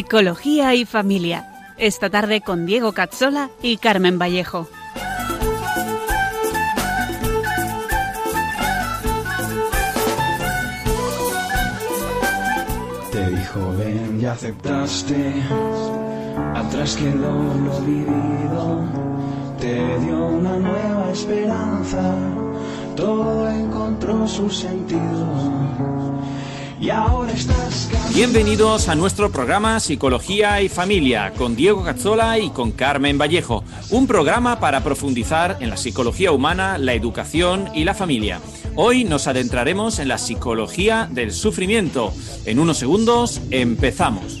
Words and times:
Psicología 0.00 0.74
y 0.74 0.86
Familia. 0.86 1.46
Esta 1.76 2.08
tarde 2.08 2.40
con 2.40 2.64
Diego 2.64 2.92
Cazzola 2.92 3.50
y 3.60 3.76
Carmen 3.76 4.18
Vallejo. 4.18 4.66
Te 13.12 13.28
dijo 13.28 13.74
ven 13.76 14.18
y 14.22 14.24
aceptaste, 14.24 15.34
atrás 16.54 16.96
quedó 16.96 17.34
lo 17.66 17.80
vivido, 17.82 18.84
te 19.60 19.98
dio 19.98 20.26
una 20.28 20.56
nueva 20.56 21.10
esperanza, 21.12 22.14
todo 22.96 23.50
encontró 23.50 24.26
su 24.26 24.48
sentido 24.48 26.19
Bienvenidos 28.14 28.88
a 28.88 28.94
nuestro 28.94 29.30
programa 29.30 29.78
Psicología 29.80 30.62
y 30.62 30.70
Familia 30.70 31.32
con 31.36 31.54
Diego 31.54 31.84
Cazzola 31.84 32.38
y 32.38 32.48
con 32.48 32.72
Carmen 32.72 33.18
Vallejo, 33.18 33.62
un 33.90 34.06
programa 34.06 34.60
para 34.60 34.82
profundizar 34.82 35.58
en 35.60 35.68
la 35.68 35.76
psicología 35.76 36.32
humana, 36.32 36.78
la 36.78 36.94
educación 36.94 37.68
y 37.74 37.84
la 37.84 37.92
familia. 37.92 38.40
Hoy 38.76 39.04
nos 39.04 39.26
adentraremos 39.26 39.98
en 39.98 40.08
la 40.08 40.16
psicología 40.16 41.06
del 41.10 41.32
sufrimiento. 41.32 42.14
En 42.46 42.58
unos 42.58 42.78
segundos 42.78 43.42
empezamos. 43.50 44.40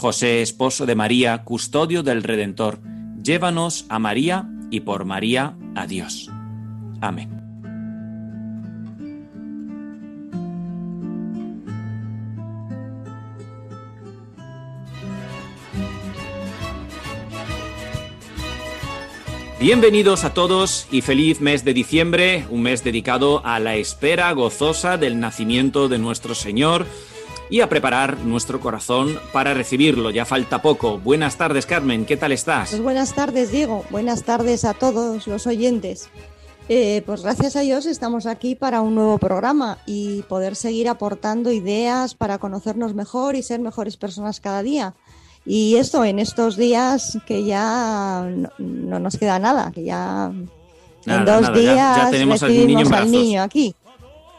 José, 0.00 0.40
esposo 0.40 0.86
de 0.86 0.94
María, 0.94 1.44
custodio 1.44 2.02
del 2.02 2.22
Redentor, 2.22 2.80
llévanos 3.22 3.84
a 3.90 3.98
María 3.98 4.48
y 4.70 4.80
por 4.80 5.04
María 5.04 5.58
a 5.74 5.86
Dios. 5.86 6.30
Amén. 7.02 7.28
Bienvenidos 19.60 20.24
a 20.24 20.32
todos 20.32 20.88
y 20.90 21.02
feliz 21.02 21.42
mes 21.42 21.62
de 21.66 21.74
diciembre, 21.74 22.46
un 22.48 22.62
mes 22.62 22.82
dedicado 22.82 23.44
a 23.44 23.60
la 23.60 23.76
espera 23.76 24.32
gozosa 24.32 24.96
del 24.96 25.20
nacimiento 25.20 25.90
de 25.90 25.98
nuestro 25.98 26.34
Señor 26.34 26.86
y 27.50 27.60
a 27.60 27.68
preparar 27.68 28.18
nuestro 28.20 28.60
corazón 28.60 29.18
para 29.32 29.52
recibirlo. 29.52 30.10
Ya 30.10 30.24
falta 30.24 30.62
poco. 30.62 30.98
Buenas 30.98 31.36
tardes, 31.36 31.66
Carmen. 31.66 32.06
¿Qué 32.06 32.16
tal 32.16 32.32
estás? 32.32 32.70
Pues 32.70 32.80
buenas 32.80 33.12
tardes, 33.14 33.50
Diego. 33.50 33.84
Buenas 33.90 34.22
tardes 34.22 34.64
a 34.64 34.72
todos 34.72 35.26
los 35.26 35.46
oyentes. 35.46 36.08
Eh, 36.68 37.02
pues 37.04 37.22
gracias 37.22 37.56
a 37.56 37.60
Dios 37.60 37.84
estamos 37.86 38.26
aquí 38.26 38.54
para 38.54 38.80
un 38.80 38.94
nuevo 38.94 39.18
programa 39.18 39.78
y 39.86 40.22
poder 40.22 40.54
seguir 40.54 40.88
aportando 40.88 41.50
ideas 41.50 42.14
para 42.14 42.38
conocernos 42.38 42.94
mejor 42.94 43.34
y 43.34 43.42
ser 43.42 43.58
mejores 43.58 43.96
personas 43.96 44.38
cada 44.38 44.62
día. 44.62 44.94
Y 45.44 45.76
esto 45.76 46.04
en 46.04 46.20
estos 46.20 46.56
días 46.56 47.18
que 47.26 47.44
ya 47.44 48.30
no, 48.58 48.98
nos 49.00 49.16
queda 49.16 49.40
nada, 49.40 49.72
que 49.72 49.82
ya 49.82 50.30
en 51.06 51.24
dos 51.24 51.52
días 51.54 51.74
ya, 51.74 52.08
tenemos 52.12 52.40
al 52.44 52.52
niño, 52.54 52.86
al 52.92 53.10
niño 53.10 53.42
aquí. 53.42 53.74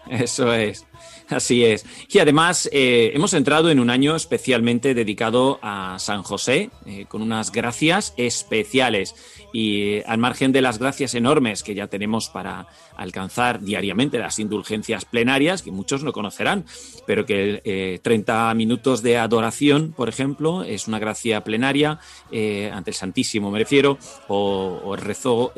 Eso 0.09 0.53
es. 0.53 0.85
Así 1.31 1.63
es. 1.63 1.85
Y 2.09 2.19
además 2.19 2.69
eh, 2.73 3.11
hemos 3.15 3.33
entrado 3.33 3.71
en 3.71 3.79
un 3.79 3.89
año 3.89 4.17
especialmente 4.17 4.93
dedicado 4.93 5.59
a 5.61 5.97
San 5.97 6.23
José, 6.23 6.69
eh, 6.85 7.05
con 7.07 7.21
unas 7.21 7.53
gracias 7.53 8.13
especiales. 8.17 9.15
Y 9.53 9.81
eh, 9.81 10.03
al 10.07 10.17
margen 10.17 10.51
de 10.51 10.61
las 10.61 10.77
gracias 10.77 11.15
enormes 11.15 11.63
que 11.63 11.73
ya 11.73 11.87
tenemos 11.87 12.27
para 12.27 12.67
alcanzar 12.97 13.61
diariamente 13.61 14.19
las 14.19 14.39
indulgencias 14.39 15.05
plenarias, 15.05 15.61
que 15.61 15.71
muchos 15.71 16.03
no 16.03 16.11
conocerán, 16.11 16.65
pero 17.07 17.25
que 17.25 17.99
30 18.03 18.53
minutos 18.53 19.01
de 19.01 19.17
adoración, 19.17 19.93
por 19.93 20.09
ejemplo, 20.09 20.63
es 20.63 20.87
una 20.87 20.99
gracia 20.99 21.43
plenaria 21.43 21.99
ante 22.29 22.91
el 22.91 22.95
Santísimo, 22.95 23.49
me 23.49 23.59
refiero, 23.59 23.97
o, 24.27 24.95
rezo 24.95 25.51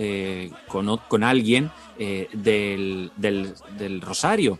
con, 0.67 1.23
alguien 1.23 1.69
del, 1.97 3.11
del 3.17 4.01
Rosario. 4.01 4.59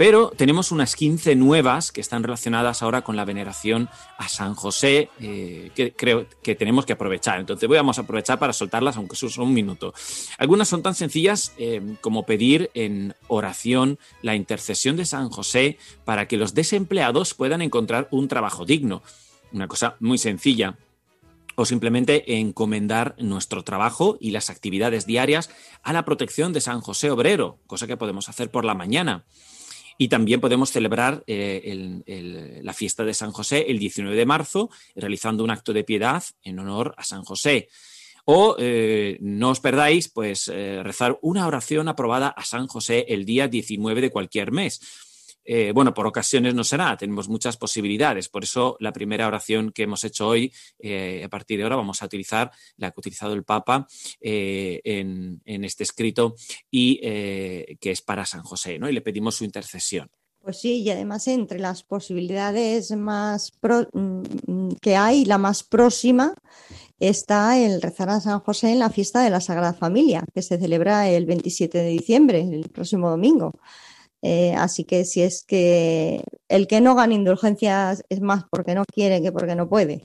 Pero 0.00 0.32
tenemos 0.34 0.72
unas 0.72 0.96
15 0.96 1.36
nuevas 1.36 1.92
que 1.92 2.00
están 2.00 2.22
relacionadas 2.22 2.82
ahora 2.82 3.02
con 3.02 3.16
la 3.16 3.26
veneración 3.26 3.90
a 4.16 4.30
San 4.30 4.54
José, 4.54 5.10
eh, 5.20 5.72
que 5.74 5.92
creo 5.92 6.24
que 6.42 6.54
tenemos 6.54 6.86
que 6.86 6.94
aprovechar. 6.94 7.38
Entonces 7.38 7.68
vamos 7.68 7.98
a 7.98 8.00
aprovechar 8.00 8.38
para 8.38 8.54
soltarlas, 8.54 8.96
aunque 8.96 9.14
solo 9.14 9.44
un 9.44 9.52
minuto. 9.52 9.92
Algunas 10.38 10.68
son 10.68 10.82
tan 10.82 10.94
sencillas 10.94 11.52
eh, 11.58 11.82
como 12.00 12.24
pedir 12.24 12.70
en 12.72 13.14
oración 13.28 13.98
la 14.22 14.34
intercesión 14.34 14.96
de 14.96 15.04
San 15.04 15.28
José 15.28 15.76
para 16.06 16.26
que 16.26 16.38
los 16.38 16.54
desempleados 16.54 17.34
puedan 17.34 17.60
encontrar 17.60 18.08
un 18.10 18.26
trabajo 18.26 18.64
digno. 18.64 19.02
Una 19.52 19.68
cosa 19.68 19.96
muy 20.00 20.16
sencilla 20.16 20.78
o 21.56 21.66
simplemente 21.66 22.38
encomendar 22.38 23.16
nuestro 23.18 23.64
trabajo 23.64 24.16
y 24.18 24.30
las 24.30 24.48
actividades 24.48 25.04
diarias 25.04 25.50
a 25.82 25.92
la 25.92 26.06
protección 26.06 26.54
de 26.54 26.62
San 26.62 26.80
José 26.80 27.10
Obrero, 27.10 27.58
cosa 27.66 27.86
que 27.86 27.98
podemos 27.98 28.30
hacer 28.30 28.50
por 28.50 28.64
la 28.64 28.72
mañana. 28.72 29.26
Y 30.02 30.08
también 30.08 30.40
podemos 30.40 30.70
celebrar 30.70 31.22
eh, 31.26 32.62
la 32.62 32.72
fiesta 32.72 33.04
de 33.04 33.12
San 33.12 33.32
José 33.32 33.66
el 33.68 33.78
19 33.78 34.16
de 34.16 34.24
marzo, 34.24 34.70
realizando 34.96 35.44
un 35.44 35.50
acto 35.50 35.74
de 35.74 35.84
piedad 35.84 36.24
en 36.42 36.58
honor 36.58 36.94
a 36.96 37.04
San 37.04 37.22
José. 37.22 37.68
O 38.24 38.56
eh, 38.58 39.18
no 39.20 39.50
os 39.50 39.60
perdáis, 39.60 40.08
pues 40.08 40.48
eh, 40.48 40.80
rezar 40.82 41.18
una 41.20 41.46
oración 41.46 41.86
aprobada 41.86 42.28
a 42.28 42.46
San 42.46 42.66
José 42.66 43.04
el 43.10 43.26
día 43.26 43.46
19 43.46 44.00
de 44.00 44.10
cualquier 44.10 44.52
mes 44.52 44.80
eh, 45.44 45.72
bueno, 45.74 45.94
por 45.94 46.06
ocasiones 46.06 46.54
no 46.54 46.64
será, 46.64 46.96
tenemos 46.96 47.28
muchas 47.28 47.56
posibilidades. 47.56 48.28
Por 48.28 48.44
eso 48.44 48.76
la 48.80 48.92
primera 48.92 49.26
oración 49.26 49.72
que 49.72 49.84
hemos 49.84 50.04
hecho 50.04 50.28
hoy, 50.28 50.52
eh, 50.78 51.22
a 51.24 51.28
partir 51.28 51.58
de 51.58 51.64
ahora 51.64 51.76
vamos 51.76 52.02
a 52.02 52.06
utilizar 52.06 52.50
la 52.76 52.90
que 52.90 52.94
ha 52.96 53.00
utilizado 53.00 53.32
el 53.34 53.44
Papa 53.44 53.86
eh, 54.20 54.80
en, 54.84 55.40
este 55.64 55.84
escrito 55.84 56.34
y 56.70 57.00
que 57.00 57.90
es 57.90 58.02
para 58.02 58.24
San 58.24 58.42
José, 58.42 58.78
¿no? 58.78 58.88
Y 58.88 58.92
le 58.92 59.02
pedimos 59.02 59.34
su 59.34 59.44
intercesión. 59.44 60.10
Pues 60.42 60.58
sí, 60.58 60.80
y 60.80 60.90
además 60.90 61.28
entre 61.28 61.58
las 61.58 61.82
posibilidades 61.82 62.90
más 62.92 63.52
mm, 63.62 64.70
que 64.80 64.96
hay, 64.96 65.26
la 65.26 65.36
más 65.36 65.62
próxima 65.62 66.34
está 66.98 67.58
el 67.58 67.82
rezar 67.82 68.08
a 68.08 68.20
San 68.20 68.40
José 68.40 68.72
en 68.72 68.78
la 68.78 68.90
fiesta 68.90 69.22
de 69.22 69.30
la 69.30 69.40
Sagrada 69.40 69.74
Familia, 69.74 70.24
que 70.34 70.40
se 70.40 70.58
celebra 70.58 71.08
el 71.10 71.26
27 71.26 71.78
de 71.78 71.88
diciembre, 71.88 72.40
el 72.40 72.70
próximo 72.70 73.10
domingo. 73.10 73.52
Eh, 74.22 74.54
así 74.56 74.84
que 74.84 75.04
si 75.04 75.22
es 75.22 75.44
que 75.46 76.22
el 76.48 76.66
que 76.66 76.80
no 76.80 76.94
gana 76.94 77.14
indulgencias 77.14 78.04
es 78.08 78.20
más 78.20 78.44
porque 78.50 78.74
no 78.74 78.84
quiere 78.84 79.22
que 79.22 79.32
porque 79.32 79.54
no 79.54 79.68
puede. 79.68 80.02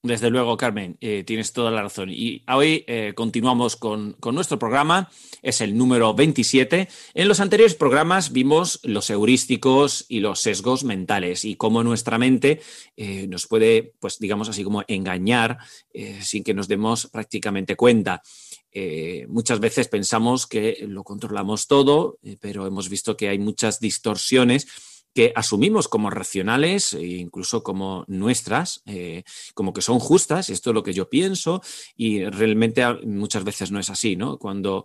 Desde 0.00 0.30
luego, 0.30 0.56
Carmen, 0.56 0.96
eh, 1.00 1.24
tienes 1.24 1.52
toda 1.52 1.72
la 1.72 1.82
razón. 1.82 2.08
Y 2.10 2.44
hoy 2.48 2.84
eh, 2.86 3.14
continuamos 3.16 3.74
con, 3.74 4.16
nuestro 4.32 4.56
programa, 4.56 5.10
es 5.42 5.60
el 5.60 5.76
número 5.76 6.14
27. 6.14 6.88
En 7.14 7.28
los 7.28 7.40
anteriores 7.40 7.74
programas 7.74 8.32
vimos 8.32 8.78
los 8.84 9.10
heurísticos 9.10 10.06
y 10.08 10.20
los 10.20 10.40
sesgos 10.40 10.84
mentales 10.84 11.44
y 11.44 11.56
cómo 11.56 11.82
nuestra 11.82 12.16
mente 12.16 12.60
nos 13.28 13.48
puede, 13.48 13.94
pues 13.98 14.20
digamos 14.20 14.48
así, 14.48 14.62
como 14.62 14.84
engañar 14.86 15.58
sin 16.20 16.44
que 16.44 16.54
nos 16.54 16.68
demos 16.68 17.08
prácticamente 17.08 17.74
cuenta. 17.74 18.22
Eh, 18.80 19.26
muchas 19.28 19.58
veces 19.58 19.88
pensamos 19.88 20.46
que 20.46 20.84
lo 20.86 21.02
controlamos 21.02 21.66
todo, 21.66 22.20
eh, 22.22 22.36
pero 22.40 22.64
hemos 22.64 22.88
visto 22.88 23.16
que 23.16 23.28
hay 23.28 23.40
muchas 23.40 23.80
distorsiones 23.80 24.68
que 25.12 25.32
asumimos 25.34 25.88
como 25.88 26.10
racionales 26.10 26.92
e 26.92 27.04
incluso 27.04 27.64
como 27.64 28.04
nuestras, 28.06 28.82
eh, 28.86 29.24
como 29.54 29.72
que 29.72 29.82
son 29.82 29.98
justas, 29.98 30.48
esto 30.48 30.70
es 30.70 30.74
lo 30.74 30.84
que 30.84 30.92
yo 30.92 31.08
pienso, 31.10 31.60
y 31.96 32.24
realmente 32.26 32.84
muchas 33.04 33.42
veces 33.42 33.72
no 33.72 33.80
es 33.80 33.90
así, 33.90 34.14
¿no? 34.14 34.38
Cuando 34.38 34.84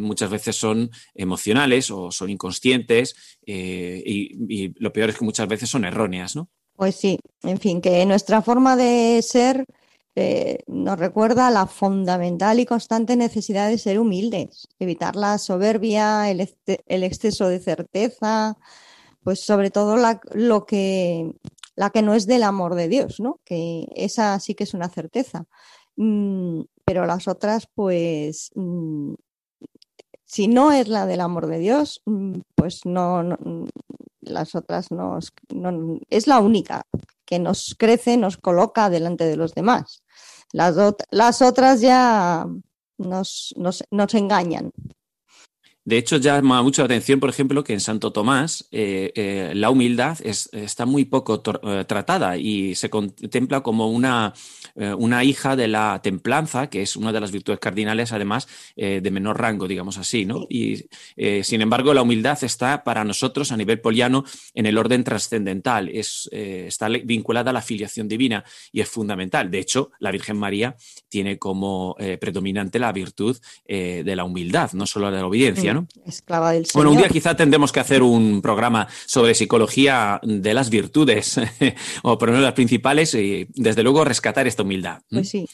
muchas 0.00 0.30
veces 0.30 0.56
son 0.56 0.90
emocionales 1.14 1.92
o 1.92 2.10
son 2.10 2.28
inconscientes 2.30 3.14
y, 3.46 4.72
lo 4.82 4.92
peor 4.92 5.10
es 5.10 5.18
que 5.18 5.24
muchas 5.24 5.46
veces 5.46 5.70
son 5.70 5.84
erróneas, 5.84 6.34
¿no? 6.34 6.48
Pues 6.74 6.96
sí, 6.96 7.20
en 7.44 7.60
fin, 7.60 7.80
que 7.80 8.04
nuestra 8.04 8.42
forma 8.42 8.74
de 8.74 9.22
ser 9.22 9.64
eh, 10.14 10.58
nos 10.66 10.98
recuerda 10.98 11.50
la 11.50 11.66
fundamental 11.66 12.60
y 12.60 12.66
constante 12.66 13.16
necesidad 13.16 13.68
de 13.68 13.78
ser 13.78 13.98
humildes, 13.98 14.68
evitar 14.78 15.16
la 15.16 15.38
soberbia, 15.38 16.30
el, 16.30 16.48
el 16.86 17.04
exceso 17.04 17.48
de 17.48 17.60
certeza, 17.60 18.56
pues 19.22 19.44
sobre 19.44 19.70
todo 19.70 19.96
la, 19.96 20.20
lo 20.32 20.66
que, 20.66 21.32
la 21.76 21.90
que 21.90 22.02
no 22.02 22.14
es 22.14 22.26
del 22.26 22.42
amor 22.42 22.74
de 22.74 22.88
Dios, 22.88 23.20
¿no? 23.20 23.40
Que 23.44 23.86
esa 23.94 24.38
sí 24.40 24.54
que 24.54 24.64
es 24.64 24.74
una 24.74 24.88
certeza. 24.88 25.46
Mm, 25.96 26.62
pero 26.84 27.06
las 27.06 27.28
otras, 27.28 27.68
pues, 27.74 28.50
mm, 28.54 29.14
si 30.24 30.48
no 30.48 30.72
es 30.72 30.88
la 30.88 31.06
del 31.06 31.20
amor 31.20 31.46
de 31.46 31.58
Dios, 31.58 32.02
mm, 32.06 32.40
pues 32.54 32.84
no, 32.84 33.22
las 34.20 34.54
otras 34.54 34.90
no, 34.90 35.18
es 36.10 36.26
la 36.26 36.40
única 36.40 36.86
que 37.24 37.38
nos 37.38 37.74
crece, 37.78 38.16
nos 38.16 38.36
coloca 38.38 38.90
delante 38.90 39.24
de 39.24 39.36
los 39.36 39.54
demás. 39.54 40.01
Las, 40.52 40.76
las 41.10 41.42
otras 41.42 41.80
ya 41.80 42.46
nos, 42.98 43.54
nos, 43.56 43.82
nos 43.90 44.14
engañan. 44.14 44.70
De 45.84 45.98
hecho, 45.98 46.18
llama 46.18 46.62
mucho 46.62 46.82
la 46.82 46.86
atención, 46.86 47.18
por 47.18 47.28
ejemplo, 47.28 47.64
que 47.64 47.72
en 47.72 47.80
Santo 47.80 48.12
Tomás 48.12 48.68
eh, 48.70 49.10
eh, 49.16 49.52
la 49.56 49.68
humildad 49.68 50.16
es, 50.22 50.48
está 50.52 50.86
muy 50.86 51.06
poco 51.06 51.42
eh, 51.64 51.84
tratada 51.88 52.36
y 52.36 52.76
se 52.76 52.88
contempla 52.88 53.62
como 53.62 53.90
una, 53.90 54.32
una, 54.76 55.24
hija 55.24 55.56
de 55.56 55.66
la 55.66 56.00
templanza, 56.00 56.70
que 56.70 56.82
es 56.82 56.94
una 56.94 57.12
de 57.12 57.20
las 57.20 57.32
virtudes 57.32 57.58
cardinales, 57.58 58.12
además, 58.12 58.46
de 58.76 59.10
menor 59.10 59.40
rango, 59.40 59.66
digamos 59.66 59.98
así. 59.98 60.24
¿no? 60.24 60.46
Y, 60.48 60.86
sin 61.42 61.60
embargo, 61.60 61.92
la 61.94 62.02
humildad 62.02 62.42
está 62.42 62.84
para 62.84 63.04
nosotros 63.04 63.52
a 63.52 63.56
nivel 63.56 63.80
poliano 63.80 64.24
en 64.54 64.66
el 64.66 64.78
orden 64.78 65.04
trascendental, 65.04 65.88
es, 65.88 66.28
está 66.32 66.88
vinculada 66.88 67.50
a 67.50 67.54
la 67.54 67.60
filiación 67.60 68.08
divina 68.08 68.44
y 68.72 68.80
es 68.80 68.88
fundamental. 68.88 69.50
De 69.50 69.58
hecho, 69.58 69.90
la 69.98 70.10
Virgen 70.10 70.38
María 70.38 70.76
tiene 71.08 71.38
como 71.38 71.96
predominante 72.20 72.78
la 72.78 72.92
virtud 72.92 73.38
de 73.66 74.16
la 74.16 74.24
humildad, 74.24 74.72
no 74.72 74.86
solo 74.86 75.10
de 75.10 75.18
la 75.18 75.26
obediencia. 75.26 75.71
Esclava 76.06 76.52
del 76.52 76.66
Bueno, 76.74 76.90
un 76.90 76.96
día 76.96 77.08
quizá 77.08 77.36
tendremos 77.36 77.72
que 77.72 77.80
hacer 77.80 78.02
un 78.02 78.40
programa 78.42 78.88
sobre 79.06 79.34
psicología 79.34 80.20
de 80.22 80.54
las 80.54 80.70
virtudes, 80.70 81.40
o 82.02 82.18
por 82.18 82.28
lo 82.28 82.32
menos 82.32 82.44
las 82.44 82.54
principales, 82.54 83.14
y 83.14 83.46
desde 83.54 83.82
luego 83.82 84.04
rescatar 84.04 84.46
esta 84.46 84.62
humildad. 84.62 85.02
Pues 85.10 85.28
sí. 85.28 85.48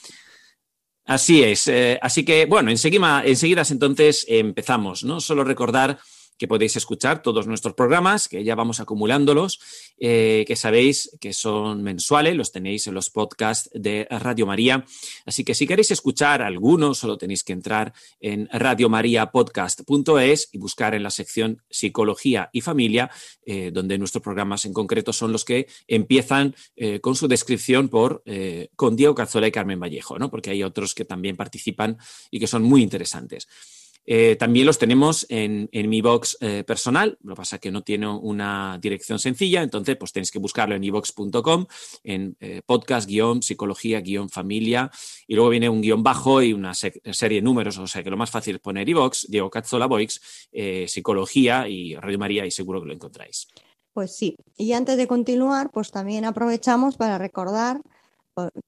Así 1.05 1.43
es. 1.43 1.69
Eh, 1.69 1.99
así 2.03 2.25
que, 2.25 2.44
bueno, 2.47 2.70
enseguida, 2.70 3.23
enseguida 3.25 3.62
entonces 3.70 4.26
empezamos, 4.29 5.05
¿no? 5.05 5.20
Solo 5.20 5.43
recordar 5.43 5.99
que 6.38 6.49
podéis 6.49 6.76
escuchar 6.76 7.23
todos 7.23 7.46
nuestros 7.46 7.75
programas, 7.75 8.29
que 8.29 8.44
ya 8.44 8.55
vamos 8.55 8.81
acumulándolos, 8.81 9.61
eh, 9.99 10.44
que 10.46 10.56
sabéis 10.56 11.11
que 11.20 11.32
son 11.32 11.82
mensuales, 11.82 12.37
los 12.37 12.52
tenéis 12.52 12.87
en 12.87 12.94
los 12.94 13.11
podcasts 13.11 13.69
de 13.75 14.06
Radio 14.08 14.46
María. 14.46 14.85
Así 15.26 15.44
que 15.44 15.55
si 15.55 15.67
queréis 15.67 15.90
escuchar 15.90 16.40
algunos, 16.43 16.99
solo 16.99 17.19
tenéis 17.19 17.43
que 17.43 17.52
entrar 17.52 17.93
en 18.20 18.49
radiomariapodcast.es 18.52 20.49
y 20.52 20.58
buscar 20.58 20.94
en 20.94 21.02
la 21.02 21.11
sección 21.11 21.62
Psicología 21.69 22.49
y 22.52 22.61
Familia, 22.61 23.11
eh, 23.44 23.70
donde 23.73 23.99
nuestros 23.99 24.23
programas 24.23 24.64
en 24.64 24.73
concreto 24.73 25.12
son 25.12 25.32
los 25.32 25.44
que 25.44 25.67
empiezan 25.88 26.55
eh, 26.76 27.00
con 27.00 27.17
su 27.17 27.26
descripción 27.29 27.88
por 27.88 28.23
con 28.76 28.96
Diego 28.96 29.14
Cazzola 29.14 29.49
y 29.49 29.52
Carmen 29.52 29.81
Vallejo, 29.81 30.19
¿no? 30.19 30.31
porque 30.31 30.50
hay 30.50 30.62
otros 30.62 30.94
que 30.94 31.05
también 31.05 31.37
participan 31.37 31.99
y 32.31 32.38
que 32.38 32.46
son 32.46 32.62
muy 32.62 32.82
interesantes. 32.82 33.49
Eh, 34.10 34.37
también 34.37 34.64
los 34.64 34.78
tenemos 34.78 35.26
en, 35.28 35.69
mi 35.70 36.00
box 36.00 36.38
eh, 36.40 36.64
personal, 36.66 37.19
lo 37.22 37.34
que 37.34 37.37
pasa 37.37 37.56
es 37.56 37.60
que 37.60 37.70
no 37.70 37.82
tiene 37.82 38.08
una 38.08 38.78
dirección 38.81 39.19
sencilla, 39.19 39.62
entonces 39.62 39.99
pues 39.99 40.14
tenéis 40.14 40.31
que 40.31 40.38
buscarlo 40.38 40.75
en 40.75 40.82
ibox.com, 40.82 41.66
en 42.05 42.34
eh, 42.40 42.62
podcast, 42.64 43.06
guion, 43.06 43.43
psicología, 43.43 44.00
guion, 44.00 44.31
familia, 44.31 44.90
y 45.26 45.34
luego 45.34 45.50
viene 45.50 45.69
un 45.69 45.82
guion 45.82 46.02
bajo 46.02 46.40
y 46.40 46.55
una 46.55 46.72
serie 46.72 47.37
de 47.37 47.43
números, 47.43 47.76
o 47.76 47.87
sea 47.87 48.02
que 48.02 48.08
lo 48.08 48.16
más 48.16 48.31
fácil 48.31 48.55
es 48.55 48.62
poner 48.62 48.88
ibox, 48.88 49.26
Diego 49.28 49.50
Cazzola 49.50 49.84
Boix, 49.84 50.49
psicología 50.87 51.69
y 51.69 51.94
Radio 51.94 52.19
María 52.19 52.46
y 52.46 52.50
seguro 52.50 52.81
que 52.81 52.87
lo 52.87 52.94
encontráis. 52.94 53.46
Pues 53.93 54.16
sí, 54.16 54.37
y 54.56 54.72
antes 54.72 54.96
de 54.96 55.06
continuar, 55.06 55.69
pues 55.70 55.90
también 55.90 56.25
aprovechamos 56.25 56.96
para 56.96 57.19
recordar 57.19 57.82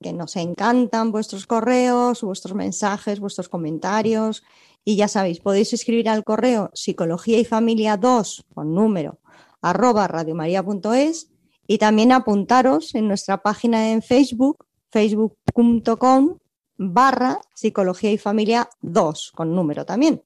que 0.02 0.12
nos 0.12 0.36
encantan 0.36 1.12
vuestros 1.12 1.46
correos, 1.46 2.22
vuestros 2.22 2.54
mensajes, 2.54 3.20
vuestros 3.20 3.48
comentarios. 3.48 4.42
Y 4.84 4.96
ya 4.96 5.08
sabéis, 5.08 5.40
podéis 5.40 5.72
escribir 5.72 6.08
al 6.08 6.24
correo 6.24 6.70
psicología 6.74 7.38
y 7.38 7.44
familia 7.44 7.96
2 7.96 8.46
con 8.54 8.74
número 8.74 9.18
arroba 9.62 10.08
radiomaria.es 10.08 11.28
y 11.66 11.78
también 11.78 12.12
apuntaros 12.12 12.94
en 12.94 13.06
nuestra 13.08 13.42
página 13.42 13.92
en 13.92 14.02
Facebook, 14.02 14.64
facebook.com 14.90 16.38
barra 16.78 17.40
psicología 17.54 18.10
y 18.10 18.16
familia 18.16 18.70
2 18.80 19.32
con 19.34 19.54
número 19.54 19.84
también 19.84 20.22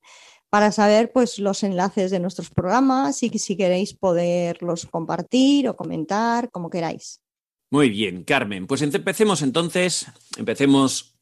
para 0.55 0.71
saber 0.71 1.11
pues 1.13 1.41
los 1.41 1.65
enlaces 1.65 2.13
de 2.13 2.21
nuestros 2.21 2.49
programas 2.49 3.21
y 3.25 3.39
si 3.41 3.57
queréis 3.57 3.93
poderlos 3.93 4.87
compartir 4.87 5.69
o 5.69 5.75
comentar 5.75 6.49
como 6.53 6.71
queráis. 6.71 7.24
Muy 7.71 7.91
bien, 7.91 8.25
Carmen. 8.25 8.67
Pues 8.67 8.83
empecemos 8.83 9.43
entonces, 9.43 10.07
empecemos 10.37 11.17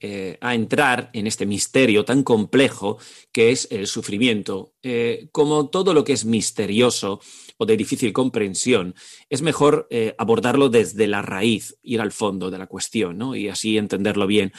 eh, 0.00 0.38
a, 0.40 0.54
entrar 0.54 1.10
en 1.12 1.26
este 1.26 1.46
misterio 1.46 2.04
tan 2.04 2.22
complejo 2.22 2.98
que 3.30 3.52
es 3.52 3.68
el 3.70 3.86
sufrimiento. 3.86 4.72
Eh, 4.82 5.28
como 5.30 5.68
todo 5.68 5.94
lo 5.94 6.02
que 6.02 6.14
es 6.14 6.24
misterioso 6.24 7.20
o 7.58 7.66
de 7.66 7.76
difícil 7.76 8.12
comprensión, 8.12 8.94
es 9.30 9.42
mejor 9.42 9.86
eh, 9.90 10.14
abordarlo 10.18 10.70
desde 10.70 11.06
la 11.06 11.22
raíz, 11.22 11.78
ir 11.82 12.00
al 12.00 12.12
fondo 12.12 12.50
de 12.50 12.58
la 12.58 12.66
cuestión 12.66 13.18
¿no? 13.18 13.36
y 13.36 13.48
así 13.48 13.78
entenderlo 13.78 14.26
bien. 14.26 14.52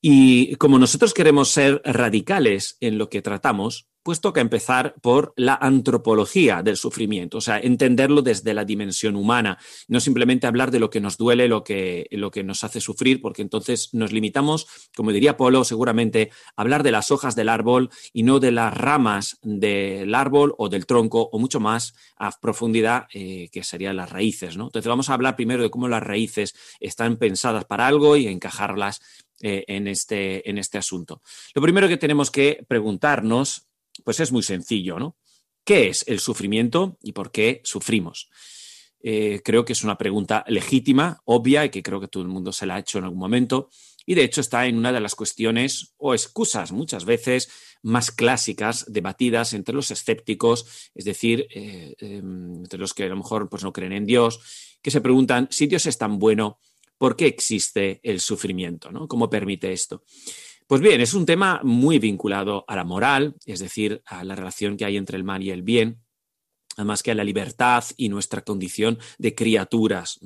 Y 0.00 0.56
como 0.56 0.78
nosotros 0.78 1.14
queremos 1.14 1.50
ser 1.50 1.80
radicales 1.84 2.78
en 2.80 2.98
lo 2.98 3.08
que 3.08 3.22
tratamos, 3.22 3.88
pues 4.04 4.20
toca 4.20 4.42
empezar 4.42 4.94
por 5.00 5.32
la 5.34 5.54
antropología 5.54 6.62
del 6.62 6.76
sufrimiento, 6.76 7.38
o 7.38 7.40
sea, 7.40 7.58
entenderlo 7.58 8.20
desde 8.20 8.52
la 8.52 8.66
dimensión 8.66 9.16
humana, 9.16 9.58
no 9.88 9.98
simplemente 9.98 10.46
hablar 10.46 10.70
de 10.70 10.78
lo 10.78 10.90
que 10.90 11.00
nos 11.00 11.16
duele, 11.16 11.48
lo 11.48 11.64
que, 11.64 12.06
lo 12.10 12.30
que 12.30 12.44
nos 12.44 12.64
hace 12.64 12.82
sufrir, 12.82 13.22
porque 13.22 13.40
entonces 13.40 13.94
nos 13.94 14.12
limitamos, 14.12 14.66
como 14.94 15.10
diría 15.10 15.38
Polo, 15.38 15.64
seguramente 15.64 16.30
a 16.54 16.60
hablar 16.60 16.82
de 16.82 16.92
las 16.92 17.10
hojas 17.10 17.34
del 17.34 17.48
árbol 17.48 17.88
y 18.12 18.24
no 18.24 18.40
de 18.40 18.52
las 18.52 18.76
ramas 18.76 19.38
del 19.42 20.14
árbol 20.14 20.54
o 20.58 20.68
del 20.68 20.84
tronco, 20.84 21.30
o 21.32 21.38
mucho 21.38 21.58
más 21.58 21.94
a 22.18 22.30
profundidad, 22.38 23.06
eh, 23.14 23.48
que 23.50 23.64
serían 23.64 23.96
las 23.96 24.10
raíces. 24.10 24.58
¿no? 24.58 24.64
Entonces 24.66 24.88
vamos 24.88 25.08
a 25.08 25.14
hablar 25.14 25.34
primero 25.34 25.62
de 25.62 25.70
cómo 25.70 25.88
las 25.88 26.02
raíces 26.02 26.54
están 26.78 27.16
pensadas 27.16 27.64
para 27.64 27.86
algo 27.86 28.18
y 28.18 28.26
encajarlas 28.26 29.00
eh, 29.40 29.64
en, 29.66 29.88
este, 29.88 30.48
en 30.48 30.58
este 30.58 30.76
asunto. 30.76 31.22
Lo 31.54 31.62
primero 31.62 31.88
que 31.88 31.96
tenemos 31.96 32.30
que 32.30 32.64
preguntarnos 32.68 33.66
pues 34.02 34.20
es 34.20 34.32
muy 34.32 34.42
sencillo, 34.42 34.98
¿no? 34.98 35.16
¿Qué 35.64 35.88
es 35.88 36.04
el 36.08 36.20
sufrimiento 36.20 36.98
y 37.02 37.12
por 37.12 37.30
qué 37.30 37.60
sufrimos? 37.64 38.28
Eh, 39.06 39.42
creo 39.44 39.64
que 39.64 39.74
es 39.74 39.84
una 39.84 39.98
pregunta 39.98 40.44
legítima, 40.48 41.20
obvia 41.26 41.64
y 41.64 41.70
que 41.70 41.82
creo 41.82 42.00
que 42.00 42.08
todo 42.08 42.22
el 42.22 42.28
mundo 42.30 42.52
se 42.52 42.64
la 42.64 42.76
ha 42.76 42.78
hecho 42.78 42.98
en 42.98 43.04
algún 43.04 43.18
momento. 43.18 43.68
Y 44.06 44.14
de 44.14 44.24
hecho 44.24 44.40
está 44.40 44.66
en 44.66 44.76
una 44.76 44.92
de 44.92 45.00
las 45.00 45.14
cuestiones 45.14 45.94
o 45.98 46.14
excusas 46.14 46.72
muchas 46.72 47.04
veces 47.04 47.50
más 47.82 48.10
clásicas 48.10 48.86
debatidas 48.88 49.52
entre 49.52 49.74
los 49.74 49.90
escépticos, 49.90 50.90
es 50.94 51.04
decir, 51.04 51.46
eh, 51.54 51.94
em, 51.98 52.56
entre 52.56 52.78
los 52.78 52.94
que 52.94 53.04
a 53.04 53.08
lo 53.08 53.16
mejor 53.16 53.48
pues, 53.50 53.62
no 53.62 53.72
creen 53.72 53.92
en 53.92 54.06
Dios, 54.06 54.40
que 54.82 54.90
se 54.90 55.02
preguntan 55.02 55.48
si 55.50 55.66
Dios 55.66 55.84
es 55.86 55.98
tan 55.98 56.18
bueno, 56.18 56.58
¿por 56.96 57.14
qué 57.14 57.26
existe 57.26 58.00
el 58.02 58.20
sufrimiento? 58.20 58.90
¿Cómo 59.08 59.28
permite 59.28 59.72
esto? 59.72 60.04
Pues 60.66 60.80
bien, 60.80 61.02
es 61.02 61.12
un 61.12 61.26
tema 61.26 61.60
muy 61.62 61.98
vinculado 61.98 62.64
a 62.66 62.74
la 62.74 62.84
moral, 62.84 63.36
es 63.44 63.60
decir, 63.60 64.02
a 64.06 64.24
la 64.24 64.34
relación 64.34 64.78
que 64.78 64.86
hay 64.86 64.96
entre 64.96 65.18
el 65.18 65.24
mal 65.24 65.42
y 65.42 65.50
el 65.50 65.62
bien, 65.62 66.02
además 66.76 67.02
que 67.02 67.10
a 67.10 67.14
la 67.14 67.22
libertad 67.22 67.84
y 67.98 68.08
nuestra 68.08 68.40
condición 68.42 68.98
de 69.18 69.34
criaturas. 69.34 70.20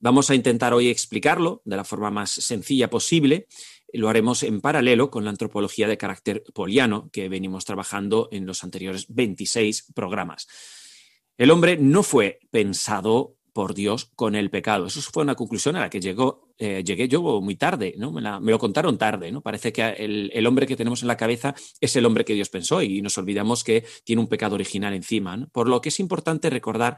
Vamos 0.00 0.28
a 0.28 0.34
intentar 0.34 0.74
hoy 0.74 0.88
explicarlo 0.88 1.62
de 1.64 1.76
la 1.76 1.84
forma 1.84 2.10
más 2.10 2.30
sencilla 2.30 2.90
posible. 2.90 3.46
Lo 3.92 4.08
haremos 4.08 4.42
en 4.42 4.60
paralelo 4.60 5.08
con 5.08 5.22
la 5.22 5.30
antropología 5.30 5.86
de 5.86 5.98
carácter 5.98 6.42
poliano 6.52 7.08
que 7.12 7.28
venimos 7.28 7.64
trabajando 7.64 8.28
en 8.32 8.46
los 8.46 8.64
anteriores 8.64 9.06
26 9.08 9.92
programas. 9.94 10.48
El 11.38 11.52
hombre 11.52 11.76
no 11.76 12.02
fue 12.02 12.40
pensado 12.50 13.36
por 13.60 13.74
Dios 13.74 14.10
con 14.16 14.36
el 14.36 14.48
pecado. 14.48 14.86
Eso 14.86 15.02
fue 15.02 15.22
una 15.22 15.34
conclusión 15.34 15.76
a 15.76 15.80
la 15.80 15.90
que 15.90 16.00
llegó, 16.00 16.48
eh, 16.56 16.82
llegué 16.82 17.08
yo 17.08 17.20
muy 17.42 17.56
tarde, 17.56 17.92
¿no? 17.98 18.10
Me, 18.10 18.22
lo 18.22 18.58
contaron 18.58 18.96
tarde, 18.96 19.30
¿no? 19.30 19.42
Parece 19.42 19.70
que 19.70 19.82
el, 19.82 20.46
hombre 20.46 20.66
que 20.66 20.76
tenemos 20.76 21.02
en 21.02 21.08
la 21.08 21.18
cabeza 21.18 21.54
es 21.78 21.94
el 21.94 22.06
hombre 22.06 22.24
que 22.24 22.32
Dios 22.32 22.48
pensó 22.48 22.80
y 22.80 23.02
nos 23.02 23.18
olvidamos 23.18 23.62
que 23.62 23.84
tiene 24.02 24.22
un 24.22 24.28
pecado 24.28 24.54
original 24.54 24.94
encima. 24.94 25.46
Por 25.52 25.68
lo 25.68 25.82
que 25.82 25.90
es 25.90 26.00
importante 26.00 26.48
recordar 26.48 26.96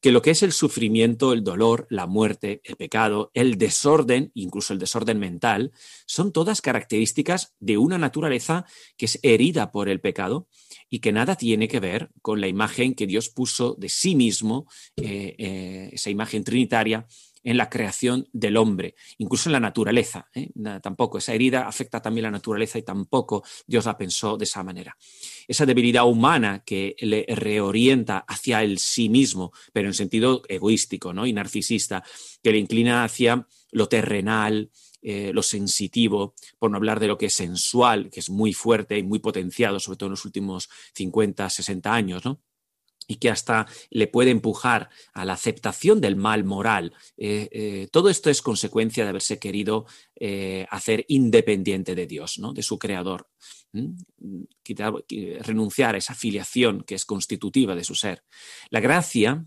que 0.00 0.12
lo 0.12 0.22
que 0.22 0.30
es 0.30 0.42
el 0.42 0.52
sufrimiento, 0.52 1.32
el 1.32 1.42
dolor, 1.42 1.86
la 1.90 2.06
muerte, 2.06 2.60
el 2.64 2.76
pecado, 2.76 3.30
el 3.34 3.58
desorden, 3.58 4.30
incluso 4.34 4.72
el 4.72 4.78
desorden 4.78 5.18
mental, 5.18 5.72
son 6.06 6.32
todas 6.32 6.60
características 6.60 7.54
de 7.60 7.78
una 7.78 7.98
naturaleza 7.98 8.66
que 8.96 9.06
es 9.06 9.18
herida 9.22 9.72
por 9.72 9.88
el 9.88 10.00
pecado 10.00 10.48
y 10.88 11.00
que 11.00 11.12
nada 11.12 11.36
tiene 11.36 11.68
que 11.68 11.80
ver 11.80 12.10
con 12.22 12.40
la 12.40 12.48
imagen 12.48 12.94
que 12.94 13.06
Dios 13.06 13.28
puso 13.28 13.74
de 13.78 13.88
sí 13.88 14.14
mismo, 14.14 14.66
eh, 14.96 15.34
eh, 15.38 15.90
esa 15.92 16.10
imagen 16.10 16.44
trinitaria 16.44 17.06
en 17.46 17.56
la 17.56 17.70
creación 17.70 18.28
del 18.32 18.56
hombre, 18.56 18.96
incluso 19.18 19.48
en 19.48 19.52
la 19.52 19.60
naturaleza. 19.60 20.28
¿eh? 20.34 20.50
tampoco, 20.82 21.18
esa 21.18 21.32
herida 21.32 21.68
afecta 21.68 22.02
también 22.02 22.24
la 22.24 22.30
naturaleza 22.32 22.76
y 22.76 22.82
tampoco 22.82 23.44
Dios 23.68 23.86
la 23.86 23.96
pensó 23.96 24.36
de 24.36 24.44
esa 24.44 24.64
manera. 24.64 24.96
Esa 25.46 25.64
debilidad 25.64 26.06
humana 26.06 26.64
que 26.66 26.96
le 26.98 27.24
reorienta 27.28 28.18
hacia 28.26 28.64
el 28.64 28.80
sí 28.80 29.08
mismo, 29.08 29.52
pero 29.72 29.86
en 29.86 29.94
sentido 29.94 30.42
egoístico 30.48 31.12
¿no? 31.12 31.24
y 31.24 31.32
narcisista, 31.32 32.02
que 32.42 32.50
le 32.50 32.58
inclina 32.58 33.04
hacia 33.04 33.46
lo 33.70 33.88
terrenal, 33.88 34.72
eh, 35.00 35.30
lo 35.32 35.44
sensitivo, 35.44 36.34
por 36.58 36.72
no 36.72 36.78
hablar 36.78 36.98
de 36.98 37.06
lo 37.06 37.16
que 37.16 37.26
es 37.26 37.34
sensual, 37.34 38.10
que 38.10 38.18
es 38.18 38.28
muy 38.28 38.54
fuerte 38.54 38.98
y 38.98 39.04
muy 39.04 39.20
potenciado, 39.20 39.78
sobre 39.78 39.98
todo 39.98 40.08
en 40.08 40.12
los 40.12 40.24
últimos 40.24 40.68
50, 40.94 41.48
60 41.48 41.94
años, 41.94 42.24
¿no? 42.24 42.40
Y 43.06 43.16
que 43.16 43.30
hasta 43.30 43.66
le 43.90 44.06
puede 44.06 44.30
empujar 44.30 44.90
a 45.12 45.24
la 45.24 45.34
aceptación 45.34 46.00
del 46.00 46.16
mal 46.16 46.44
moral. 46.44 46.94
Eh, 47.16 47.48
eh, 47.52 47.88
todo 47.90 48.08
esto 48.08 48.30
es 48.30 48.42
consecuencia 48.42 49.04
de 49.04 49.10
haberse 49.10 49.38
querido 49.38 49.86
eh, 50.16 50.66
hacer 50.70 51.04
independiente 51.08 51.94
de 51.94 52.06
Dios, 52.06 52.38
¿no? 52.38 52.52
de 52.52 52.62
su 52.62 52.78
creador. 52.78 53.28
renunciar 55.40 55.94
a 55.94 55.98
esa 55.98 56.14
filiación 56.14 56.82
que 56.82 56.94
es 56.94 57.04
constitutiva 57.04 57.74
de 57.74 57.84
su 57.84 57.94
ser. 57.94 58.24
La 58.70 58.80
gracia 58.80 59.46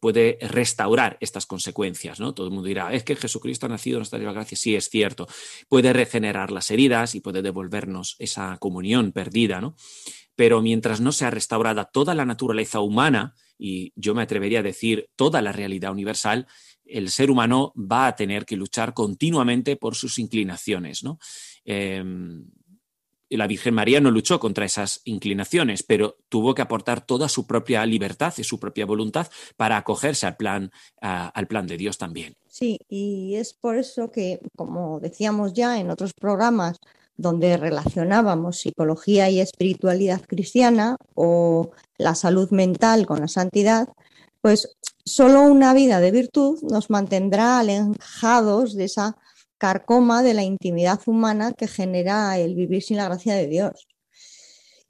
puede 0.00 0.38
restaurar 0.40 1.16
estas 1.20 1.46
consecuencias. 1.46 2.20
¿no? 2.20 2.34
Todo 2.34 2.46
el 2.46 2.52
mundo 2.52 2.68
dirá, 2.68 2.92
es 2.92 3.04
que 3.04 3.16
Jesucristo 3.16 3.66
ha 3.66 3.70
nacido, 3.70 3.98
nos 3.98 4.12
la 4.12 4.18
gracia. 4.18 4.56
Sí, 4.56 4.76
es 4.76 4.88
cierto. 4.88 5.26
Puede 5.68 5.92
regenerar 5.92 6.50
las 6.50 6.70
heridas 6.70 7.14
y 7.14 7.20
puede 7.20 7.42
devolvernos 7.42 8.16
esa 8.18 8.58
comunión 8.58 9.12
perdida. 9.12 9.60
¿no? 9.60 9.76
pero 10.36 10.60
mientras 10.60 11.00
no 11.00 11.10
sea 11.10 11.30
restaurada 11.30 11.86
toda 11.86 12.14
la 12.14 12.26
naturaleza 12.26 12.80
humana, 12.80 13.34
y 13.58 13.92
yo 13.96 14.14
me 14.14 14.22
atrevería 14.22 14.60
a 14.60 14.62
decir 14.62 15.08
toda 15.16 15.40
la 15.40 15.50
realidad 15.50 15.90
universal, 15.90 16.46
el 16.84 17.10
ser 17.10 17.30
humano 17.30 17.72
va 17.74 18.06
a 18.06 18.14
tener 18.14 18.44
que 18.44 18.56
luchar 18.56 18.92
continuamente 18.94 19.76
por 19.76 19.96
sus 19.96 20.18
inclinaciones. 20.18 21.02
¿no? 21.02 21.18
Em, 21.64 22.44
la 23.30 23.46
Virgen 23.46 23.74
María 23.74 24.00
no 24.00 24.10
luchó 24.10 24.38
contra 24.38 24.64
esas 24.64 25.00
inclinaciones, 25.04 25.82
pero 25.82 26.16
tuvo 26.28 26.54
que 26.54 26.62
aportar 26.62 27.04
toda 27.04 27.28
su 27.28 27.46
propia 27.46 27.84
libertad 27.86 28.32
y 28.36 28.44
su 28.44 28.60
propia 28.60 28.86
voluntad 28.86 29.26
para 29.56 29.76
acogerse 29.76 30.26
al 30.26 30.36
plan, 30.36 30.70
al 31.00 31.46
plan 31.46 31.66
de 31.66 31.76
Dios 31.76 31.98
también. 31.98 32.36
Sí, 32.48 32.78
y 32.88 33.34
es 33.34 33.52
por 33.52 33.76
eso 33.76 34.10
que, 34.10 34.40
como 34.56 35.00
decíamos 35.00 35.52
ya 35.52 35.78
en 35.78 35.90
otros 35.90 36.12
programas, 36.14 36.78
donde 37.16 37.56
relacionábamos 37.56 38.58
psicología 38.58 39.30
y 39.30 39.40
espiritualidad 39.40 40.20
cristiana 40.26 40.96
o 41.14 41.70
la 41.98 42.14
salud 42.14 42.50
mental 42.50 43.06
con 43.06 43.20
la 43.20 43.28
santidad, 43.28 43.88
pues 44.42 44.76
solo 45.04 45.42
una 45.42 45.72
vida 45.72 46.00
de 46.00 46.10
virtud 46.10 46.58
nos 46.62 46.90
mantendrá 46.90 47.58
alejados 47.58 48.74
de 48.74 48.84
esa 48.84 49.16
carcoma 49.58 50.22
de 50.22 50.34
la 50.34 50.42
intimidad 50.42 51.00
humana 51.06 51.52
que 51.52 51.68
genera 51.68 52.38
el 52.38 52.54
vivir 52.54 52.82
sin 52.82 52.96
la 52.96 53.06
gracia 53.06 53.34
de 53.34 53.46
Dios. 53.46 53.86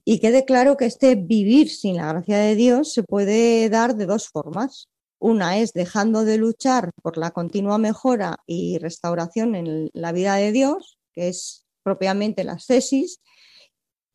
Y 0.05 0.21
quede 0.21 0.45
claro 0.45 0.77
que 0.77 0.87
este 0.87 1.17
vivir 1.17 1.69
sin 1.69 1.97
la 1.97 2.13
gracia 2.13 2.39
de 2.39 2.55
Dios 2.55 2.93
se 2.93 3.03
puede 3.03 3.69
dar 3.69 3.97
de 3.97 4.07
dos 4.07 4.29
formas. 4.29 4.89
Una 5.19 5.59
es 5.59 5.73
dejando 5.73 6.25
de 6.25 6.37
luchar 6.37 6.91
por 7.03 7.17
la 7.17 7.33
continua 7.33 7.79
mejora 7.79 8.37
y 8.47 8.79
restauración 8.79 9.55
en 9.55 9.91
la 9.95 10.13
vida 10.13 10.37
de 10.37 10.53
Dios, 10.53 10.99
que 11.13 11.29
es 11.29 11.65
propiamente 11.83 12.45
las 12.45 12.67
tesis, 12.67 13.21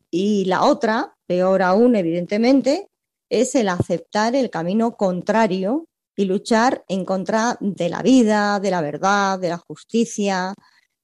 y 0.09 0.45
la 0.45 0.65
otra, 0.65 1.15
peor 1.25 1.61
aún 1.61 1.95
evidentemente, 1.95 2.89
es 3.29 3.55
el 3.55 3.69
aceptar 3.69 4.35
el 4.35 4.49
camino 4.49 4.97
contrario 4.97 5.87
y 6.15 6.25
luchar 6.25 6.83
en 6.87 7.05
contra 7.05 7.57
de 7.59 7.89
la 7.89 8.01
vida, 8.01 8.59
de 8.59 8.71
la 8.71 8.81
verdad, 8.81 9.39
de 9.39 9.49
la 9.49 9.57
justicia, 9.57 10.53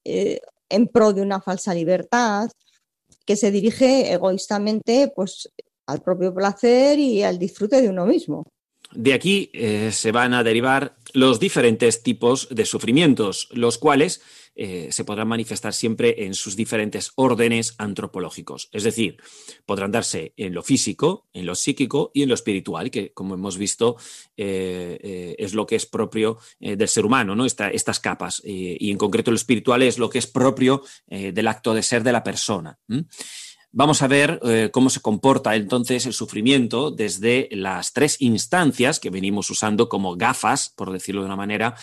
eh, 0.03 0.39
en 0.69 0.87
pro 0.87 1.13
de 1.13 1.21
una 1.21 1.41
falsa 1.41 1.73
libertad, 1.73 2.49
que 3.25 3.35
se 3.35 3.51
dirige 3.51 4.11
egoístamente 4.11 5.11
pues, 5.15 5.49
al 5.85 6.01
propio 6.01 6.33
placer 6.33 6.99
y 6.99 7.23
al 7.23 7.39
disfrute 7.39 7.81
de 7.81 7.89
uno 7.89 8.05
mismo. 8.05 8.45
De 8.93 9.13
aquí 9.13 9.49
eh, 9.53 9.91
se 9.91 10.11
van 10.11 10.33
a 10.33 10.43
derivar 10.43 10.95
los 11.13 11.39
diferentes 11.39 12.03
tipos 12.03 12.47
de 12.49 12.65
sufrimientos, 12.65 13.49
los 13.51 13.77
cuales 13.77 14.21
eh, 14.57 14.89
se 14.91 15.03
podrán 15.03 15.27
manifestar 15.27 15.73
siempre 15.73 16.25
en 16.25 16.33
sus 16.33 16.55
diferentes 16.55 17.11
órdenes 17.15 17.75
antropológicos. 17.77 18.69
Es 18.71 18.83
decir, 18.83 19.17
podrán 19.65 19.91
darse 19.91 20.33
en 20.35 20.53
lo 20.53 20.63
físico, 20.63 21.27
en 21.33 21.45
lo 21.45 21.55
psíquico 21.55 22.11
y 22.13 22.23
en 22.23 22.29
lo 22.29 22.35
espiritual, 22.35 22.91
que 22.91 23.13
como 23.13 23.35
hemos 23.35 23.57
visto 23.57 23.97
eh, 24.35 25.35
es 25.37 25.53
lo 25.53 25.65
que 25.65 25.75
es 25.75 25.85
propio 25.85 26.37
del 26.59 26.87
ser 26.87 27.05
humano, 27.05 27.35
¿no? 27.35 27.45
estas 27.45 27.99
capas. 27.99 28.41
y 28.43 28.91
en 28.91 28.97
concreto 28.97 29.31
lo 29.31 29.37
espiritual 29.37 29.83
es 29.83 29.97
lo 29.97 30.09
que 30.09 30.19
es 30.19 30.27
propio 30.27 30.83
del 31.07 31.47
acto 31.47 31.73
de 31.73 31.83
ser 31.83 32.03
de 32.03 32.11
la 32.11 32.23
persona. 32.23 32.77
Vamos 33.79 34.01
a 34.01 34.07
ver 34.07 34.39
eh, 34.43 34.69
cómo 34.71 34.89
se 34.89 35.01
comporta 35.01 35.55
entonces 35.55 36.05
el 36.05 36.13
sufrimiento 36.13 36.89
desde 36.89 37.49
las 37.51 37.93
tres 37.93 38.19
instancias 38.21 38.99
que 38.99 39.09
venimos 39.09 39.49
usando 39.49 39.89
como 39.89 40.15
gafas, 40.15 40.73
por 40.75 40.91
decirlo 40.91 41.21
de 41.21 41.27
una 41.27 41.35
manera, 41.35 41.75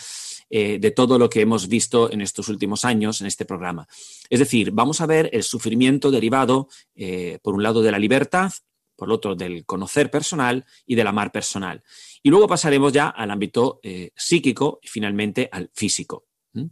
eh, 0.57 0.79
de 0.79 0.91
todo 0.91 1.19
lo 1.19 1.29
que 1.29 1.41
hemos 1.41 1.67
visto 1.67 2.09
en 2.09 2.21
estos 2.21 2.47
últimos 2.47 2.85
años 2.85 3.19
en 3.19 3.27
este 3.27 3.43
programa. 3.43 3.89
Es 4.29 4.39
decir, 4.39 4.71
vamos 4.71 5.01
a 5.01 5.05
ver 5.05 5.29
el 5.33 5.43
sufrimiento 5.43 6.11
derivado, 6.11 6.69
eh, 6.95 7.39
por 7.43 7.55
un 7.55 7.61
lado, 7.61 7.81
de 7.81 7.91
la 7.91 7.99
libertad, 7.99 8.53
por 8.95 9.11
otro, 9.11 9.35
del 9.35 9.65
conocer 9.65 10.09
personal 10.09 10.63
y 10.85 10.95
del 10.95 11.07
amar 11.07 11.33
personal. 11.33 11.83
Y 12.23 12.29
luego 12.29 12.47
pasaremos 12.47 12.93
ya 12.93 13.09
al 13.09 13.31
ámbito 13.31 13.81
psíquico 14.15 14.79
y 14.81 14.87
finalmente 14.87 15.49
al 15.51 15.69
físico. 15.73 16.23
¿Mm? 16.53 16.67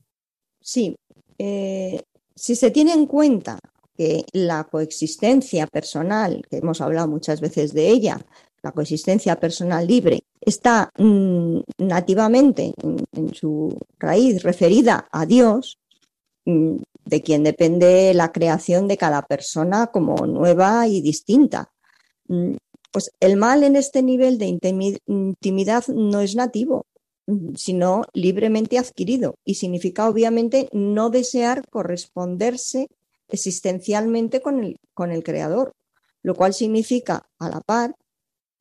Sí. 0.62 0.96
si 2.36 2.56
se 2.56 2.72
tiene 2.72 2.94
en 2.94 3.06
cuenta 3.06 3.60
que 3.98 4.24
la 4.32 4.64
coexistencia 4.64 5.68
personal, 5.68 6.42
que 6.50 6.60
hemos 6.60 6.80
hablado 6.80 7.10
muchas 7.10 7.42
veces 7.42 7.74
de 7.74 7.90
ella, 7.90 8.26
la 8.64 8.72
coexistencia 8.72 9.40
personal 9.40 9.86
libre, 9.86 10.24
está 10.42 10.90
mm, 10.98 11.60
nativamente 11.78 12.74
en, 12.82 13.34
su 13.34 13.78
raíz 14.00 14.42
referida 14.42 15.08
a 15.12 15.26
Dios, 15.26 15.78
mm, 16.46 16.78
de 17.06 17.22
quien 17.22 17.44
depende 17.44 18.14
la 18.14 18.32
creación 18.32 18.88
de 18.88 18.98
cada 18.98 19.22
persona 19.24 19.88
como 19.88 20.26
nueva 20.26 20.88
y 20.88 21.02
distinta. 21.02 21.72
Mm, 22.28 22.54
pues 22.92 23.12
el 23.20 23.36
mal 23.38 23.64
en 23.64 23.76
este 23.76 24.02
nivel 24.02 24.38
de 24.38 24.46
intimidad 25.08 25.88
no 25.88 26.22
es 26.22 26.36
nativo, 26.36 26.86
sino 27.56 28.04
libremente 28.14 28.78
adquirido 28.78 29.36
y 29.44 29.56
significa 29.56 30.08
obviamente 30.08 30.70
no 30.74 31.10
desear 31.10 31.68
corresponderse 31.70 32.88
existencialmente 33.30 34.42
con 34.42 34.64
el, 34.64 34.78
con 34.94 35.12
el 35.12 35.24
creador, 35.24 35.74
lo 36.22 36.36
cual 36.36 36.54
significa 36.54 37.28
a 37.40 37.50
la 37.50 37.62
par 37.62 37.96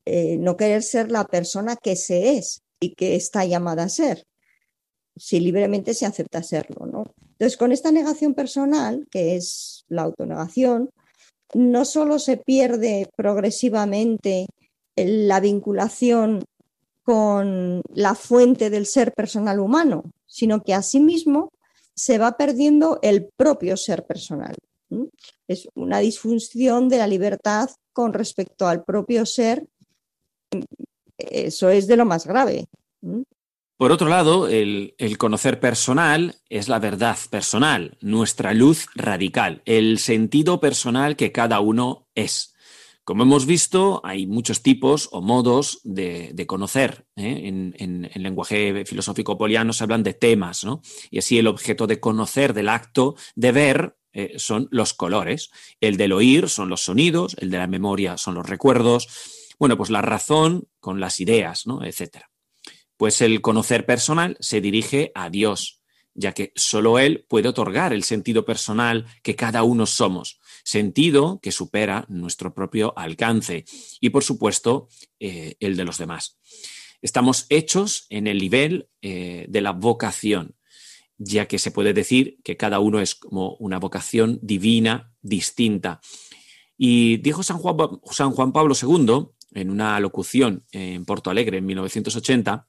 eh, 0.05 0.37
no 0.37 0.57
querer 0.57 0.83
ser 0.83 1.11
la 1.11 1.25
persona 1.25 1.75
que 1.75 1.95
se 1.95 2.37
es 2.37 2.61
y 2.79 2.93
que 2.93 3.15
está 3.15 3.45
llamada 3.45 3.83
a 3.83 3.89
ser, 3.89 4.23
si 5.15 5.39
libremente 5.39 5.93
se 5.93 6.05
acepta 6.05 6.43
serlo. 6.43 6.85
¿no? 6.85 7.13
Entonces, 7.31 7.57
con 7.57 7.71
esta 7.71 7.91
negación 7.91 8.33
personal, 8.33 9.07
que 9.09 9.35
es 9.35 9.85
la 9.87 10.03
autonegación, 10.03 10.89
no 11.53 11.85
solo 11.85 12.19
se 12.19 12.37
pierde 12.37 13.07
progresivamente 13.15 14.47
la 14.95 15.39
vinculación 15.39 16.43
con 17.03 17.81
la 17.93 18.15
fuente 18.15 18.69
del 18.69 18.85
ser 18.85 19.13
personal 19.13 19.59
humano, 19.59 20.03
sino 20.25 20.61
que 20.63 20.73
asimismo 20.73 21.51
se 21.95 22.17
va 22.17 22.37
perdiendo 22.37 22.99
el 23.01 23.29
propio 23.37 23.77
ser 23.77 24.05
personal. 24.05 24.55
Es 25.47 25.67
una 25.75 25.99
disfunción 25.99 26.89
de 26.89 26.97
la 26.97 27.07
libertad 27.07 27.69
con 27.93 28.13
respecto 28.13 28.67
al 28.67 28.83
propio 28.83 29.25
ser. 29.25 29.67
Eso 31.17 31.69
es 31.69 31.87
de 31.87 31.97
lo 31.97 32.05
más 32.05 32.25
grave. 32.25 32.65
Por 33.77 33.91
otro 33.91 34.07
lado, 34.07 34.47
el, 34.47 34.93
conocer 35.17 35.59
personal 35.59 36.35
es 36.49 36.69
la 36.69 36.79
verdad 36.79 37.17
personal, 37.29 37.97
nuestra 38.01 38.53
luz 38.53 38.87
radical, 38.95 39.61
el 39.65 39.99
sentido 39.99 40.59
personal 40.59 41.15
que 41.15 41.31
cada 41.31 41.59
uno 41.59 42.07
es. 42.15 42.53
Como 43.03 43.23
hemos 43.23 43.45
visto, 43.45 43.99
hay 44.05 44.25
muchos 44.25 44.61
tipos 44.61 45.09
o 45.11 45.21
modos 45.21 45.81
de, 45.83 46.45
conocer. 46.47 47.05
¿eh? 47.17 47.41
En, 47.77 48.09
lenguaje 48.15 48.85
filosófico 48.85 49.37
poliano 49.37 49.73
se 49.73 49.83
hablan 49.83 50.03
de 50.03 50.13
temas, 50.13 50.63
¿no? 50.63 50.81
Y 51.11 51.17
así 51.17 51.37
el 51.37 51.47
objeto 51.47 51.85
de 51.85 51.99
conocer 51.99 52.53
del 52.53 52.69
acto 52.69 53.15
de 53.35 53.51
ver 53.51 53.97
eh, 54.13 54.35
son 54.37 54.69
los 54.71 54.93
colores. 54.93 55.51
El 55.81 55.97
del 55.97 56.13
oír 56.13 56.47
son 56.47 56.69
los 56.69 56.81
sonidos, 56.81 57.35
el 57.39 57.49
de 57.49 57.57
la 57.57 57.67
memoria 57.67 58.17
son 58.17 58.35
los 58.35 58.47
recuerdos. 58.47 59.09
Bueno, 59.63 59.77
pues 59.77 59.89
la 59.89 60.01
razón 60.01 60.67
con 60.81 60.99
las 60.99 61.21
ideas, 61.21 61.65
¿no? 61.65 61.85
Etcétera. 61.85 62.29
Pues 62.97 63.21
el 63.21 63.39
conocer 63.39 63.85
personal 63.85 64.35
se 64.41 64.59
dirige 64.59 65.13
a 65.15 65.29
Dios, 65.29 65.79
ya 66.13 66.33
que 66.33 66.51
solo 66.53 66.99
Él 66.99 67.25
puede 67.29 67.47
otorgar 67.47 67.93
el 67.93 68.03
sentido 68.03 68.43
personal 68.43 69.05
que 69.21 69.37
cada 69.37 69.63
uno 69.63 69.85
somos 69.85 70.41
sentido 70.65 71.39
que 71.41 71.53
supera 71.53 72.05
nuestro 72.09 72.53
propio 72.53 72.93
alcance 72.97 73.63
y, 74.01 74.09
por 74.09 74.25
supuesto, 74.25 74.89
eh, 75.21 75.55
el 75.61 75.77
de 75.77 75.85
los 75.85 75.97
demás. 75.97 76.37
Estamos 77.01 77.45
hechos 77.47 78.05
en 78.09 78.27
el 78.27 78.39
nivel 78.39 78.89
eh, 79.01 79.45
de 79.47 79.61
la 79.61 79.71
vocación, 79.71 80.57
ya 81.17 81.47
que 81.47 81.57
se 81.57 81.71
puede 81.71 81.93
decir 81.93 82.37
que 82.43 82.57
cada 82.57 82.81
uno 82.81 82.99
es 82.99 83.15
como 83.15 83.55
una 83.61 83.79
vocación 83.79 84.39
divina 84.41 85.13
distinta. 85.21 86.01
Y 86.77 87.15
dijo 87.17 87.43
San 87.43 87.59
Juan, 87.59 87.77
San 88.11 88.31
Juan 88.31 88.51
Pablo 88.51 88.75
II, 88.75 89.29
en 89.55 89.69
una 89.69 89.99
locución 89.99 90.65
en 90.71 91.05
Porto 91.05 91.29
Alegre 91.29 91.57
en 91.57 91.65
1980, 91.65 92.67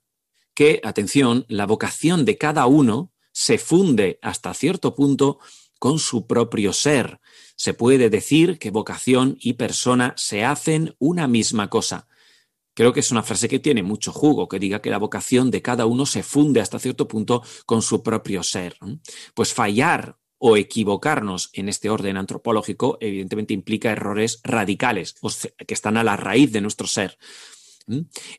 que, 0.55 0.81
atención, 0.85 1.45
la 1.49 1.67
vocación 1.67 2.25
de 2.25 2.39
cada 2.39 2.67
uno 2.67 3.13
se 3.33 3.59
funde 3.59 4.19
hasta 4.23 4.55
cierto 4.55 4.95
punto 4.95 5.39
con 5.79 5.99
su 5.99 6.27
propio 6.27 6.73
ser, 6.73 7.21
se 7.57 7.75
puede 7.75 8.09
decir 8.11 8.59
que 8.59 8.71
vocación 8.71 9.37
y 9.41 9.55
persona 9.55 10.15
se 10.17 10.45
hacen 10.45 10.95
una 10.99 11.29
misma 11.29 11.69
cosa. 11.69 12.09
Creo 12.75 12.93
que 12.93 13.01
es 13.01 13.11
una 13.11 13.23
frase 13.23 13.49
que 13.49 13.61
tiene 13.61 13.83
mucho 13.83 14.13
jugo, 14.13 14.49
que 14.49 14.59
diga 14.59 14.81
que 14.81 14.91
la 14.91 14.99
vocación 14.99 15.51
de 15.51 15.63
cada 15.63 15.87
uno 15.87 16.07
se 16.07 16.23
funde 16.23 16.61
hasta 16.61 16.79
cierto 16.79 17.07
punto 17.07 17.43
con 17.67 17.83
su 17.83 18.03
propio 18.03 18.43
ser. 18.43 18.77
Pues 19.35 19.55
fallar 19.55 20.19
o 20.47 20.59
equivocarnos 20.59 21.49
en 21.55 21.71
este 21.71 21.89
orden 21.89 22.19
antropológico 22.19 22.99
evidentemente 23.01 23.55
implica 23.55 23.93
errores 23.93 24.43
radicales, 24.45 25.15
que 25.67 25.73
están 25.73 25.97
a 25.97 26.05
la 26.05 26.19
raíz 26.19 26.53
de 26.53 26.61
nuestro 26.61 26.87
ser. 26.87 27.17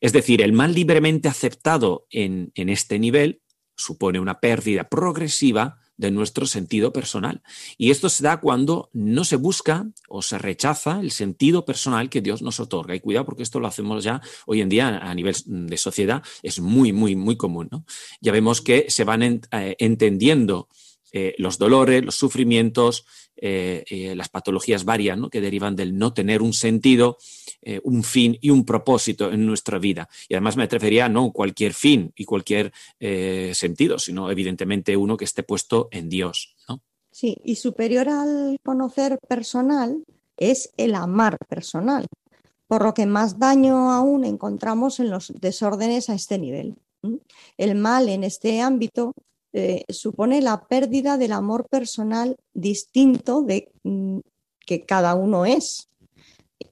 Es 0.02 0.14
decir, 0.14 0.44
el 0.44 0.54
mal 0.54 0.76
libremente 0.76 1.30
aceptado 1.30 2.06
en, 2.12 2.52
en 2.54 2.70
este 2.70 3.00
nivel 3.00 3.42
supone 3.76 4.20
una 4.20 4.40
pérdida 4.40 4.88
progresiva 4.88 5.80
de 5.98 6.12
nuestro 6.12 6.46
sentido 6.46 6.94
personal. 6.94 7.42
Y 7.76 7.90
esto 7.90 8.08
se 8.10 8.22
da 8.24 8.40
cuando 8.40 8.92
no 8.94 9.24
se 9.24 9.38
busca 9.38 9.88
o 10.08 10.22
se 10.22 10.38
rechaza 10.38 11.00
el 11.00 11.10
sentido 11.10 11.66
personal 11.66 12.12
que 12.12 12.22
Dios 12.22 12.44
nos 12.44 12.60
otorga. 12.60 12.94
Y 12.94 13.00
cuidado 13.00 13.26
porque 13.26 13.42
esto 13.42 13.60
lo 13.60 13.66
hacemos 13.66 14.04
ya 14.04 14.22
hoy 14.46 14.62
en 14.62 14.70
día 14.70 15.00
a 15.00 15.16
nivel 15.16 15.34
de 15.48 15.78
sociedad, 15.78 16.22
es 16.44 16.60
muy, 16.60 16.94
muy, 16.94 17.16
muy 17.16 17.36
común. 17.36 17.68
Ya 18.22 18.32
vemos 18.32 18.62
que 18.62 18.86
se 18.90 19.06
van 19.06 19.24
eh, 19.24 19.42
entendiendo 19.80 20.70
eh, 21.16 21.34
los 21.38 21.58
dolores, 21.58 22.04
los 22.04 22.16
sufrimientos, 22.16 23.06
eh, 23.38 24.14
las 24.16 24.30
patologías 24.30 24.86
varias 24.86 25.18
que 25.32 25.42
derivan 25.42 25.76
del 25.76 25.98
no 25.98 26.14
tener 26.14 26.42
un 26.42 26.54
sentido 26.54 27.18
eh, 27.68 27.82
un 27.84 28.04
fin 28.04 28.38
y 28.42 28.52
un 28.52 28.64
propósito 28.64 29.32
en 29.32 29.44
nuestra 29.44 29.80
vida. 29.80 30.08
Y 30.30 30.36
además 30.36 30.56
me 30.56 30.68
refería 30.68 31.10
no 31.10 31.32
cualquier 31.32 31.74
fin 31.74 32.14
y 32.16 32.24
cualquier 32.24 32.72
eh, 33.00 33.54
sentido, 33.56 33.98
sino 33.98 34.30
evidentemente 34.30 34.96
uno 34.96 35.18
que 35.18 35.26
esté 35.26 35.42
puesto 35.42 35.88
en 35.90 36.08
Dios. 36.08 36.56
Sí, 37.10 37.38
y 37.44 37.56
superior 37.56 38.08
al 38.08 38.60
conocer 38.64 39.18
personal 39.28 40.04
es 40.38 40.70
el 40.78 40.94
amar 40.94 41.38
personal, 41.50 42.06
por 42.68 42.84
lo 42.84 42.94
que 42.94 43.08
más 43.08 43.40
daño 43.40 43.92
aún 43.92 44.26
encontramos 44.26 45.00
en 45.00 45.10
los 45.10 45.34
desórdenes 45.42 46.12
a 46.12 46.14
este 46.14 46.38
nivel. 46.38 46.76
El 47.58 47.74
mal 47.74 48.10
en 48.10 48.24
este 48.24 48.62
ámbito 48.62 49.14
eh, 49.58 49.86
supone 49.88 50.42
la 50.42 50.68
pérdida 50.68 51.18
del 51.18 51.32
amor 51.32 51.70
personal 51.70 52.36
distinto 52.54 53.42
de 53.42 53.72
mm, 53.84 54.20
que 54.66 54.86
cada 54.86 55.16
uno 55.16 55.46
es. 55.46 55.88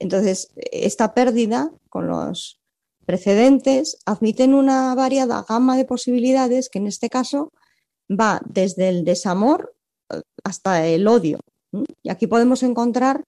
Entonces, 0.00 0.52
esta 0.70 1.14
pérdida 1.14 1.70
con 1.88 2.08
los 2.08 2.60
precedentes 3.06 3.96
admiten 4.04 4.52
una 4.52 4.94
variada 4.94 5.46
gama 5.48 5.78
de 5.78 5.86
posibilidades 5.86 6.68
que 6.68 6.78
en 6.78 6.86
este 6.86 7.08
caso 7.08 7.54
va 8.10 8.42
desde 8.44 8.90
el 8.90 9.04
desamor 9.04 9.74
eh, 10.10 10.20
hasta 10.42 10.86
el 10.86 11.08
odio. 11.08 11.38
Y 12.02 12.10
aquí 12.10 12.26
podemos 12.26 12.62
encontrar 12.62 13.24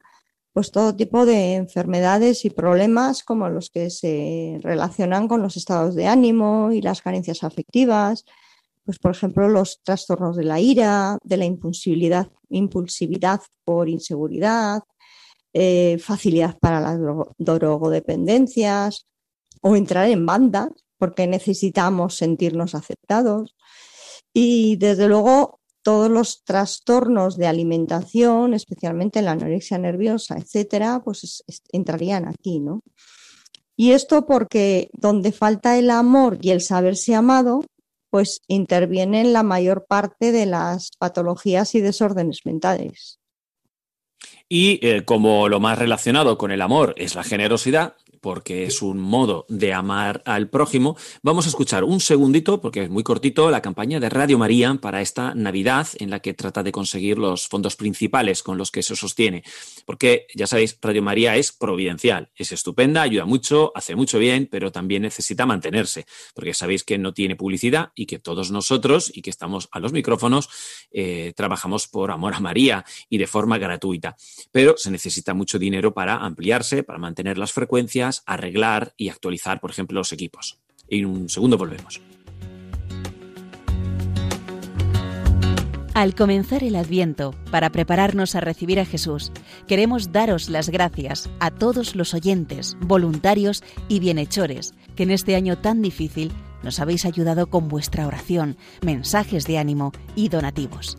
pues 0.52 0.70
todo 0.70 0.94
tipo 0.94 1.24
de 1.24 1.54
enfermedades 1.54 2.44
y 2.44 2.50
problemas 2.50 3.24
como 3.24 3.48
los 3.48 3.70
que 3.70 3.88
se 3.88 4.58
relacionan 4.60 5.28
con 5.28 5.40
los 5.40 5.56
estados 5.56 5.94
de 5.94 6.08
ánimo 6.08 6.72
y 6.72 6.82
las 6.82 7.00
carencias 7.00 7.42
afectivas, 7.42 8.26
pues 8.86 8.98
por 8.98 9.10
ejemplo 9.10 9.48
los 9.48 9.80
trastornos 9.82 10.36
de 10.36 10.44
la 10.44 10.60
ira, 10.60 11.18
de 11.24 11.36
la 11.36 11.44
impulsividad, 11.44 12.28
impulsividad 12.48 13.40
por 13.64 13.88
inseguridad, 13.88 14.82
eh, 15.52 15.98
facilidad 15.98 16.56
para 16.58 16.80
las 16.80 16.98
drogodependencias 17.36 19.06
o 19.60 19.74
entrar 19.74 20.08
en 20.08 20.24
bandas 20.24 20.70
porque 20.98 21.26
necesitamos 21.26 22.16
sentirnos 22.16 22.74
aceptados. 22.74 23.56
Y 24.32 24.76
desde 24.76 25.08
luego 25.08 25.60
todos 25.82 26.10
los 26.10 26.44
trastornos 26.44 27.36
de 27.36 27.46
alimentación, 27.46 28.54
especialmente 28.54 29.22
la 29.22 29.32
anorexia 29.32 29.78
nerviosa, 29.78 30.36
etcétera, 30.36 31.00
pues 31.04 31.44
entrarían 31.72 32.26
aquí, 32.28 32.60
¿no? 32.60 32.82
Y 33.76 33.92
esto 33.92 34.26
porque 34.26 34.88
donde 34.92 35.32
falta 35.32 35.78
el 35.78 35.90
amor 35.90 36.38
y 36.40 36.50
el 36.50 36.60
saberse 36.60 37.14
amado, 37.14 37.62
pues 38.16 38.40
intervienen 38.48 39.34
la 39.34 39.42
mayor 39.42 39.84
parte 39.86 40.32
de 40.32 40.46
las 40.46 40.92
patologías 40.98 41.74
y 41.74 41.82
desórdenes 41.82 42.46
mentales. 42.46 43.20
Y 44.48 44.80
eh, 44.80 45.04
como 45.04 45.50
lo 45.50 45.60
más 45.60 45.78
relacionado 45.78 46.38
con 46.38 46.50
el 46.50 46.62
amor 46.62 46.94
es 46.96 47.14
la 47.14 47.24
generosidad, 47.24 47.94
porque 48.26 48.64
es 48.64 48.82
un 48.82 48.98
modo 48.98 49.46
de 49.48 49.72
amar 49.72 50.20
al 50.26 50.50
prójimo, 50.50 50.96
vamos 51.22 51.46
a 51.46 51.48
escuchar 51.48 51.84
un 51.84 52.00
segundito, 52.00 52.60
porque 52.60 52.82
es 52.82 52.90
muy 52.90 53.04
cortito, 53.04 53.52
la 53.52 53.62
campaña 53.62 54.00
de 54.00 54.08
Radio 54.08 54.36
María 54.36 54.76
para 54.82 55.00
esta 55.00 55.32
Navidad, 55.32 55.86
en 56.00 56.10
la 56.10 56.18
que 56.18 56.34
trata 56.34 56.64
de 56.64 56.72
conseguir 56.72 57.18
los 57.18 57.46
fondos 57.46 57.76
principales 57.76 58.42
con 58.42 58.58
los 58.58 58.72
que 58.72 58.82
se 58.82 58.96
sostiene. 58.96 59.44
Porque 59.84 60.26
ya 60.34 60.48
sabéis, 60.48 60.76
Radio 60.82 61.02
María 61.02 61.36
es 61.36 61.52
providencial, 61.52 62.28
es 62.34 62.50
estupenda, 62.50 63.02
ayuda 63.02 63.26
mucho, 63.26 63.70
hace 63.76 63.94
mucho 63.94 64.18
bien, 64.18 64.48
pero 64.50 64.72
también 64.72 65.02
necesita 65.02 65.46
mantenerse, 65.46 66.04
porque 66.34 66.52
sabéis 66.52 66.82
que 66.82 66.98
no 66.98 67.14
tiene 67.14 67.36
publicidad 67.36 67.92
y 67.94 68.06
que 68.06 68.18
todos 68.18 68.50
nosotros, 68.50 69.12
y 69.14 69.22
que 69.22 69.30
estamos 69.30 69.68
a 69.70 69.78
los 69.78 69.92
micrófonos, 69.92 70.48
eh, 70.90 71.32
trabajamos 71.36 71.86
por 71.86 72.10
amor 72.10 72.34
a 72.34 72.40
María 72.40 72.84
y 73.08 73.18
de 73.18 73.28
forma 73.28 73.56
gratuita. 73.58 74.16
Pero 74.50 74.76
se 74.76 74.90
necesita 74.90 75.32
mucho 75.32 75.60
dinero 75.60 75.94
para 75.94 76.16
ampliarse, 76.16 76.82
para 76.82 76.98
mantener 76.98 77.38
las 77.38 77.52
frecuencias, 77.52 78.15
arreglar 78.26 78.94
y 78.96 79.08
actualizar, 79.08 79.60
por 79.60 79.70
ejemplo, 79.70 79.98
los 79.98 80.12
equipos. 80.12 80.58
En 80.88 81.06
un 81.06 81.28
segundo 81.28 81.58
volvemos. 81.58 82.00
Al 85.96 86.14
comenzar 86.14 86.62
el 86.62 86.76
Adviento, 86.76 87.34
para 87.50 87.70
prepararnos 87.70 88.34
a 88.34 88.40
recibir 88.40 88.78
a 88.80 88.84
Jesús, 88.84 89.32
queremos 89.66 90.12
daros 90.12 90.50
las 90.50 90.68
gracias 90.68 91.30
a 91.40 91.50
todos 91.50 91.96
los 91.96 92.12
oyentes, 92.12 92.76
voluntarios 92.80 93.64
y 93.88 93.98
bienhechores 93.98 94.74
que 94.94 95.04
en 95.04 95.10
este 95.10 95.36
año 95.36 95.56
tan 95.56 95.80
difícil 95.80 96.32
nos 96.62 96.80
habéis 96.80 97.06
ayudado 97.06 97.46
con 97.46 97.68
vuestra 97.68 98.06
oración, 98.06 98.58
mensajes 98.82 99.46
de 99.46 99.56
ánimo 99.56 99.92
y 100.14 100.28
donativos. 100.28 100.98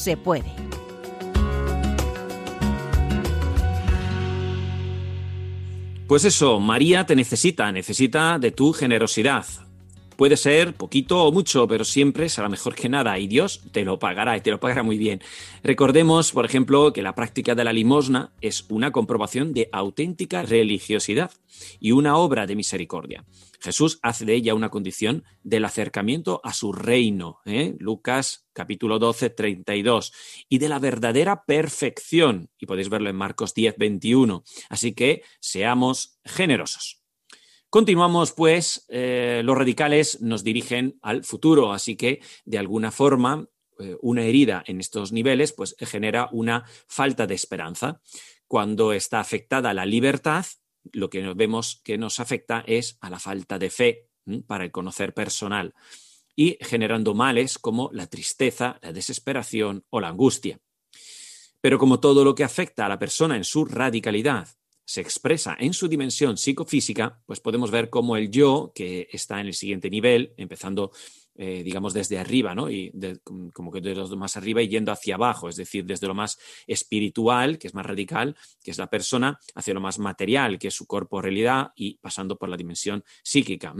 se 0.00 0.16
puede. 0.16 0.52
Pues 6.08 6.24
eso, 6.24 6.58
María 6.58 7.06
te 7.06 7.14
necesita, 7.14 7.70
necesita 7.70 8.38
de 8.38 8.50
tu 8.50 8.72
generosidad. 8.72 9.44
Puede 10.20 10.36
ser 10.36 10.74
poquito 10.74 11.24
o 11.24 11.32
mucho, 11.32 11.66
pero 11.66 11.82
siempre 11.82 12.28
será 12.28 12.50
mejor 12.50 12.74
que 12.74 12.90
nada 12.90 13.18
y 13.18 13.26
Dios 13.26 13.62
te 13.72 13.86
lo 13.86 13.98
pagará 13.98 14.36
y 14.36 14.42
te 14.42 14.50
lo 14.50 14.60
pagará 14.60 14.82
muy 14.82 14.98
bien. 14.98 15.22
Recordemos, 15.62 16.32
por 16.32 16.44
ejemplo, 16.44 16.92
que 16.92 17.00
la 17.00 17.14
práctica 17.14 17.54
de 17.54 17.64
la 17.64 17.72
limosna 17.72 18.30
es 18.42 18.66
una 18.68 18.92
comprobación 18.92 19.54
de 19.54 19.70
auténtica 19.72 20.42
religiosidad 20.42 21.30
y 21.80 21.92
una 21.92 22.18
obra 22.18 22.46
de 22.46 22.54
misericordia. 22.54 23.24
Jesús 23.60 23.98
hace 24.02 24.26
de 24.26 24.34
ella 24.34 24.54
una 24.54 24.68
condición 24.68 25.24
del 25.42 25.64
acercamiento 25.64 26.42
a 26.44 26.52
su 26.52 26.74
reino, 26.74 27.38
¿eh? 27.46 27.76
Lucas 27.78 28.46
capítulo 28.52 28.98
12, 28.98 29.30
32, 29.30 30.12
y 30.50 30.58
de 30.58 30.68
la 30.68 30.78
verdadera 30.78 31.44
perfección, 31.46 32.50
y 32.58 32.66
podéis 32.66 32.90
verlo 32.90 33.08
en 33.08 33.16
Marcos 33.16 33.54
10, 33.54 33.78
21. 33.78 34.44
Así 34.68 34.92
que 34.92 35.22
seamos 35.40 36.18
generosos. 36.26 36.99
Continuamos, 37.70 38.32
pues, 38.32 38.84
eh, 38.88 39.42
los 39.44 39.56
radicales 39.56 40.20
nos 40.20 40.42
dirigen 40.42 40.98
al 41.02 41.22
futuro, 41.22 41.72
así 41.72 41.94
que, 41.94 42.20
de 42.44 42.58
alguna 42.58 42.90
forma, 42.90 43.46
eh, 43.78 43.96
una 44.02 44.24
herida 44.24 44.64
en 44.66 44.80
estos 44.80 45.12
niveles, 45.12 45.52
pues, 45.52 45.76
genera 45.78 46.28
una 46.32 46.64
falta 46.88 47.28
de 47.28 47.36
esperanza. 47.36 48.00
Cuando 48.48 48.92
está 48.92 49.20
afectada 49.20 49.72
la 49.72 49.86
libertad, 49.86 50.44
lo 50.92 51.10
que 51.10 51.20
vemos 51.34 51.80
que 51.84 51.96
nos 51.96 52.18
afecta 52.18 52.64
es 52.66 52.98
a 53.00 53.08
la 53.08 53.20
falta 53.20 53.56
de 53.56 53.70
fe 53.70 54.08
para 54.48 54.64
el 54.64 54.72
conocer 54.72 55.14
personal 55.14 55.72
y 56.34 56.58
generando 56.60 57.14
males 57.14 57.56
como 57.56 57.88
la 57.92 58.08
tristeza, 58.08 58.80
la 58.82 58.92
desesperación 58.92 59.84
o 59.90 60.00
la 60.00 60.08
angustia. 60.08 60.58
Pero 61.60 61.78
como 61.78 62.00
todo 62.00 62.24
lo 62.24 62.34
que 62.34 62.42
afecta 62.42 62.86
a 62.86 62.88
la 62.88 62.98
persona 62.98 63.36
en 63.36 63.44
su 63.44 63.64
radicalidad 63.64 64.48
se 64.90 65.00
expresa 65.00 65.56
en 65.56 65.72
su 65.72 65.86
dimensión 65.86 66.36
psicofísica, 66.36 67.22
pues 67.24 67.38
podemos 67.38 67.70
ver 67.70 67.90
cómo 67.90 68.16
el 68.16 68.28
yo, 68.28 68.72
que 68.74 69.06
está 69.12 69.40
en 69.40 69.46
el 69.46 69.54
siguiente 69.54 69.88
nivel, 69.88 70.34
empezando, 70.36 70.90
eh, 71.36 71.62
digamos, 71.62 71.94
desde 71.94 72.18
arriba, 72.18 72.56
¿no? 72.56 72.68
Y 72.68 72.90
como 73.52 73.70
que 73.70 73.80
desde 73.80 74.00
lo 74.00 74.16
más 74.16 74.36
arriba 74.36 74.62
y 74.62 74.68
yendo 74.68 74.90
hacia 74.90 75.14
abajo, 75.14 75.48
es 75.48 75.54
decir, 75.54 75.84
desde 75.84 76.08
lo 76.08 76.14
más 76.16 76.40
espiritual, 76.66 77.56
que 77.56 77.68
es 77.68 77.74
más 77.74 77.86
radical, 77.86 78.36
que 78.64 78.72
es 78.72 78.78
la 78.78 78.90
persona, 78.90 79.38
hacia 79.54 79.74
lo 79.74 79.80
más 79.80 80.00
material, 80.00 80.58
que 80.58 80.66
es 80.66 80.74
su 80.74 80.88
cuerpo 80.88 81.22
realidad, 81.22 81.68
y 81.76 81.98
pasando 81.98 82.36
por 82.36 82.48
la 82.48 82.56
dimensión 82.56 83.04
psíquica, 83.22 83.72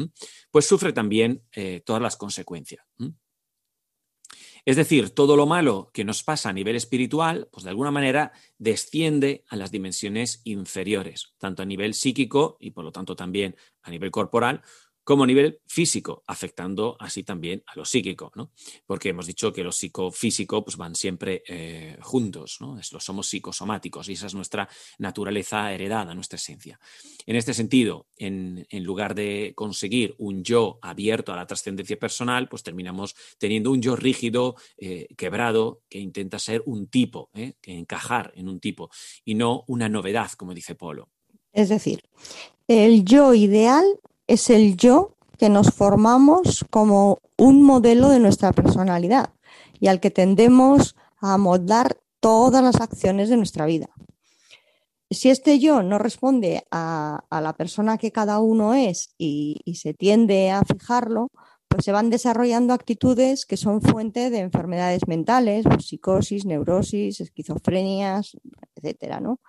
pues 0.48 0.64
sufre 0.64 0.92
también 0.92 1.42
eh, 1.50 1.82
todas 1.84 2.00
las 2.00 2.16
consecuencias. 2.16 2.86
Es 4.64 4.76
decir, 4.76 5.10
todo 5.10 5.36
lo 5.36 5.46
malo 5.46 5.90
que 5.92 6.04
nos 6.04 6.22
pasa 6.22 6.50
a 6.50 6.52
nivel 6.52 6.76
espiritual, 6.76 7.48
pues 7.50 7.64
de 7.64 7.70
alguna 7.70 7.90
manera 7.90 8.32
desciende 8.58 9.44
a 9.48 9.56
las 9.56 9.70
dimensiones 9.70 10.40
inferiores, 10.44 11.34
tanto 11.38 11.62
a 11.62 11.66
nivel 11.66 11.94
psíquico 11.94 12.56
y 12.60 12.70
por 12.70 12.84
lo 12.84 12.92
tanto 12.92 13.16
también 13.16 13.56
a 13.82 13.90
nivel 13.90 14.10
corporal, 14.10 14.62
como 15.10 15.24
a 15.24 15.26
nivel 15.26 15.58
físico, 15.66 16.22
afectando 16.28 16.96
así 17.00 17.24
también 17.24 17.64
a 17.66 17.74
lo 17.74 17.84
psíquico, 17.84 18.30
¿no? 18.36 18.52
Porque 18.86 19.08
hemos 19.08 19.26
dicho 19.26 19.52
que 19.52 19.64
lo 19.64 19.72
psicofísico 19.72 20.62
pues, 20.62 20.76
van 20.76 20.94
siempre 20.94 21.42
eh, 21.48 21.98
juntos, 22.00 22.58
¿no? 22.60 22.80
somos 22.80 23.26
psicosomáticos 23.26 24.08
y 24.08 24.12
esa 24.12 24.28
es 24.28 24.36
nuestra 24.36 24.68
naturaleza 24.98 25.72
heredada, 25.72 26.14
nuestra 26.14 26.36
esencia. 26.36 26.78
En 27.26 27.34
este 27.34 27.54
sentido, 27.54 28.06
en, 28.16 28.64
lugar 28.84 29.16
de 29.16 29.52
conseguir 29.56 30.14
un 30.18 30.44
yo 30.44 30.78
abierto 30.80 31.32
a 31.32 31.36
la 31.36 31.46
trascendencia 31.48 31.98
personal, 31.98 32.48
pues 32.48 32.62
terminamos 32.62 33.16
teniendo 33.36 33.72
un 33.72 33.82
yo 33.82 33.96
rígido, 33.96 34.54
eh, 34.78 35.08
quebrado, 35.16 35.82
que 35.88 35.98
intenta 35.98 36.38
ser 36.38 36.62
un 36.66 36.86
tipo, 36.86 37.30
¿eh? 37.34 37.54
encajar 37.64 38.32
en 38.36 38.48
un 38.48 38.60
tipo, 38.60 38.90
y 39.24 39.34
no 39.34 39.64
una 39.66 39.88
novedad, 39.88 40.30
como 40.36 40.54
dice 40.54 40.76
Polo. 40.76 41.08
Es 41.52 41.68
decir, 41.68 42.00
el 42.68 43.04
yo 43.04 43.34
ideal 43.34 43.98
es 44.30 44.48
el 44.48 44.76
yo 44.76 45.16
que 45.38 45.48
nos 45.48 45.72
formamos 45.72 46.64
como 46.70 47.18
un 47.36 47.64
modelo 47.64 48.08
de 48.10 48.20
nuestra 48.20 48.52
personalidad 48.52 49.30
y 49.80 49.88
al 49.88 49.98
que 49.98 50.12
tendemos 50.12 50.94
a 51.20 51.36
moldar 51.36 51.98
todas 52.20 52.62
las 52.62 52.80
acciones 52.80 53.28
de 53.28 53.36
nuestra 53.36 53.66
vida. 53.66 53.88
Si 55.10 55.30
este 55.30 55.58
yo 55.58 55.82
no 55.82 55.98
responde 55.98 56.62
a, 56.70 57.24
la 57.28 57.52
persona 57.54 57.98
que 57.98 58.12
cada 58.12 58.38
uno 58.38 58.74
es 58.74 59.14
y, 59.18 59.60
se 59.74 59.94
tiende 59.94 60.52
a 60.52 60.62
fijarlo, 60.62 61.32
pues 61.66 61.84
se 61.84 61.90
van 61.90 62.08
desarrollando 62.08 62.72
actitudes 62.72 63.46
que 63.46 63.56
son 63.56 63.82
fuente 63.82 64.30
de 64.30 64.38
enfermedades 64.38 65.08
mentales, 65.08 65.64
psicosis, 65.84 66.44
neurosis, 66.44 67.20
esquizofrenias, 67.20 68.36
etcétera, 68.76 69.18
¿no? 69.18 69.40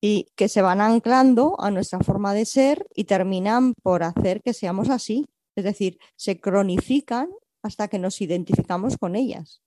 Y 0.00 0.28
que 0.36 0.48
se 0.48 0.62
van 0.62 0.80
anclando 0.80 1.56
a 1.60 1.70
nuestra 1.70 2.00
forma 2.00 2.34
de 2.34 2.44
ser 2.44 2.86
y 2.94 3.04
terminan 3.04 3.74
por 3.82 4.02
hacer 4.02 4.42
que 4.42 4.54
seamos 4.54 4.90
así. 4.90 5.26
Es 5.56 5.64
decir, 5.64 5.98
se 6.16 6.40
cronifican 6.40 7.28
hasta 7.62 7.88
que 7.88 7.98
nos 7.98 8.20
identificamos 8.20 8.96
con 8.96 9.16
ellas. 9.16 9.60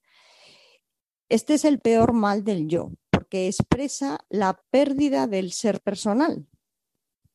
Este 1.28 1.54
es 1.54 1.66
el 1.66 1.80
peor 1.80 2.14
mal 2.14 2.44
del 2.44 2.68
yo, 2.68 2.92
porque 3.10 3.48
expresa 3.48 4.20
la 4.30 4.62
pérdida 4.70 5.28
del 5.28 5.52
ser 5.52 5.82
personal. 5.82 6.46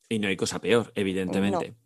Y 0.08 0.18
no 0.18 0.28
hay 0.28 0.36
cosa 0.36 0.60
peor, 0.60 0.92
evidentemente. 0.94 1.76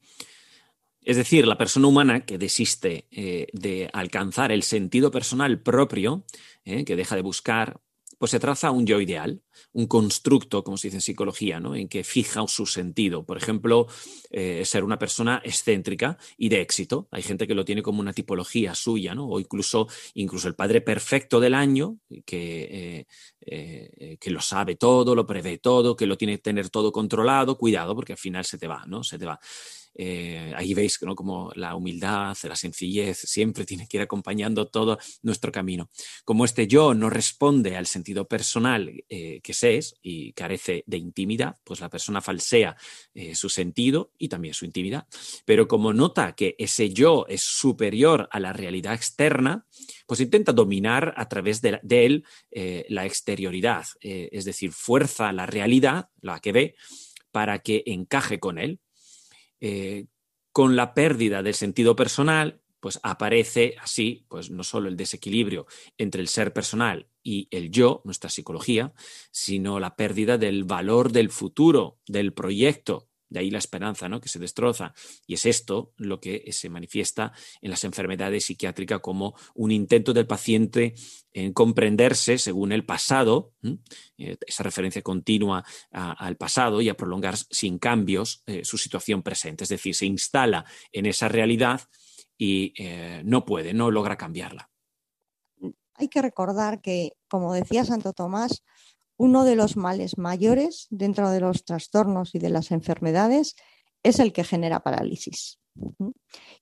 Es 1.03 1.16
decir, 1.16 1.46
la 1.46 1.57
persona 1.57 1.87
humana 1.87 2.27
que 2.27 2.37
desiste 2.37 3.07
eh, 3.11 3.46
de 3.53 3.88
alcanzar 3.92 4.53
el 4.53 4.62
sentido 4.62 5.11
personal 5.11 5.61
propio, 5.62 6.25
eh, 6.64 6.85
que 6.85 6.96
deja 6.96 7.16
de 7.16 7.23
buscar 7.23 7.81
pues 8.20 8.33
se 8.33 8.38
traza 8.38 8.70
un 8.70 8.87
yo 8.87 9.00
ideal, 9.00 9.40
un 9.72 9.87
constructo, 9.87 10.62
como 10.62 10.76
se 10.76 10.88
dice 10.88 10.98
en 10.98 11.00
psicología, 11.00 11.59
¿no? 11.59 11.74
en 11.74 11.88
que 11.88 12.04
fija 12.04 12.46
su 12.48 12.66
sentido. 12.66 13.24
Por 13.24 13.38
ejemplo, 13.38 13.87
eh, 14.30 14.62
ser 14.66 14.85
una 14.85 14.98
persona 14.98 15.40
excéntrica 15.42 16.18
y 16.37 16.50
de 16.50 16.61
éxito. 16.61 17.09
Hay 17.12 17.22
gente 17.22 17.46
que 17.46 17.54
lo 17.54 17.64
tiene 17.64 17.80
como 17.80 17.98
una 17.98 18.12
tipología 18.12 18.74
suya, 18.74 19.14
¿no? 19.14 19.26
o 19.26 19.40
incluso, 19.40 19.88
incluso 20.12 20.48
el 20.48 20.54
padre 20.54 20.83
perfecto 20.83 21.40
del 21.40 21.54
año, 21.54 21.96
que, 22.26 22.68
eh, 22.70 23.06
eh, 23.40 24.18
que 24.20 24.30
lo 24.30 24.42
sabe 24.42 24.76
todo, 24.76 25.14
lo 25.14 25.24
prevé 25.24 25.56
todo, 25.56 25.96
que 25.96 26.04
lo 26.04 26.18
tiene 26.18 26.35
que 26.35 26.42
tener 26.42 26.68
todo 26.68 26.92
controlado. 26.92 27.56
Cuidado, 27.56 27.94
porque 27.94 28.12
al 28.12 28.18
final 28.18 28.44
se 28.44 28.59
te 28.59 28.66
va, 28.68 28.85
¿no? 28.87 29.02
Se 29.02 29.18
te 29.18 29.24
va. 29.24 29.40
Eh, 29.94 30.53
ahí 30.57 30.72
veis 30.72 30.98
¿no? 31.03 31.14
como 31.14 31.50
la 31.55 31.74
humildad, 31.74 32.37
la 32.44 32.57
sencillez 32.57 33.18
siempre 33.18 33.64
tiene 33.66 33.87
que 33.88 33.98
ir 33.98 34.03
acompañando 34.03 34.68
todo 34.68 34.98
nuestro 35.22 35.53
camino. 35.53 35.90
Como 36.24 36.44
este 36.44 36.66
yo 36.66 36.94
no 36.94 37.11
responde 37.11 37.76
al 37.76 37.87
sentido 37.87 38.26
personal 38.26 38.92
eh, 39.09 39.40
que 39.42 39.53
se 39.53 39.76
es 39.76 39.94
y 40.03 40.33
carece 40.33 40.85
de 40.87 40.98
intimidad, 40.98 41.57
pues 41.64 41.81
la 41.81 41.88
persona 41.88 42.20
falsea 42.20 42.76
eh, 43.14 43.35
su 43.35 43.48
sentido 43.48 44.12
y 44.18 44.29
también 44.29 44.55
su 44.55 44.64
intimidad. 44.64 45.07
Pero 45.44 45.66
como 45.68 45.92
nota 45.92 46.35
que 46.35 46.55
ese 46.59 46.90
yo 46.90 47.26
es 47.29 47.42
superior 47.42 48.29
a 48.31 48.40
la 48.40 48.53
realidad 48.53 48.94
externa, 48.94 49.66
pues 50.07 50.20
intenta 50.20 50.53
dominar 50.53 51.14
a 51.16 51.29
través 51.29 51.61
de, 51.62 51.79
de 51.83 52.07
él 52.07 52.24
la 52.88 53.07
exterioridad, 53.07 53.85
es 54.00 54.44
decir, 54.44 54.72
fuerza 54.72 55.33
la 55.33 55.46
realidad, 55.46 56.11
la 56.20 56.40
que 56.40 56.53
ve, 56.53 56.74
para 57.31 57.61
que 57.61 57.83
encaje 57.87 58.40
con 58.40 58.59
él 58.59 58.81
eh, 59.61 60.07
con 60.53 60.77
la 60.77 60.94
pérdida 60.94 61.42
del 61.42 61.55
sentido 61.55 61.94
personal, 61.94 62.61
pues 62.81 62.99
aparece 63.03 63.77
así, 63.81 64.25
pues 64.29 64.51
no 64.51 64.64
solo 64.64 64.88
el 64.88 64.96
desequilibrio 64.96 65.66
entre 65.99 66.23
el 66.23 66.29
ser 66.29 66.53
personal 66.53 67.09
y 67.23 67.49
el 67.51 67.70
yo, 67.70 68.01
nuestra 68.05 68.31
psicología, 68.31 68.94
sino 69.31 69.79
la 69.79 69.96
pérdida 69.96 70.38
del 70.38 70.64
valor 70.64 71.12
del 71.12 71.31
futuro, 71.31 71.99
del 72.07 72.33
proyecto, 72.33 73.10
de 73.31 73.40
ahí 73.40 73.51
la 73.51 73.59
esperanza, 73.59 74.09
¿no? 74.09 74.21
Que 74.21 74.29
se 74.29 74.38
destroza. 74.38 74.93
Y 75.27 75.35
es 75.35 75.47
esto 75.47 75.93
lo 75.97 76.21
que 76.21 76.53
se 76.53 76.69
manifiesta 76.69 77.33
en 77.62 77.71
las 77.71 77.85
enfermedades 77.85 78.45
psiquiátricas 78.45 79.01
como 79.01 79.35
un 79.55 79.71
intento 79.71 80.12
del 80.12 80.27
paciente 80.27 80.95
en 81.33 81.53
comprenderse 81.53 82.38
según 82.38 82.73
el 82.73 82.85
pasado, 82.85 83.55
eh, 84.19 84.37
esa 84.47 84.64
referencia 84.64 85.01
continua 85.01 85.64
al 85.90 86.37
pasado 86.37 86.81
y 86.81 86.88
a 86.88 86.97
prolongar 86.97 87.37
sin 87.37 87.79
cambios 87.79 88.43
eh, 88.47 88.64
su 88.64 88.77
situación 88.77 89.23
presente. 89.23 89.64
Es 89.64 89.71
decir, 89.71 89.95
se 89.95 90.07
instala 90.07 90.64
en 90.93 91.07
esa 91.07 91.29
realidad 91.29 91.83
y 92.37 92.75
eh, 92.77 93.23
no 93.25 93.45
puede, 93.45 93.73
no 93.73 93.90
logra 93.90 94.16
cambiarla. 94.16 94.71
Hay 95.95 96.09
que 96.09 96.23
recordar 96.23 96.81
que, 96.81 97.12
como 97.29 97.53
decía 97.53 97.85
Santo 97.85 98.14
Tomás, 98.14 98.64
uno 99.20 99.44
de 99.44 99.54
los 99.54 99.76
males 99.76 100.16
mayores 100.16 100.87
dentro 100.88 101.28
de 101.28 101.40
los 101.40 101.66
trastornos 101.66 102.35
y 102.35 102.38
de 102.38 102.48
las 102.48 102.70
enfermedades 102.70 103.54
es 104.02 104.18
el 104.18 104.33
que 104.33 104.44
genera 104.44 104.80
parálisis. 104.80 105.61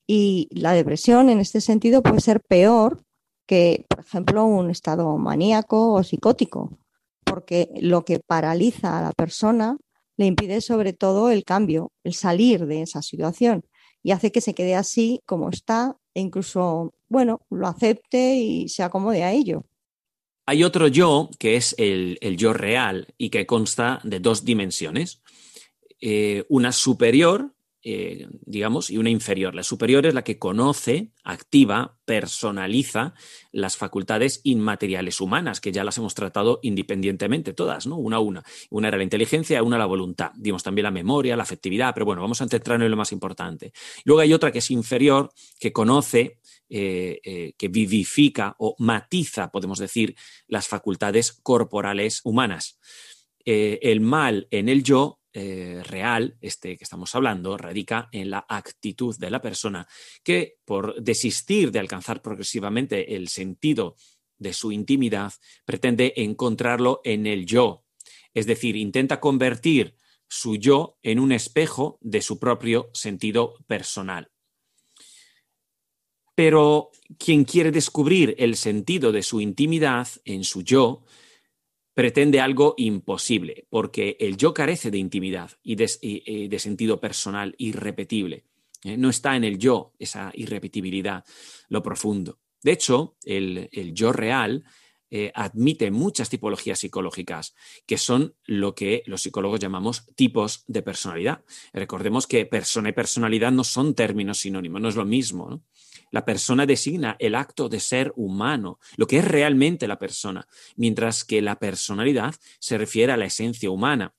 Y 0.05 0.49
la 0.51 0.73
depresión 0.73 1.29
en 1.29 1.39
este 1.39 1.61
sentido 1.61 2.03
puede 2.03 2.19
ser 2.19 2.41
peor 2.41 3.01
que, 3.47 3.85
por 3.87 4.01
ejemplo, 4.01 4.43
un 4.43 4.69
estado 4.69 5.17
maníaco 5.17 5.93
o 5.93 6.03
psicótico, 6.03 6.77
porque 7.23 7.69
lo 7.79 8.03
que 8.03 8.19
paraliza 8.19 8.99
a 8.99 9.03
la 9.03 9.13
persona 9.13 9.77
le 10.17 10.25
impide 10.25 10.59
sobre 10.59 10.91
todo 10.91 11.31
el 11.31 11.45
cambio, 11.45 11.93
el 12.03 12.13
salir 12.13 12.65
de 12.65 12.81
esa 12.81 13.01
situación 13.01 13.63
y 14.03 14.11
hace 14.11 14.33
que 14.33 14.41
se 14.41 14.53
quede 14.53 14.75
así 14.75 15.21
como 15.25 15.49
está 15.49 15.95
e 16.13 16.19
incluso, 16.19 16.93
bueno, 17.07 17.39
lo 17.49 17.67
acepte 17.67 18.35
y 18.35 18.67
se 18.67 18.83
acomode 18.83 19.23
a 19.23 19.31
ello. 19.31 19.63
Hay 20.49 20.63
otro 20.63 20.87
yo 20.87 21.29
que 21.37 21.57
es 21.57 21.75
el, 21.77 22.17
yo 22.35 22.53
real 22.53 23.13
y 23.19 23.29
que 23.29 23.45
consta 23.45 23.99
de 24.03 24.19
dos 24.19 24.45
dimensiones. 24.45 25.21
Eh, 26.01 26.43
una 26.49 26.71
superior, 26.71 27.53
eh, 27.83 28.27
digamos, 28.47 28.89
y 28.89 28.97
una 28.97 29.11
inferior. 29.11 29.53
La 29.53 29.61
superior 29.61 30.07
es 30.07 30.15
la 30.15 30.23
que 30.23 30.39
conoce, 30.39 31.11
activa, 31.23 31.99
personaliza 32.03 33.13
las 33.51 33.77
facultades 33.77 34.41
inmateriales 34.43 35.21
humanas, 35.21 35.61
que 35.61 35.71
ya 35.71 35.83
las 35.83 35.99
hemos 35.99 36.15
tratado 36.15 36.59
independientemente 36.63 37.53
todas, 37.53 37.85
¿no? 37.85 37.97
Una 37.97 38.15
a 38.15 38.19
una. 38.19 38.43
Una 38.71 38.87
era 38.87 38.97
la 38.97 39.03
inteligencia, 39.03 39.61
una 39.61 39.77
la 39.77 39.85
voluntad. 39.85 40.31
Dimos 40.35 40.63
también 40.63 40.85
la 40.85 40.91
memoria, 40.91 41.35
la 41.35 41.43
afectividad, 41.43 41.93
pero 41.93 42.07
bueno, 42.07 42.23
vamos 42.23 42.41
a 42.41 42.47
centrarnos 42.47 42.87
en 42.87 42.91
lo 42.91 42.97
más 42.97 43.11
importante. 43.11 43.71
Luego 44.03 44.21
hay 44.21 44.33
otra 44.33 44.51
que 44.51 44.57
es 44.57 44.71
inferior, 44.71 45.31
que 45.59 45.71
conoce, 45.71 46.39
eh, 46.69 47.19
eh, 47.23 47.53
que 47.57 47.67
vivifica 47.67 48.55
o 48.59 48.75
matiza, 48.79 49.51
podemos 49.51 49.79
decir, 49.79 50.15
las 50.47 50.67
facultades 50.67 51.33
corporales 51.33 52.21
humanas. 52.23 52.79
el 53.45 54.01
mal 54.01 54.47
en 54.51 54.69
el 54.69 54.83
yo 54.83 55.19
eh, 55.31 55.83
real, 55.85 56.37
este 56.41 56.75
que 56.75 56.83
estamos 56.83 57.13
hablando, 57.13 57.55
radica 57.55 58.09
en 58.11 58.31
la 58.31 58.47
actitud 58.49 59.15
de 59.19 59.29
la 59.29 59.39
persona 59.39 59.87
que 60.23 60.57
por 60.65 60.99
desistir 61.03 61.71
de 61.71 61.77
alcanzar 61.77 62.23
progresivamente 62.23 63.15
el 63.15 63.27
sentido 63.27 63.95
de 64.39 64.53
su 64.53 64.71
intimidad, 64.71 65.31
pretende 65.65 66.13
encontrarlo 66.15 67.01
en 67.03 67.27
el 67.27 67.45
yo, 67.45 67.85
es 68.33 68.47
decir, 68.47 68.75
intenta 68.75 69.19
convertir 69.19 69.95
su 70.27 70.55
yo 70.55 70.97
en 71.03 71.19
un 71.19 71.31
espejo 71.31 71.99
de 72.01 72.21
su 72.23 72.39
propio 72.39 72.89
sentido 72.93 73.53
personal. 73.67 74.31
Pero 76.39 76.91
quien 77.17 77.43
quiere 77.43 77.69
descubrir 77.69 78.33
el 78.39 78.55
sentido 78.55 79.11
de 79.11 79.23
su 79.23 79.41
intimidad 79.41 80.07
en 80.23 80.45
su 80.45 80.61
yo, 80.61 81.03
pretende 81.93 82.39
algo 82.39 82.75
imposible, 82.77 83.67
porque 83.69 84.15
el 84.21 84.37
yo 84.37 84.53
carece 84.53 84.89
de 84.89 84.99
intimidad 84.99 85.51
y 85.61 85.75
de, 85.75 86.59
sentido 86.59 87.01
personal 87.01 87.55
irrepetible. 87.57 88.45
¿eh? 88.85 88.95
No 88.95 89.09
está 89.09 89.35
en 89.35 89.43
el 89.43 89.57
yo 89.57 89.91
esa 89.99 90.31
irrepetibilidad, 90.33 91.25
lo 91.67 91.83
profundo. 91.83 92.39
De 92.63 92.71
hecho, 92.71 93.17
el, 93.25 93.69
yo 93.93 94.13
real 94.13 94.63
eh, 95.11 95.33
admite 95.35 95.91
muchas 95.91 96.29
tipologías 96.29 96.79
psicológicas, 96.79 97.53
que 97.85 97.97
son 97.97 98.33
lo 98.45 98.75
que 98.75 99.03
los 99.07 99.23
psicólogos 99.23 99.59
llamamos 99.59 100.05
tipos 100.15 100.63
de 100.67 100.83
personalidad. 100.83 101.43
Recordemos 101.73 102.27
que 102.27 102.45
persona 102.45 102.87
y 102.87 102.93
personalidad 102.93 103.51
no 103.51 103.65
son 103.65 103.93
términos 103.93 104.37
sinónimos, 104.37 104.79
no 104.79 104.87
es 104.87 104.95
lo 104.95 105.03
mismo. 105.03 105.65
La 106.11 106.25
persona 106.25 106.65
designa 106.65 107.15
el 107.19 107.35
acto 107.35 107.69
de 107.69 107.79
ser 107.79 108.13
humano, 108.15 108.79
lo 108.97 109.07
que 109.07 109.19
es 109.19 109.25
realmente 109.25 109.87
la 109.87 109.99
persona, 109.99 110.47
mientras 110.75 111.23
que 111.23 111.41
la 111.41 111.57
personalidad 111.57 112.35
se 112.59 112.77
refiere 112.77 113.13
a 113.13 113.17
la 113.17 113.25
esencia 113.25 113.69
humana. 113.69 114.13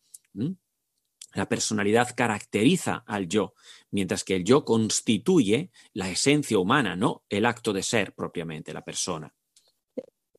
La 1.35 1.49
personalidad 1.49 2.09
caracteriza 2.17 3.05
al 3.07 3.29
yo, 3.29 3.55
mientras 3.91 4.25
que 4.25 4.37
el 4.37 4.45
yo 4.45 4.65
constituye 4.65 5.71
la 5.93 6.11
esencia 6.11 6.59
humana, 6.59 6.97
no 6.97 7.23
el 7.29 7.47
acto 7.47 7.73
de 7.73 7.83
ser 7.83 8.15
propiamente, 8.15 8.73
la 8.73 8.85
persona. 8.85 9.33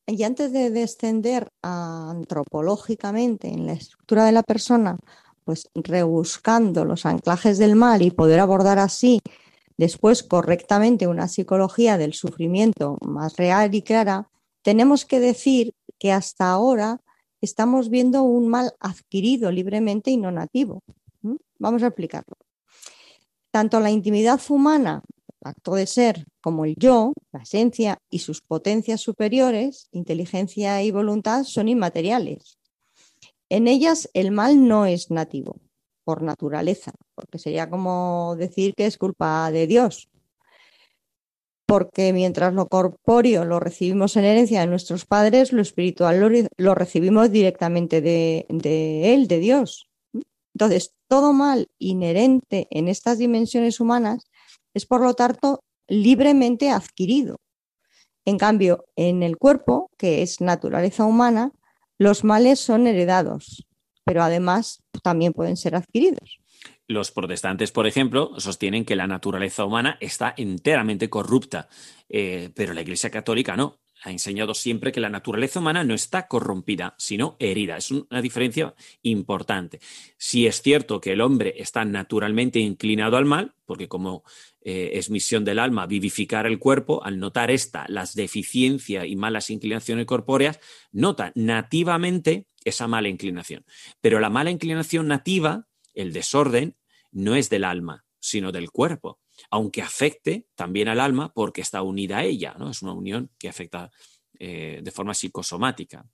Y 0.05 0.23
antes 0.23 0.51
de 0.51 0.69
descender 0.71 1.47
antropológicamente 1.61 3.47
en 3.47 3.65
la 3.67 3.73
estructura 3.73 4.25
de 4.25 4.33
la 4.33 4.43
persona, 4.43 4.97
pues 5.45 5.69
rebuscando 5.73 6.83
los 6.83 7.05
anclajes 7.05 7.57
del 7.57 7.75
mal 7.75 8.01
y 8.01 8.11
poder 8.11 8.39
abordar 8.39 8.79
así 8.79 9.21
después 9.81 10.21
correctamente 10.21 11.07
una 11.07 11.27
psicología 11.27 11.97
del 11.97 12.13
sufrimiento 12.13 12.99
más 13.01 13.35
real 13.35 13.73
y 13.73 13.81
clara, 13.81 14.29
tenemos 14.61 15.05
que 15.05 15.19
decir 15.19 15.73
que 15.97 16.11
hasta 16.11 16.51
ahora 16.51 17.01
estamos 17.41 17.89
viendo 17.89 18.21
un 18.21 18.47
mal 18.47 18.73
adquirido 18.79 19.49
libremente 19.51 20.11
y 20.11 20.17
no 20.17 20.29
nativo. 20.29 20.83
Vamos 21.57 21.81
a 21.81 21.87
explicarlo. 21.87 22.37
Tanto 23.49 23.79
la 23.79 23.89
intimidad 23.89 24.39
humana, 24.49 25.01
el 25.27 25.49
acto 25.49 25.73
de 25.73 25.87
ser, 25.87 26.25
como 26.41 26.65
el 26.65 26.75
yo, 26.75 27.13
la 27.31 27.41
esencia 27.41 27.97
y 28.11 28.19
sus 28.19 28.43
potencias 28.43 29.01
superiores, 29.01 29.87
inteligencia 29.91 30.83
y 30.83 30.91
voluntad, 30.91 31.43
son 31.43 31.67
inmateriales. 31.67 32.59
En 33.49 33.67
ellas 33.67 34.11
el 34.13 34.29
mal 34.29 34.67
no 34.67 34.85
es 34.85 35.09
nativo 35.09 35.55
por 36.03 36.21
naturaleza, 36.21 36.91
porque 37.15 37.37
sería 37.37 37.69
como 37.69 38.35
decir 38.37 38.73
que 38.75 38.85
es 38.85 38.97
culpa 38.97 39.51
de 39.51 39.67
Dios. 39.67 40.09
Porque 41.65 42.11
mientras 42.11 42.53
lo 42.53 42.67
corpóreo 42.67 43.45
lo 43.45 43.59
recibimos 43.59 44.17
en 44.17 44.25
herencia 44.25 44.61
de 44.61 44.67
nuestros 44.67 45.05
padres, 45.05 45.53
lo 45.53 45.61
espiritual 45.61 46.49
lo, 46.57 46.75
recibimos 46.75 47.31
directamente 47.31 48.01
de, 48.01 48.45
de 48.49 49.13
Él, 49.13 49.27
de 49.27 49.39
Dios. 49.39 49.87
Entonces, 50.53 50.93
todo 51.07 51.33
mal 51.33 51.69
inherente 51.79 52.67
en 52.71 52.87
estas 52.87 53.17
dimensiones 53.17 53.79
humanas 53.79 54.25
es, 54.73 54.85
por 54.85 55.01
lo 55.01 55.13
tanto, 55.13 55.63
libremente 55.87 56.69
adquirido. 56.69 57.37
En 58.25 58.37
cambio, 58.37 58.85
en 58.95 59.23
el 59.23 59.37
cuerpo, 59.37 59.89
que 59.97 60.21
es 60.21 60.41
naturaleza 60.41 61.05
humana, 61.05 61.51
los 61.97 62.23
males 62.23 62.59
son 62.59 62.87
heredados, 62.87 63.67
pero 64.03 64.23
además 64.23 64.80
también 65.01 65.33
pueden 65.33 65.57
ser 65.57 65.75
adquiridos. 65.75 66.39
Los 66.87 67.11
protestantes, 67.11 67.71
por 67.71 67.87
ejemplo, 67.87 68.33
sostienen 68.37 68.85
que 68.85 68.95
la 68.95 69.07
naturaleza 69.07 69.65
humana 69.65 69.97
está 70.01 70.33
enteramente 70.35 71.09
corrupta, 71.09 71.69
eh, 72.09 72.49
pero 72.53 72.73
la 72.73 72.81
Iglesia 72.81 73.09
Católica 73.09 73.55
no. 73.55 73.79
Ha 74.03 74.09
enseñado 74.09 74.55
siempre 74.55 74.91
que 74.91 74.99
la 74.99 75.09
naturaleza 75.09 75.59
humana 75.59 75.83
no 75.83 75.93
está 75.93 76.27
corrompida, 76.27 76.95
sino 76.97 77.35
herida. 77.39 77.77
Es 77.77 77.91
una 77.91 78.19
diferencia 78.19 78.73
importante. 79.03 79.79
Si 80.17 80.47
es 80.47 80.61
cierto 80.63 80.99
que 80.99 81.11
el 81.11 81.21
hombre 81.21 81.53
está 81.57 81.85
naturalmente 81.85 82.57
inclinado 82.59 83.15
al 83.15 83.25
mal, 83.25 83.53
porque 83.65 83.87
como 83.87 84.23
eh, 84.63 84.91
es 84.93 85.11
misión 85.11 85.45
del 85.45 85.59
alma 85.59 85.85
vivificar 85.85 86.47
el 86.47 86.57
cuerpo, 86.57 87.03
al 87.03 87.19
notar 87.19 87.51
esta, 87.51 87.85
las 87.89 88.15
deficiencias 88.15 89.05
y 89.05 89.15
malas 89.15 89.51
inclinaciones 89.51 90.07
corpóreas, 90.07 90.59
nota 90.91 91.31
nativamente 91.35 92.47
esa 92.63 92.87
mala 92.87 93.09
inclinación. 93.09 93.65
Pero 94.01 94.19
la 94.19 94.29
mala 94.29 94.51
inclinación 94.51 95.07
nativa, 95.07 95.67
el 95.93 96.13
desorden, 96.13 96.75
no 97.11 97.35
es 97.35 97.49
del 97.49 97.63
alma, 97.63 98.05
sino 98.19 98.51
del 98.51 98.71
cuerpo, 98.71 99.19
aunque 99.49 99.81
afecte 99.81 100.47
también 100.55 100.87
al 100.87 100.99
alma 100.99 101.33
porque 101.33 101.61
está 101.61 101.81
unida 101.81 102.19
a 102.19 102.23
ella, 102.23 102.55
¿no? 102.57 102.69
Es 102.69 102.81
una 102.81 102.93
unión 102.93 103.31
que 103.37 103.49
afecta 103.49 103.91
eh, 104.39 104.79
de 104.81 104.91
forma 104.91 105.13
psicosomática. 105.13 106.05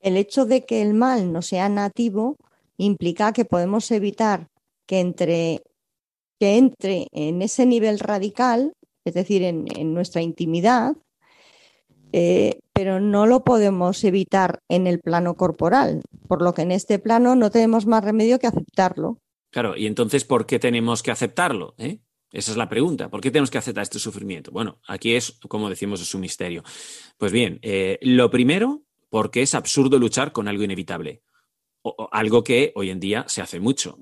El 0.00 0.16
hecho 0.16 0.46
de 0.46 0.64
que 0.64 0.82
el 0.82 0.94
mal 0.94 1.32
no 1.32 1.42
sea 1.42 1.68
nativo 1.68 2.36
implica 2.76 3.32
que 3.32 3.44
podemos 3.44 3.90
evitar 3.90 4.48
que 4.86 5.00
entre, 5.00 5.62
que 6.38 6.56
entre 6.56 7.08
en 7.12 7.42
ese 7.42 7.66
nivel 7.66 7.98
radical, 7.98 8.72
es 9.04 9.14
decir, 9.14 9.42
en, 9.42 9.94
nuestra 9.94 10.22
intimidad, 10.22 10.96
eh, 12.18 12.60
pero 12.72 12.98
no 12.98 13.26
lo 13.26 13.44
podemos 13.44 14.02
evitar 14.02 14.62
en 14.70 14.86
el 14.86 15.00
plano 15.00 15.34
corporal, 15.34 16.00
por 16.26 16.40
lo 16.40 16.54
que 16.54 16.62
en 16.62 16.72
este 16.72 16.98
plano 16.98 17.36
no 17.36 17.50
tenemos 17.50 17.84
más 17.84 18.02
remedio 18.02 18.38
que 18.38 18.46
aceptarlo. 18.46 19.18
Claro, 19.50 19.76
y 19.76 19.86
entonces, 19.86 20.24
¿por 20.24 20.46
qué 20.46 20.58
tenemos 20.58 21.02
que 21.02 21.10
aceptarlo? 21.10 21.74
Eh? 21.76 21.98
Esa 22.32 22.52
es 22.52 22.56
la 22.56 22.70
pregunta. 22.70 23.10
¿Por 23.10 23.20
qué 23.20 23.30
tenemos 23.30 23.50
que 23.50 23.58
aceptar 23.58 23.82
este 23.82 23.98
sufrimiento? 23.98 24.50
Bueno, 24.50 24.80
aquí 24.88 25.14
es, 25.14 25.38
como 25.46 25.68
decimos, 25.68 26.00
es 26.00 26.14
un 26.14 26.22
misterio. 26.22 26.64
Pues 27.18 27.32
bien, 27.32 27.58
eh, 27.60 27.98
lo 28.00 28.30
primero, 28.30 28.84
porque 29.10 29.42
es 29.42 29.54
absurdo 29.54 29.98
luchar 29.98 30.32
con 30.32 30.48
algo 30.48 30.64
inevitable, 30.64 31.22
o, 31.82 32.08
algo 32.12 32.42
que 32.42 32.72
hoy 32.76 32.88
en 32.88 32.98
día 32.98 33.26
se 33.28 33.42
hace 33.42 33.60
mucho 33.60 33.98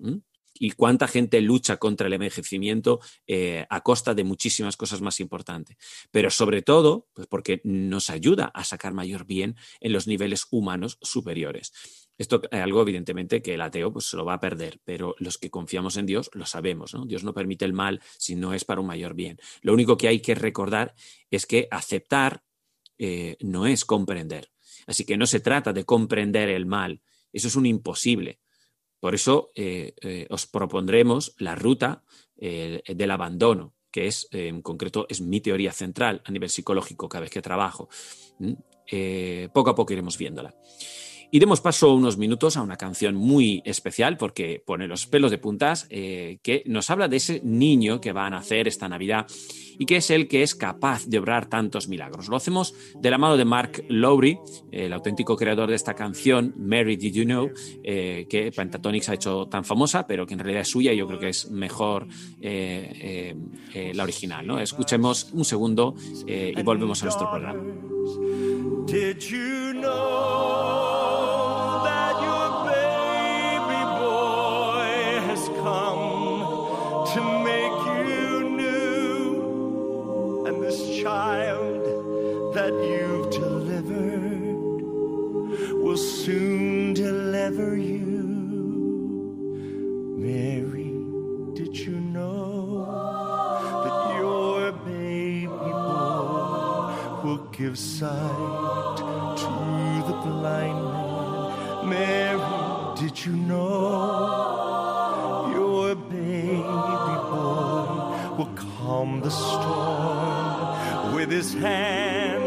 y 0.54 0.70
cuánta 0.70 1.08
gente 1.08 1.40
lucha 1.40 1.76
contra 1.76 2.06
el 2.06 2.12
envejecimiento 2.12 3.00
eh, 3.26 3.66
a 3.68 3.80
costa 3.82 4.14
de 4.14 4.24
muchísimas 4.24 4.76
cosas 4.76 5.00
más 5.00 5.20
importantes. 5.20 5.76
Pero 6.10 6.30
sobre 6.30 6.62
todo, 6.62 7.08
pues 7.12 7.26
porque 7.26 7.60
nos 7.64 8.10
ayuda 8.10 8.46
a 8.54 8.64
sacar 8.64 8.94
mayor 8.94 9.26
bien 9.26 9.56
en 9.80 9.92
los 9.92 10.06
niveles 10.06 10.46
humanos 10.50 10.98
superiores. 11.02 11.72
Esto 12.16 12.42
es 12.50 12.60
algo 12.60 12.82
evidentemente 12.82 13.42
que 13.42 13.54
el 13.54 13.60
ateo 13.60 13.92
pues, 13.92 14.06
se 14.06 14.16
lo 14.16 14.24
va 14.24 14.34
a 14.34 14.40
perder, 14.40 14.80
pero 14.84 15.16
los 15.18 15.36
que 15.36 15.50
confiamos 15.50 15.96
en 15.96 16.06
Dios 16.06 16.30
lo 16.32 16.46
sabemos. 16.46 16.94
¿no? 16.94 17.06
Dios 17.06 17.24
no 17.24 17.34
permite 17.34 17.64
el 17.64 17.72
mal 17.72 18.00
si 18.18 18.36
no 18.36 18.54
es 18.54 18.64
para 18.64 18.80
un 18.80 18.86
mayor 18.86 19.14
bien. 19.14 19.38
Lo 19.62 19.74
único 19.74 19.96
que 19.96 20.08
hay 20.08 20.20
que 20.20 20.34
recordar 20.34 20.94
es 21.30 21.46
que 21.46 21.66
aceptar 21.70 22.44
eh, 22.98 23.36
no 23.40 23.66
es 23.66 23.84
comprender. 23.84 24.52
Así 24.86 25.04
que 25.04 25.16
no 25.16 25.26
se 25.26 25.40
trata 25.40 25.72
de 25.72 25.84
comprender 25.84 26.48
el 26.48 26.66
mal. 26.66 27.02
Eso 27.32 27.48
es 27.48 27.56
un 27.56 27.66
imposible. 27.66 28.38
Por 29.04 29.14
eso 29.14 29.52
eh, 29.54 29.92
eh, 30.00 30.26
os 30.30 30.46
propondremos 30.46 31.34
la 31.36 31.54
ruta 31.54 32.02
eh, 32.38 32.80
del 32.88 33.10
abandono, 33.10 33.74
que 33.90 34.06
es, 34.06 34.28
en 34.30 34.62
concreto, 34.62 35.04
es 35.10 35.20
mi 35.20 35.42
teoría 35.42 35.72
central 35.72 36.22
a 36.24 36.32
nivel 36.32 36.48
psicológico 36.48 37.06
cada 37.06 37.20
vez 37.20 37.30
que 37.30 37.42
trabajo. 37.42 37.90
poco 39.52 39.68
a 39.70 39.74
poco 39.74 39.92
iremos 39.92 40.16
viéndola. 40.16 40.54
Y 41.30 41.38
demos 41.38 41.60
paso 41.60 41.92
unos 41.94 42.16
minutos 42.16 42.56
a 42.56 42.62
una 42.62 42.76
canción 42.76 43.14
muy 43.14 43.62
especial 43.64 44.16
porque 44.16 44.62
pone 44.64 44.86
los 44.86 45.06
pelos 45.06 45.30
de 45.30 45.38
puntas, 45.38 45.86
eh, 45.90 46.38
que 46.42 46.62
nos 46.66 46.90
habla 46.90 47.08
de 47.08 47.16
ese 47.16 47.40
niño 47.42 48.00
que 48.00 48.12
va 48.12 48.26
a 48.26 48.30
nacer 48.30 48.68
esta 48.68 48.88
Navidad 48.88 49.26
y 49.76 49.86
que 49.86 49.96
es 49.96 50.10
el 50.10 50.28
que 50.28 50.42
es 50.42 50.54
capaz 50.54 51.06
de 51.06 51.18
obrar 51.18 51.46
tantos 51.46 51.88
milagros. 51.88 52.28
Lo 52.28 52.36
hacemos 52.36 52.74
de 52.94 53.10
la 53.10 53.18
mano 53.18 53.36
de 53.36 53.44
Mark 53.44 53.84
Lowry, 53.88 54.38
el 54.70 54.92
auténtico 54.92 55.36
creador 55.36 55.68
de 55.68 55.74
esta 55.74 55.94
canción, 55.94 56.54
Mary 56.56 56.96
Did 56.96 57.12
You 57.12 57.24
Know, 57.24 57.50
eh, 57.82 58.26
que 58.30 58.52
Pentatonix 58.52 59.08
ha 59.08 59.14
hecho 59.14 59.46
tan 59.46 59.64
famosa, 59.64 60.06
pero 60.06 60.26
que 60.26 60.34
en 60.34 60.40
realidad 60.40 60.62
es 60.62 60.68
suya 60.68 60.92
y 60.92 60.98
yo 60.98 61.08
creo 61.08 61.18
que 61.18 61.30
es 61.30 61.50
mejor 61.50 62.06
eh, 62.40 63.34
la 63.92 64.02
original. 64.04 64.46
¿no? 64.46 64.60
Escuchemos 64.60 65.30
un 65.32 65.44
segundo 65.44 65.96
y 66.26 66.62
volvemos 66.62 67.02
a 67.02 67.06
nuestro 67.06 67.28
programa. 67.28 67.60
Did 68.86 69.18
you 69.18 69.72
know 69.72 70.93
this 80.64 81.02
child 81.02 81.84
that 82.54 82.72
you've 82.72 83.28
delivered 83.30 84.80
will 85.82 85.98
soon 85.98 86.94
deliver 86.94 87.76
you. 87.76 88.22
Mary, 90.16 90.92
did 91.52 91.76
you 91.76 91.96
know 92.16 92.86
that 93.84 93.98
your 94.18 94.72
baby 94.88 95.46
boy 95.46 96.88
will 97.22 97.42
give 97.52 97.76
sight? 97.78 98.96
To 99.42 99.52
the 100.08 100.16
blind 100.24 100.82
man. 100.92 101.88
Mary, 101.90 102.40
did 103.00 103.14
you 103.26 103.34
know 103.50 103.74
your 105.54 105.94
baby 105.94 106.62
boy 107.30 107.84
will 108.38 108.52
calm 108.56 109.20
the 109.20 109.30
storm 109.30 110.23
with 111.24 111.32
his 111.32 111.54
hand? 111.54 112.43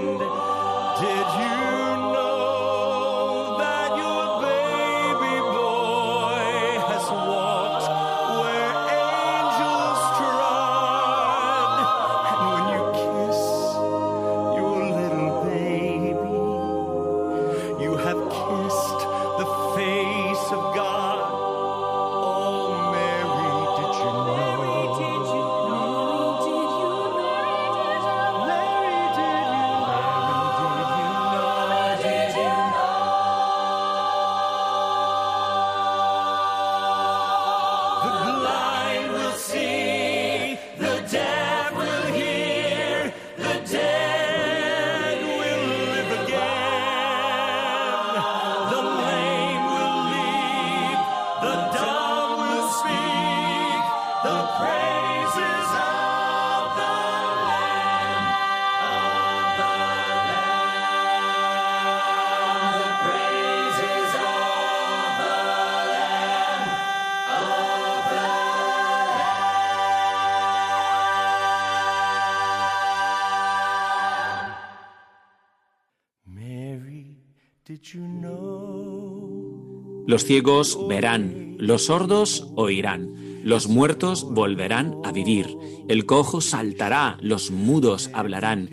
Los 80.08 80.24
ciegos 80.24 80.80
verán, 80.88 81.58
los 81.60 81.88
sordos 81.88 82.48
oirán, 82.56 83.42
los 83.44 83.68
muertos 83.68 84.24
volverán 84.24 84.96
a 85.04 85.12
vivir, 85.12 85.58
el 85.90 86.06
cojo 86.06 86.40
saltará, 86.40 87.18
los 87.20 87.52
mudos 87.52 88.10
hablarán, 88.14 88.70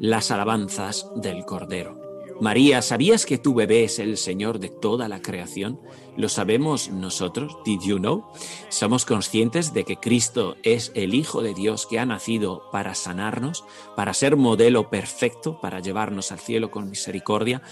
las 0.00 0.32
alabanzas 0.32 1.06
del 1.14 1.44
Cordero. 1.44 2.00
María, 2.40 2.82
¿sabías 2.82 3.26
que 3.26 3.38
tu 3.38 3.54
bebé 3.54 3.84
es 3.84 4.00
el 4.00 4.16
Señor 4.16 4.58
de 4.58 4.70
toda 4.70 5.06
la 5.06 5.22
creación? 5.22 5.80
¿Lo 6.16 6.28
sabemos 6.28 6.90
nosotros? 6.90 7.56
¿Did 7.64 7.82
you 7.82 7.98
know? 7.98 8.24
¿Somos 8.70 9.04
conscientes 9.04 9.72
de 9.72 9.84
que 9.84 9.98
Cristo 9.98 10.56
es 10.64 10.90
el 10.96 11.14
Hijo 11.14 11.42
de 11.42 11.54
Dios 11.54 11.86
que 11.86 12.00
ha 12.00 12.06
nacido 12.06 12.64
para 12.72 12.96
sanarnos, 12.96 13.64
para 13.94 14.12
ser 14.14 14.34
modelo 14.34 14.90
perfecto, 14.90 15.60
para 15.60 15.78
llevarnos 15.78 16.32
al 16.32 16.40
cielo 16.40 16.72
con 16.72 16.90
misericordia? 16.90 17.62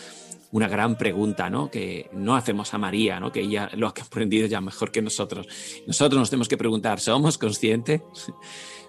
Una 0.52 0.68
gran 0.68 0.96
pregunta, 0.96 1.48
¿no? 1.50 1.70
Que 1.70 2.10
no 2.12 2.34
hacemos 2.36 2.74
a 2.74 2.78
María, 2.78 3.20
¿no? 3.20 3.30
Que 3.30 3.40
ella 3.40 3.70
lo 3.74 3.86
ha 3.86 3.94
comprendido 3.94 4.46
ya 4.46 4.60
mejor 4.60 4.90
que 4.90 5.02
nosotros. 5.02 5.46
Nosotros 5.86 6.18
nos 6.18 6.30
tenemos 6.30 6.48
que 6.48 6.56
preguntar, 6.56 7.00
¿somos 7.00 7.38
conscientes? 7.38 8.02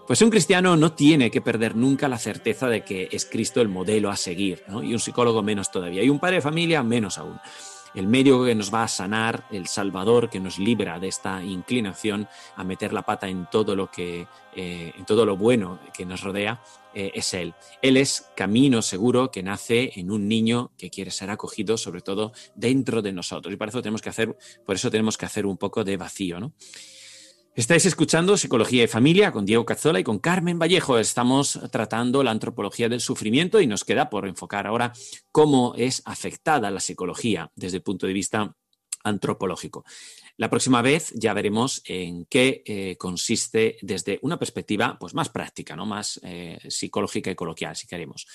Pues 0.07 0.21
un 0.23 0.31
cristiano 0.31 0.75
no 0.75 0.91
tiene 0.91 1.31
que 1.31 1.39
perder 1.39 1.75
nunca 1.75 2.09
la 2.09 2.17
certeza 2.17 2.67
de 2.67 2.83
que 2.83 3.07
es 3.11 3.23
Cristo 3.25 3.61
el 3.61 3.69
modelo 3.69 4.09
a 4.09 4.17
seguir, 4.17 4.63
¿no? 4.67 4.83
Y 4.83 4.91
un 4.91 4.99
psicólogo 4.99 5.41
menos 5.41 5.71
todavía, 5.71 6.03
y 6.03 6.09
un 6.09 6.19
padre 6.19 6.37
de 6.37 6.41
familia 6.41 6.83
menos 6.83 7.17
aún 7.17 7.39
el 7.93 8.07
medio 8.07 8.43
que 8.45 8.55
nos 8.55 8.73
va 8.73 8.83
a 8.83 8.87
sanar, 8.87 9.45
el 9.51 9.67
Salvador 9.67 10.29
que 10.29 10.39
nos 10.39 10.59
libra 10.59 10.99
de 10.99 11.07
esta 11.07 11.43
inclinación 11.43 12.27
a 12.55 12.63
meter 12.63 12.93
la 12.93 13.01
pata 13.03 13.27
en 13.27 13.47
todo 13.51 13.75
lo 13.75 13.91
que, 13.91 14.27
eh, 14.55 14.93
en 14.97 15.05
todo 15.05 15.25
lo 15.25 15.37
bueno 15.37 15.79
que 15.93 16.05
nos 16.05 16.21
rodea, 16.21 16.61
eh, 16.93 17.11
es 17.13 17.33
Él. 17.33 17.53
Él 17.81 17.97
es 17.97 18.25
camino 18.35 18.81
seguro 18.81 19.31
que 19.31 19.43
nace 19.43 19.91
en 19.95 20.11
un 20.11 20.27
niño 20.27 20.71
que 20.77 20.89
quiere 20.89 21.11
ser 21.11 21.29
acogido, 21.29 21.77
sobre 21.77 22.01
todo 22.01 22.33
dentro 22.55 23.01
de 23.01 23.11
nosotros. 23.11 23.53
Y 23.53 23.57
para 23.57 23.69
eso 23.69 23.81
tenemos 23.81 24.01
que 24.01 24.09
hacer, 24.09 24.37
por 24.65 24.75
eso 24.75 24.91
tenemos 24.91 25.17
que 25.17 25.25
hacer 25.25 25.45
un 25.45 25.57
poco 25.57 25.83
de 25.83 25.97
vacío, 25.97 26.39
¿no? 26.39 26.53
Estáis 27.53 27.85
escuchando 27.85 28.37
Psicología 28.37 28.85
y 28.85 28.87
Familia 28.87 29.33
con 29.33 29.45
Diego 29.45 29.65
Cazzola 29.65 29.99
y 29.99 30.05
con 30.05 30.19
Carmen 30.19 30.57
Vallejo. 30.57 30.97
Estamos 30.97 31.59
tratando 31.69 32.23
la 32.23 32.31
antropología 32.31 32.87
del 32.87 33.01
sufrimiento 33.01 33.59
y 33.59 33.67
nos 33.67 33.83
queda 33.83 34.09
por 34.09 34.25
enfocar 34.25 34.67
ahora 34.67 34.93
cómo 35.33 35.73
es 35.75 36.01
afectada 36.05 36.71
la 36.71 36.79
psicología 36.79 37.51
desde 37.57 37.77
el 37.77 37.83
punto 37.83 38.07
de 38.07 38.13
vista 38.13 38.55
antropológico. 39.03 39.85
La 40.37 40.49
próxima 40.49 40.81
vez 40.81 41.13
ya 41.15 41.33
veremos 41.33 41.81
en 41.85 42.25
qué 42.25 42.63
eh, 42.65 42.95
consiste 42.97 43.77
desde 43.81 44.19
una 44.21 44.39
perspectiva 44.39 44.97
pues, 44.99 45.13
más 45.13 45.29
práctica, 45.29 45.75
¿no? 45.75 45.85
más 45.85 46.19
eh, 46.23 46.59
psicológica 46.67 47.31
y 47.31 47.35
coloquial, 47.35 47.75
si 47.75 47.87
queremos. 47.87 48.25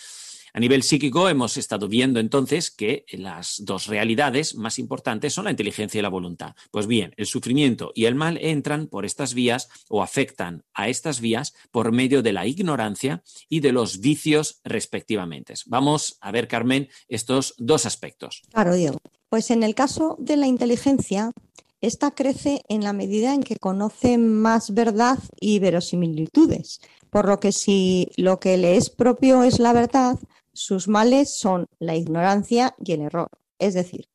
A 0.56 0.58
nivel 0.58 0.82
psíquico 0.82 1.28
hemos 1.28 1.58
estado 1.58 1.86
viendo 1.86 2.18
entonces 2.18 2.70
que 2.70 3.04
las 3.10 3.62
dos 3.62 3.88
realidades 3.88 4.54
más 4.54 4.78
importantes 4.78 5.34
son 5.34 5.44
la 5.44 5.50
inteligencia 5.50 5.98
y 5.98 6.02
la 6.02 6.08
voluntad. 6.08 6.54
Pues 6.70 6.86
bien, 6.86 7.12
el 7.18 7.26
sufrimiento 7.26 7.92
y 7.94 8.06
el 8.06 8.14
mal 8.14 8.38
entran 8.40 8.86
por 8.86 9.04
estas 9.04 9.34
vías 9.34 9.68
o 9.90 10.02
afectan 10.02 10.64
a 10.72 10.88
estas 10.88 11.20
vías 11.20 11.52
por 11.70 11.92
medio 11.92 12.22
de 12.22 12.32
la 12.32 12.46
ignorancia 12.46 13.22
y 13.50 13.60
de 13.60 13.72
los 13.72 14.00
vicios 14.00 14.60
respectivamente. 14.64 15.52
Vamos 15.66 16.16
a 16.22 16.32
ver, 16.32 16.48
Carmen, 16.48 16.88
estos 17.06 17.54
dos 17.58 17.84
aspectos. 17.84 18.42
Claro, 18.50 18.74
Diego. 18.74 18.96
Pues 19.28 19.50
en 19.50 19.62
el 19.62 19.74
caso 19.74 20.16
de 20.18 20.36
la 20.36 20.46
inteligencia, 20.46 21.32
esta 21.80 22.12
crece 22.12 22.62
en 22.68 22.84
la 22.84 22.92
medida 22.92 23.34
en 23.34 23.42
que 23.42 23.56
conoce 23.56 24.18
más 24.18 24.72
verdad 24.72 25.18
y 25.40 25.58
verosimilitudes, 25.58 26.80
por 27.10 27.26
lo 27.28 27.38
que 27.40 27.52
si 27.52 28.08
lo 28.16 28.38
que 28.40 28.56
le 28.56 28.76
es 28.76 28.88
propio 28.88 29.42
es 29.42 29.58
la 29.58 29.72
verdad, 29.72 30.18
sus 30.52 30.88
males 30.88 31.36
son 31.36 31.66
la 31.78 31.96
ignorancia 31.96 32.74
y 32.82 32.92
el 32.92 33.02
error. 33.02 33.28
Es 33.58 33.74
decir, 33.74 34.08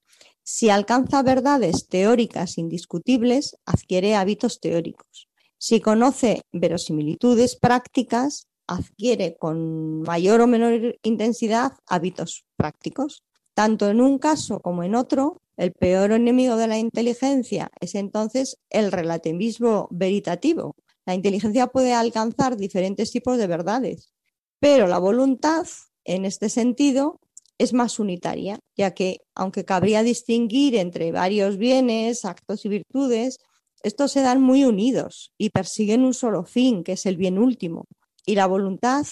si 0.44 0.70
alcanza 0.70 1.22
verdades 1.22 1.88
teóricas 1.88 2.58
indiscutibles, 2.58 3.58
adquiere 3.66 4.16
hábitos 4.16 4.60
teóricos. 4.60 5.28
Si 5.58 5.80
conoce 5.82 6.42
verosimilitudes 6.52 7.56
prácticas, 7.56 8.48
adquiere 8.66 9.38
con 9.38 10.02
mayor 10.02 10.42
o 10.42 10.48
menor 10.48 10.98
intensidad 11.04 11.74
hábitos 11.86 12.46
prácticos. 12.56 13.24
Tanto 13.62 13.92
en 13.92 14.02
un 14.02 14.18
caso 14.18 14.60
como 14.60 14.82
en 14.82 14.96
otro, 14.96 15.40
el 15.56 15.72
peor 15.72 16.14
enemigo 16.14 16.56
de 16.56 16.68
la 16.68 16.80
inteligencia 16.80 17.70
es 17.80 17.94
entonces 17.94 18.58
el 18.72 18.92
relativismo 18.92 19.88
veritativo. 19.92 20.74
La 21.06 21.14
inteligencia 21.14 21.68
puede 21.68 21.94
alcanzar 21.94 22.58
diferentes 22.58 23.12
tipos 23.12 23.38
de 23.38 23.46
verdades, 23.46 24.14
pero 24.60 24.88
la 24.88 24.98
voluntad 24.98 25.68
en 26.06 26.26
este 26.26 26.50
sentido, 26.50 27.20
es 27.60 27.72
más 27.74 28.00
unitaria, 28.00 28.58
ya 28.76 28.96
que 28.96 29.20
aunque 29.36 29.64
cabría 29.64 30.02
distinguir 30.02 30.76
entre 30.76 31.12
varios 31.12 31.58
bienes, 31.58 32.26
actos 32.26 32.66
y 32.66 32.70
virtudes, 32.70 33.38
estos 33.84 34.12
se 34.12 34.22
dan 34.22 34.42
muy 34.42 34.66
unidos 34.66 35.34
y 35.38 35.52
persiguen 35.52 36.04
un 36.04 36.16
solo 36.16 36.46
fin, 36.46 36.84
que 36.84 36.94
es 36.94 37.06
el 37.06 37.16
bien 37.16 37.38
último. 37.38 37.86
Y 38.26 38.34
la 38.34 38.48
voluntad 38.48 39.06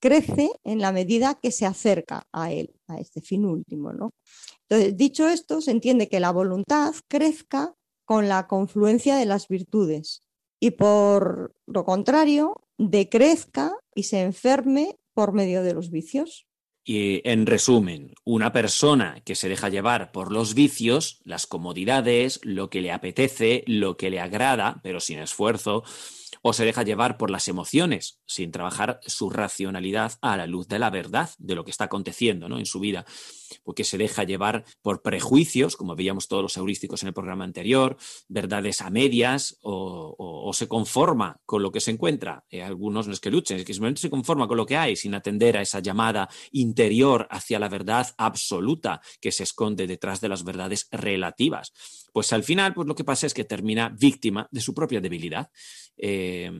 crece 0.00 0.50
en 0.64 0.80
la 0.80 0.92
medida 0.92 1.38
que 1.40 1.50
se 1.50 1.66
acerca 1.66 2.26
a 2.32 2.52
él, 2.52 2.74
a 2.86 2.98
este 2.98 3.20
fin 3.20 3.44
último. 3.44 3.92
¿no? 3.92 4.10
Entonces, 4.68 4.96
dicho 4.96 5.28
esto, 5.28 5.60
se 5.60 5.70
entiende 5.70 6.08
que 6.08 6.20
la 6.20 6.32
voluntad 6.32 6.94
crezca 7.08 7.74
con 8.04 8.28
la 8.28 8.46
confluencia 8.46 9.16
de 9.16 9.26
las 9.26 9.48
virtudes 9.48 10.22
y 10.60 10.72
por 10.72 11.54
lo 11.66 11.84
contrario, 11.84 12.56
decrezca 12.78 13.72
y 13.94 14.04
se 14.04 14.22
enferme 14.22 14.96
por 15.12 15.32
medio 15.32 15.62
de 15.62 15.74
los 15.74 15.90
vicios. 15.90 16.46
Y 16.86 17.26
en 17.28 17.46
resumen, 17.46 18.14
una 18.24 18.52
persona 18.52 19.20
que 19.24 19.34
se 19.34 19.48
deja 19.48 19.70
llevar 19.70 20.12
por 20.12 20.30
los 20.30 20.54
vicios, 20.54 21.20
las 21.24 21.46
comodidades, 21.46 22.40
lo 22.42 22.68
que 22.68 22.82
le 22.82 22.92
apetece, 22.92 23.64
lo 23.66 23.96
que 23.96 24.10
le 24.10 24.20
agrada, 24.20 24.80
pero 24.82 25.00
sin 25.00 25.18
esfuerzo, 25.18 25.82
o 26.42 26.52
se 26.52 26.64
deja 26.64 26.82
llevar 26.82 27.16
por 27.16 27.30
las 27.30 27.48
emociones, 27.48 28.20
sin 28.26 28.50
trabajar 28.50 29.00
su 29.06 29.30
racionalidad 29.30 30.12
a 30.20 30.36
la 30.36 30.46
luz 30.46 30.68
de 30.68 30.78
la 30.78 30.90
verdad 30.90 31.30
de 31.38 31.54
lo 31.54 31.64
que 31.64 31.70
está 31.70 31.84
aconteciendo 31.84 32.48
¿no? 32.48 32.58
en 32.58 32.66
su 32.66 32.80
vida, 32.80 33.04
porque 33.62 33.84
se 33.84 33.98
deja 33.98 34.24
llevar 34.24 34.64
por 34.82 35.02
prejuicios, 35.02 35.76
como 35.76 35.96
veíamos 35.96 36.28
todos 36.28 36.42
los 36.42 36.56
heurísticos 36.56 37.02
en 37.02 37.08
el 37.08 37.14
programa 37.14 37.44
anterior, 37.44 37.96
verdades 38.28 38.80
a 38.80 38.90
medias, 38.90 39.58
o, 39.62 40.50
se 40.54 40.68
conforma 40.68 41.40
con 41.46 41.62
lo 41.62 41.72
que 41.72 41.80
se 41.80 41.90
encuentra. 41.90 42.44
Eh, 42.48 42.62
algunos 42.62 43.08
no 43.08 43.12
es 43.12 43.18
que 43.18 43.30
luchen, 43.30 43.56
es 43.56 43.64
que 43.64 43.74
simplemente 43.74 44.02
se 44.02 44.10
conforma 44.10 44.46
con 44.46 44.56
lo 44.56 44.66
que 44.66 44.76
hay, 44.76 44.94
sin 44.94 45.14
atender 45.14 45.56
a 45.56 45.62
esa 45.62 45.80
llamada 45.80 46.28
interior 46.52 47.26
hacia 47.28 47.58
la 47.58 47.68
verdad 47.68 48.14
absoluta 48.18 49.00
que 49.20 49.32
se 49.32 49.42
esconde 49.42 49.88
detrás 49.88 50.20
de 50.20 50.28
las 50.28 50.44
verdades 50.44 50.86
relativas. 50.92 51.72
Pues 52.12 52.32
al 52.32 52.44
final, 52.44 52.74
pues 52.74 52.86
lo 52.86 52.94
que 52.94 53.02
pasa 53.02 53.26
es 53.26 53.34
que 53.34 53.42
termina 53.42 53.88
víctima 53.88 54.46
de 54.52 54.60
su 54.60 54.72
propia 54.72 55.00
debilidad. 55.00 55.50
Eh, 55.96 56.50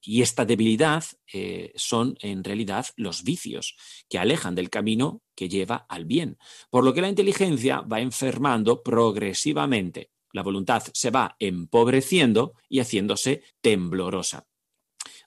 y 0.00 0.22
esta 0.22 0.44
debilidad 0.44 1.04
eh, 1.32 1.72
son 1.76 2.16
en 2.20 2.44
realidad 2.44 2.86
los 2.96 3.24
vicios 3.24 3.76
que 4.08 4.18
alejan 4.18 4.54
del 4.54 4.70
camino 4.70 5.22
que 5.34 5.48
lleva 5.48 5.86
al 5.88 6.04
bien. 6.04 6.38
Por 6.70 6.84
lo 6.84 6.94
que 6.94 7.00
la 7.00 7.08
inteligencia 7.08 7.80
va 7.80 8.00
enfermando 8.00 8.82
progresivamente. 8.82 10.10
La 10.32 10.42
voluntad 10.42 10.82
se 10.92 11.10
va 11.10 11.36
empobreciendo 11.38 12.54
y 12.68 12.80
haciéndose 12.80 13.42
temblorosa. 13.60 14.46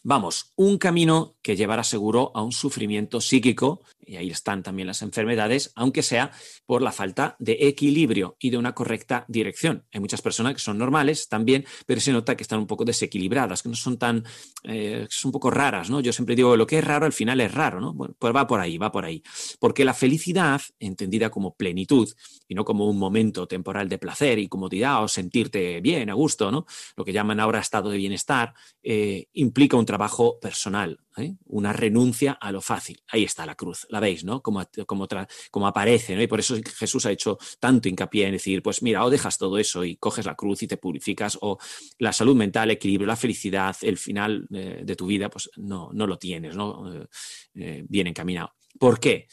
Vamos, 0.02 0.54
un 0.56 0.78
camino 0.78 1.36
que 1.41 1.58
llevará 1.58 1.84
seguro 1.84 2.32
a 2.34 2.41
un 2.41 2.54
sufrimiento 2.54 3.20
psíquico, 3.20 3.82
y 4.10 4.16
ahí 4.16 4.30
están 4.30 4.64
también 4.64 4.88
las 4.88 5.02
enfermedades, 5.02 5.74
aunque 5.76 6.04
sea 6.04 6.32
por 6.66 6.82
la 6.82 6.93
falta 6.93 7.36
de 7.38 7.58
equilibrio 7.68 8.38
y 8.39 8.50
de 8.50 8.58
una 8.58 8.74
correcta 8.74 9.26
dirección. 9.28 9.86
Hay 9.91 10.00
muchas 10.00 10.22
personas 10.22 10.54
que 10.54 10.62
son 10.62 10.78
normales 10.78 11.28
también, 11.28 11.66
pero 11.86 12.00
se 12.00 12.14
nota 12.14 12.38
que 12.38 12.43
están 12.43 12.60
un 12.60 12.66
poco 12.68 12.86
desequilibradas, 12.86 13.62
que 13.62 13.70
no 13.70 13.76
son 13.76 13.97
tan, 13.97 14.24
eh, 14.64 15.06
son 15.10 15.30
un 15.30 15.34
poco 15.34 15.52
raras, 15.52 15.89
¿no? 15.89 16.00
Yo 16.00 16.14
siempre 16.14 16.36
digo, 16.36 16.56
lo 16.56 16.66
que 16.66 16.80
es 16.80 16.84
raro 16.84 17.06
al 17.06 17.14
final 17.14 17.41
es 17.41 17.54
raro, 17.54 17.82
¿no? 17.82 17.93
Bueno, 17.93 18.16
pues 18.18 18.34
va 18.34 18.47
por 18.47 18.62
ahí, 18.62 18.78
va 18.78 18.91
por 18.91 19.04
ahí. 19.04 19.22
Porque 19.60 19.84
la 19.84 19.93
felicidad, 19.93 20.62
entendida 20.80 21.30
como 21.30 21.56
plenitud 21.56 22.10
y 22.47 22.56
no 22.56 22.64
como 22.64 22.89
un 22.89 22.97
momento 22.97 23.47
temporal 23.47 23.89
de 23.89 23.97
placer 23.97 24.39
y 24.39 24.47
comodidad 24.47 25.04
o 25.04 25.08
sentirte 25.08 25.82
bien, 25.82 26.10
a 26.10 26.14
gusto, 26.14 26.52
¿no? 26.52 26.66
Lo 26.95 27.04
que 27.04 27.12
llaman 27.12 27.39
ahora 27.39 27.60
estado 27.60 27.89
de 27.89 27.97
bienestar, 27.97 28.54
eh, 28.82 29.28
implica 29.34 29.78
un 29.78 29.86
trabajo 29.89 30.39
personal, 30.39 30.99
¿eh? 31.17 31.33
una 31.47 31.73
renuncia 31.73 32.33
a 32.33 32.51
lo 32.51 32.61
fácil. 32.61 33.01
Ahí 33.07 33.23
está 33.23 33.43
la 33.47 33.55
cruz, 33.55 33.87
la 33.89 33.99
veis, 33.99 34.23
¿no? 34.23 34.39
Como, 34.43 34.63
como, 34.85 35.67
aparece, 35.67 36.15
¿no? 36.15 36.21
Y 36.21 36.27
por 36.27 36.39
eso 36.39 36.55
Jesús 36.77 37.07
ha 37.07 37.11
hecho 37.11 37.39
tanto 37.59 37.89
hincapié 37.89 38.27
en 38.27 38.33
decir, 38.33 38.61
pues 38.61 38.83
mira, 38.83 39.03
o 39.03 39.09
dejas 39.09 39.39
todo 39.39 39.57
eso 39.57 39.83
y 39.83 39.95
coges 39.95 40.27
la 40.27 40.35
cruz 40.35 40.61
y 40.61 40.67
te 40.67 40.77
purificas, 40.77 41.39
o 41.41 41.57
la 41.97 42.13
salud 42.13 42.35
mental, 42.35 42.69
el 42.69 42.75
equilibrio, 42.75 43.07
la 43.07 43.15
felicidad, 43.15 43.75
el 43.81 43.97
final 43.97 44.47
eh, 44.53 44.81
de 44.85 44.95
tu 44.95 45.07
vida, 45.07 45.27
pues 45.27 45.49
no, 45.57 45.89
no 45.91 46.05
lo 46.05 46.19
tienes, 46.19 46.55
¿no? 46.55 47.07
Eh, 47.55 47.83
bien 47.89 48.05
encaminado. 48.05 48.53
¿Por 48.77 48.99
qué? 48.99 49.27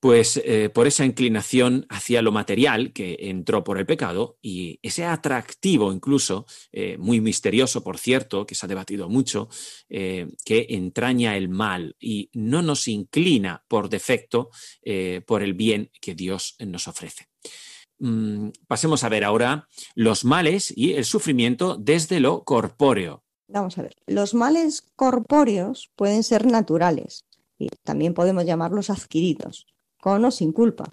Pues 0.00 0.40
eh, 0.44 0.70
por 0.70 0.86
esa 0.86 1.04
inclinación 1.04 1.86
hacia 1.88 2.22
lo 2.22 2.30
material 2.30 2.92
que 2.92 3.16
entró 3.20 3.64
por 3.64 3.78
el 3.78 3.86
pecado 3.86 4.38
y 4.40 4.78
ese 4.82 5.04
atractivo 5.04 5.92
incluso, 5.92 6.46
eh, 6.72 6.96
muy 6.98 7.20
misterioso 7.20 7.82
por 7.82 7.98
cierto, 7.98 8.46
que 8.46 8.54
se 8.54 8.66
ha 8.66 8.68
debatido 8.68 9.08
mucho, 9.08 9.48
eh, 9.88 10.28
que 10.44 10.66
entraña 10.70 11.36
el 11.36 11.48
mal 11.48 11.96
y 11.98 12.30
no 12.32 12.62
nos 12.62 12.86
inclina 12.86 13.64
por 13.68 13.88
defecto 13.88 14.50
por 15.26 15.42
el 15.42 15.54
bien 15.54 15.90
que 16.00 16.14
Dios 16.14 16.56
nos 16.60 16.88
ofrece. 16.88 17.28
Mm, 17.98 18.50
pasemos 18.66 19.04
a 19.04 19.08
ver 19.08 19.24
ahora 19.24 19.68
los 19.94 20.24
males 20.24 20.72
y 20.74 20.94
el 20.94 21.04
sufrimiento 21.04 21.76
desde 21.76 22.20
lo 22.20 22.44
corpóreo. 22.44 23.24
Vamos 23.48 23.78
a 23.78 23.82
ver, 23.82 23.96
los 24.06 24.34
males 24.34 24.82
corpóreos 24.96 25.90
pueden 25.96 26.22
ser 26.22 26.46
naturales 26.46 27.24
y 27.58 27.68
también 27.82 28.14
podemos 28.14 28.44
llamarlos 28.44 28.90
adquiridos 28.90 29.66
con 30.00 30.24
o 30.24 30.30
sin 30.30 30.52
culpa. 30.52 30.84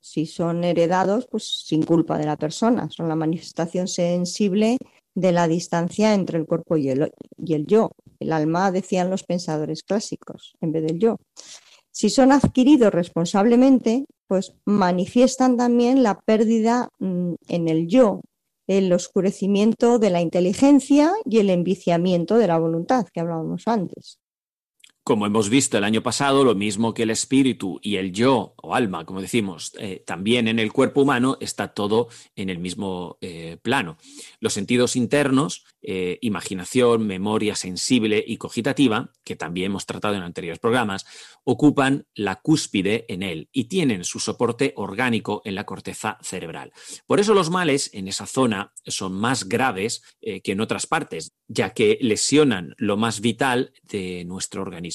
Si 0.00 0.26
son 0.26 0.64
heredados, 0.64 1.26
pues 1.30 1.64
sin 1.66 1.82
culpa 1.82 2.18
de 2.18 2.24
la 2.24 2.36
persona. 2.36 2.88
Son 2.90 3.08
la 3.08 3.16
manifestación 3.16 3.88
sensible 3.88 4.78
de 5.14 5.32
la 5.32 5.48
distancia 5.48 6.14
entre 6.14 6.38
el 6.38 6.46
cuerpo 6.46 6.76
y 6.76 6.88
el, 6.88 7.12
y 7.36 7.54
el 7.54 7.66
yo. 7.66 7.90
El 8.18 8.32
alma, 8.32 8.70
decían 8.70 9.10
los 9.10 9.24
pensadores 9.24 9.82
clásicos, 9.82 10.54
en 10.60 10.72
vez 10.72 10.82
del 10.84 10.98
yo. 10.98 11.16
Si 11.90 12.10
son 12.10 12.32
adquiridos 12.32 12.92
responsablemente, 12.92 14.06
pues 14.26 14.54
manifiestan 14.64 15.56
también 15.56 16.02
la 16.02 16.20
pérdida 16.20 16.88
mm, 16.98 17.34
en 17.48 17.68
el 17.68 17.88
yo, 17.88 18.20
el 18.66 18.92
oscurecimiento 18.92 19.98
de 19.98 20.10
la 20.10 20.20
inteligencia 20.20 21.12
y 21.24 21.38
el 21.38 21.50
enviciamiento 21.50 22.38
de 22.38 22.46
la 22.46 22.58
voluntad 22.58 23.06
que 23.12 23.20
hablábamos 23.20 23.66
antes. 23.66 24.18
Como 25.02 25.24
hemos 25.24 25.48
visto 25.48 25.78
el 25.78 25.84
año 25.84 26.02
pasado, 26.02 26.44
lo 26.44 26.54
mismo 26.54 26.92
que 26.92 27.04
el 27.04 27.10
espíritu 27.10 27.80
y 27.82 27.96
el 27.96 28.12
yo 28.12 28.52
o 28.56 28.74
alma, 28.74 29.06
como 29.06 29.22
decimos, 29.22 29.72
eh, 29.78 30.02
también 30.06 30.46
en 30.46 30.58
el 30.58 30.74
cuerpo 30.74 31.00
humano 31.00 31.38
está 31.40 31.68
todo 31.68 32.08
en 32.36 32.50
el 32.50 32.58
mismo 32.58 33.16
eh, 33.22 33.56
plano. 33.62 33.96
Los 34.40 34.52
sentidos 34.52 34.96
internos, 34.96 35.64
eh, 35.80 36.18
imaginación, 36.20 37.06
memoria 37.06 37.56
sensible 37.56 38.22
y 38.24 38.36
cogitativa, 38.36 39.10
que 39.24 39.36
también 39.36 39.70
hemos 39.70 39.86
tratado 39.86 40.16
en 40.16 40.22
anteriores 40.22 40.58
programas, 40.58 41.06
ocupan 41.44 42.06
la 42.14 42.36
cúspide 42.36 43.06
en 43.08 43.22
él 43.22 43.48
y 43.52 43.64
tienen 43.64 44.04
su 44.04 44.20
soporte 44.20 44.74
orgánico 44.76 45.40
en 45.46 45.54
la 45.54 45.64
corteza 45.64 46.18
cerebral. 46.20 46.72
Por 47.06 47.20
eso 47.20 47.32
los 47.32 47.48
males 47.48 47.88
en 47.94 48.06
esa 48.06 48.26
zona 48.26 48.74
son 48.84 49.14
más 49.14 49.48
graves 49.48 50.02
que 50.20 50.52
en 50.52 50.60
otras 50.60 50.86
partes, 50.86 51.32
ya 51.48 51.70
que 51.70 51.98
lesionan 52.02 52.74
lo 52.76 52.98
más 52.98 53.20
vital 53.20 53.72
de 53.82 54.24
nuestro 54.26 54.60
organismo. 54.60 54.89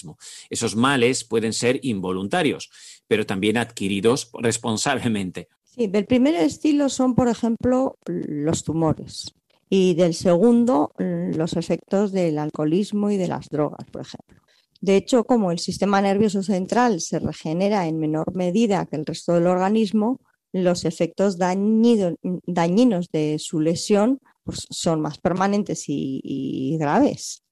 Esos 0.49 0.75
males 0.75 1.23
pueden 1.23 1.53
ser 1.53 1.79
involuntarios, 1.83 2.69
pero 3.07 3.25
también 3.25 3.57
adquiridos 3.57 4.31
responsablemente. 4.33 5.47
Sí, 5.63 5.87
del 5.87 6.05
primer 6.05 6.35
estilo 6.35 6.89
son, 6.89 7.15
por 7.15 7.27
ejemplo, 7.27 7.97
los 8.05 8.63
tumores 8.63 9.33
y 9.69 9.95
del 9.95 10.13
segundo 10.13 10.93
los 10.97 11.53
efectos 11.53 12.11
del 12.11 12.37
alcoholismo 12.37 13.11
y 13.11 13.17
de 13.17 13.27
las 13.27 13.49
drogas, 13.49 13.85
por 13.91 14.01
ejemplo. 14.01 14.41
De 14.81 14.95
hecho, 14.95 15.23
como 15.23 15.51
el 15.51 15.59
sistema 15.59 16.01
nervioso 16.01 16.43
central 16.43 17.01
se 17.01 17.19
regenera 17.19 17.87
en 17.87 17.97
menor 17.97 18.35
medida 18.35 18.85
que 18.85 18.95
el 18.97 19.05
resto 19.05 19.33
del 19.33 19.47
organismo, 19.47 20.19
los 20.53 20.85
efectos 20.85 21.37
dañinos 21.37 23.07
de 23.11 23.37
su 23.39 23.59
lesión 23.59 24.19
pues, 24.43 24.67
son 24.69 25.01
más 25.01 25.17
permanentes 25.17 25.85
y 25.87 26.77
graves. 26.79 27.44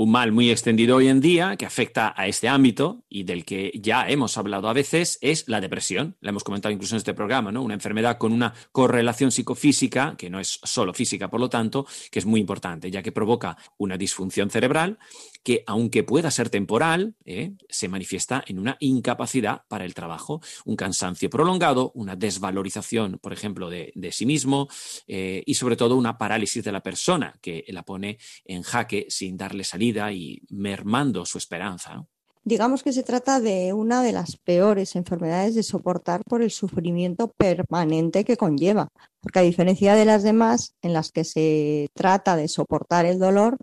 Un 0.00 0.12
mal 0.12 0.30
muy 0.30 0.48
extendido 0.48 0.94
hoy 0.94 1.08
en 1.08 1.20
día 1.20 1.56
que 1.56 1.66
afecta 1.66 2.14
a 2.16 2.28
este 2.28 2.46
ámbito 2.48 3.02
y 3.08 3.24
del 3.24 3.44
que 3.44 3.72
ya 3.74 4.08
hemos 4.08 4.38
hablado 4.38 4.68
a 4.68 4.72
veces 4.72 5.18
es 5.22 5.48
la 5.48 5.60
depresión. 5.60 6.16
La 6.20 6.30
hemos 6.30 6.44
comentado 6.44 6.72
incluso 6.72 6.94
en 6.94 6.98
este 6.98 7.14
programa, 7.14 7.50
¿no? 7.50 7.62
Una 7.62 7.74
enfermedad 7.74 8.16
con 8.16 8.32
una 8.32 8.54
correlación 8.70 9.32
psicofísica, 9.32 10.14
que 10.16 10.30
no 10.30 10.38
es 10.38 10.60
solo 10.62 10.94
física, 10.94 11.28
por 11.28 11.40
lo 11.40 11.50
tanto, 11.50 11.84
que 12.12 12.20
es 12.20 12.26
muy 12.26 12.38
importante, 12.38 12.92
ya 12.92 13.02
que 13.02 13.10
provoca 13.10 13.56
una 13.76 13.98
disfunción 13.98 14.50
cerebral 14.50 15.00
que, 15.42 15.64
aunque 15.66 16.02
pueda 16.02 16.30
ser 16.30 16.50
temporal, 16.50 17.14
¿eh? 17.24 17.52
se 17.68 17.88
manifiesta 17.88 18.44
en 18.46 18.58
una 18.58 18.76
incapacidad 18.80 19.62
para 19.68 19.84
el 19.84 19.94
trabajo, 19.94 20.40
un 20.64 20.76
cansancio 20.76 21.30
prolongado, 21.30 21.92
una 21.94 22.16
desvalorización, 22.16 23.18
por 23.18 23.32
ejemplo, 23.32 23.70
de, 23.70 23.92
sí 24.12 24.26
mismo 24.26 24.68
eh, 25.06 25.42
y 25.46 25.54
sobre 25.54 25.76
todo 25.76 25.96
una 25.96 26.18
parálisis 26.18 26.64
de 26.64 26.72
la 26.72 26.82
persona 26.82 27.34
que 27.40 27.64
la 27.68 27.82
pone 27.82 28.18
en 28.44 28.62
jaque 28.62 29.06
sin 29.08 29.36
darle 29.36 29.64
salida 29.64 30.12
y 30.12 30.42
mermando 30.48 31.24
su 31.24 31.38
esperanza. 31.38 32.06
Digamos 32.48 32.82
que 32.82 32.94
se 32.94 33.02
trata 33.02 33.40
de 33.40 33.74
una 33.74 34.02
de 34.02 34.12
las 34.12 34.38
peores 34.38 34.96
enfermedades 34.96 35.54
de 35.54 35.62
soportar 35.62 36.22
por 36.24 36.40
el 36.40 36.50
sufrimiento 36.50 37.30
permanente 37.36 38.24
que 38.24 38.38
conlleva, 38.38 38.88
porque 39.20 39.40
a 39.40 39.42
diferencia 39.42 39.94
de 39.94 40.06
las 40.06 40.22
demás 40.22 40.74
en 40.80 40.94
las 40.94 41.12
que 41.12 41.24
se 41.24 41.88
trata 41.92 42.36
de 42.36 42.48
soportar 42.48 43.04
el 43.04 43.18
dolor, 43.18 43.58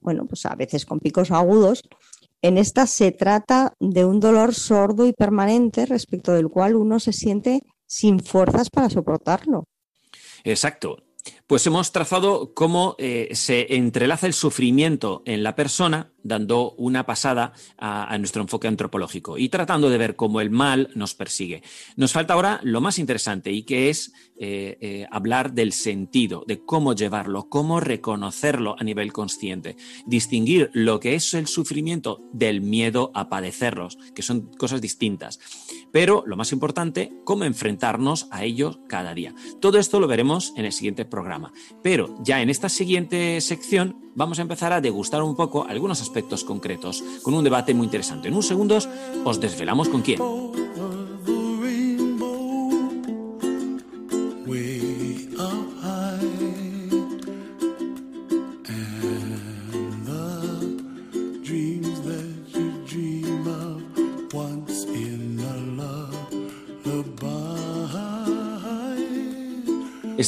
bueno, 0.00 0.26
pues 0.26 0.46
a 0.46 0.54
veces 0.54 0.86
con 0.86 1.00
picos 1.00 1.30
agudos, 1.30 1.82
En 2.40 2.56
esta 2.56 2.86
se 2.86 3.10
trata 3.10 3.74
de 3.80 4.04
un 4.04 4.20
dolor 4.20 4.54
sordo 4.54 5.06
y 5.06 5.12
permanente 5.12 5.86
respecto 5.86 6.32
del 6.32 6.48
cual 6.48 6.76
uno 6.76 7.00
se 7.00 7.12
siente 7.12 7.62
sin 7.84 8.20
fuerzas 8.20 8.70
para 8.70 8.88
soportarlo. 8.88 9.64
Exacto. 10.44 10.98
Pues 11.46 11.66
hemos 11.66 11.90
trazado 11.92 12.54
cómo 12.54 12.94
eh, 12.98 13.30
se 13.32 13.74
entrelaza 13.74 14.26
el 14.26 14.34
sufrimiento 14.34 15.22
en 15.24 15.42
la 15.42 15.56
persona, 15.56 16.12
dando 16.28 16.72
una 16.72 17.06
pasada 17.06 17.52
a, 17.76 18.16
nuestro 18.18 18.42
enfoque 18.42 18.68
antropológico 18.68 19.38
y 19.38 19.48
tratando 19.48 19.90
de 19.90 19.98
ver 19.98 20.16
cómo 20.16 20.40
el 20.40 20.50
mal 20.50 20.90
nos 20.94 21.14
persigue. 21.14 21.62
Nos 21.96 22.12
falta 22.12 22.34
ahora 22.34 22.60
lo 22.62 22.80
más 22.80 22.98
interesante 22.98 23.50
y 23.50 23.62
que 23.62 23.90
es 23.90 24.12
eh, 24.36 24.78
eh, 24.80 25.06
hablar 25.10 25.52
del 25.52 25.72
sentido, 25.72 26.44
de 26.46 26.64
cómo 26.64 26.94
llevarlo, 26.94 27.48
cómo 27.48 27.80
reconocerlo 27.80 28.76
a 28.78 28.84
nivel 28.84 29.12
consciente, 29.12 29.76
distinguir 30.06 30.70
lo 30.72 31.00
que 31.00 31.14
es 31.14 31.34
el 31.34 31.46
sufrimiento 31.46 32.20
del 32.32 32.60
miedo 32.60 33.10
a 33.14 33.28
padecerlos, 33.28 33.98
que 34.14 34.22
son 34.22 34.52
cosas 34.56 34.80
distintas. 34.80 35.40
Pero 35.92 36.22
lo 36.26 36.36
más 36.36 36.52
importante, 36.52 37.12
cómo 37.24 37.44
enfrentarnos 37.44 38.28
a 38.30 38.44
ellos 38.44 38.78
cada 38.88 39.14
día. 39.14 39.34
Todo 39.60 39.78
esto 39.78 40.00
lo 40.00 40.06
veremos 40.06 40.52
en 40.56 40.64
el 40.64 40.72
siguiente 40.72 41.04
programa. 41.04 41.52
Pero 41.82 42.14
ya 42.22 42.42
en 42.42 42.50
esta 42.50 42.68
siguiente 42.68 43.40
sección 43.40 44.07
vamos 44.18 44.40
a 44.40 44.42
empezar 44.42 44.72
a 44.72 44.80
degustar 44.80 45.22
un 45.22 45.36
poco 45.36 45.64
algunos 45.64 46.02
aspectos 46.02 46.42
concretos, 46.42 47.04
con 47.22 47.34
un 47.34 47.44
debate 47.44 47.72
muy 47.72 47.84
interesante. 47.84 48.26
En 48.26 48.34
unos 48.34 48.48
segundos 48.48 48.88
os 49.24 49.40
desvelamos 49.40 49.88
con 49.88 50.02
quién. 50.02 50.47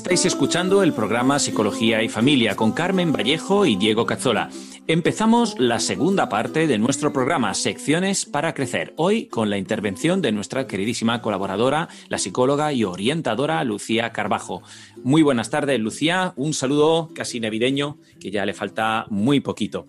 Estáis 0.01 0.24
escuchando 0.24 0.82
el 0.82 0.94
programa 0.94 1.38
Psicología 1.38 2.03
y 2.03 2.09
Familia 2.09 2.57
con 2.57 2.72
Carmen 2.72 3.12
Vallejo 3.12 3.66
y 3.66 3.76
Diego 3.76 4.07
Cazzola. 4.07 4.48
Empezamos 4.86 5.57
la 5.59 5.78
segunda 5.78 6.30
parte 6.30 6.66
de 6.66 6.78
nuestro 6.78 7.12
programa 7.12 7.53
Secciones 7.53 8.24
para 8.24 8.55
Crecer, 8.55 8.94
hoy 8.96 9.26
con 9.26 9.51
la 9.51 9.59
intervención 9.59 10.22
de 10.22 10.32
nuestra 10.32 10.66
queridísima 10.66 11.20
colaboradora, 11.20 11.90
la 12.09 12.16
psicóloga 12.16 12.72
y 12.72 12.82
orientadora 12.84 13.62
Lucía 13.62 14.11
Carbajo. 14.11 14.62
Muy 15.05 15.20
buenas 15.20 15.51
tardes, 15.51 15.78
Lucía. 15.78 16.32
Un 16.34 16.55
saludo 16.55 17.11
casi 17.14 17.38
navideño, 17.38 17.98
que 18.18 18.30
ya 18.30 18.46
le 18.46 18.55
falta 18.55 19.05
muy 19.11 19.40
poquito. 19.40 19.86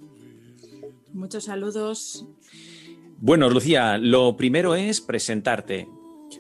Muchos 1.14 1.45
saludos. 1.45 2.26
Bueno, 3.18 3.49
Lucía, 3.49 3.97
lo 3.97 4.36
primero 4.36 4.76
es 4.76 4.99
presentarte. 4.99 5.88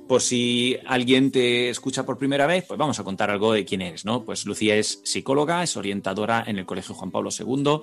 Por 0.07 0.21
si 0.21 0.77
alguien 0.85 1.31
te 1.31 1.69
escucha 1.69 2.05
por 2.05 2.17
primera 2.17 2.47
vez, 2.47 2.65
pues 2.67 2.77
vamos 2.77 2.99
a 2.99 3.03
contar 3.03 3.29
algo 3.29 3.53
de 3.53 3.65
quién 3.65 3.81
eres, 3.81 4.05
¿no? 4.05 4.23
Pues 4.23 4.45
Lucía 4.45 4.75
es 4.75 5.01
psicóloga, 5.03 5.63
es 5.63 5.77
orientadora 5.77 6.43
en 6.45 6.57
el 6.57 6.65
Colegio 6.65 6.95
Juan 6.95 7.11
Pablo 7.11 7.29
II, 7.37 7.81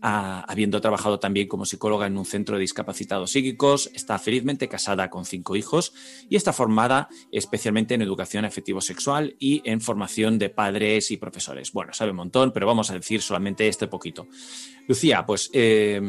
habiendo 0.00 0.80
trabajado 0.80 1.18
también 1.18 1.48
como 1.48 1.64
psicóloga 1.64 2.06
en 2.06 2.18
un 2.18 2.26
centro 2.26 2.56
de 2.56 2.60
discapacitados 2.60 3.30
psíquicos, 3.30 3.90
está 3.94 4.18
felizmente 4.18 4.68
casada 4.68 5.08
con 5.08 5.24
cinco 5.24 5.56
hijos 5.56 5.94
y 6.28 6.36
está 6.36 6.52
formada 6.52 7.08
especialmente 7.32 7.94
en 7.94 8.02
educación 8.02 8.44
afectivo-sexual 8.44 9.36
y 9.38 9.62
en 9.64 9.80
formación 9.80 10.38
de 10.38 10.50
padres 10.50 11.10
y 11.10 11.16
profesores. 11.16 11.72
Bueno, 11.72 11.94
sabe 11.94 12.10
un 12.10 12.18
montón, 12.18 12.52
pero 12.52 12.66
vamos 12.66 12.90
a 12.90 12.94
decir 12.94 13.22
solamente 13.22 13.66
este 13.66 13.86
poquito. 13.86 14.26
Lucía, 14.86 15.24
pues 15.24 15.50
eh, 15.54 16.00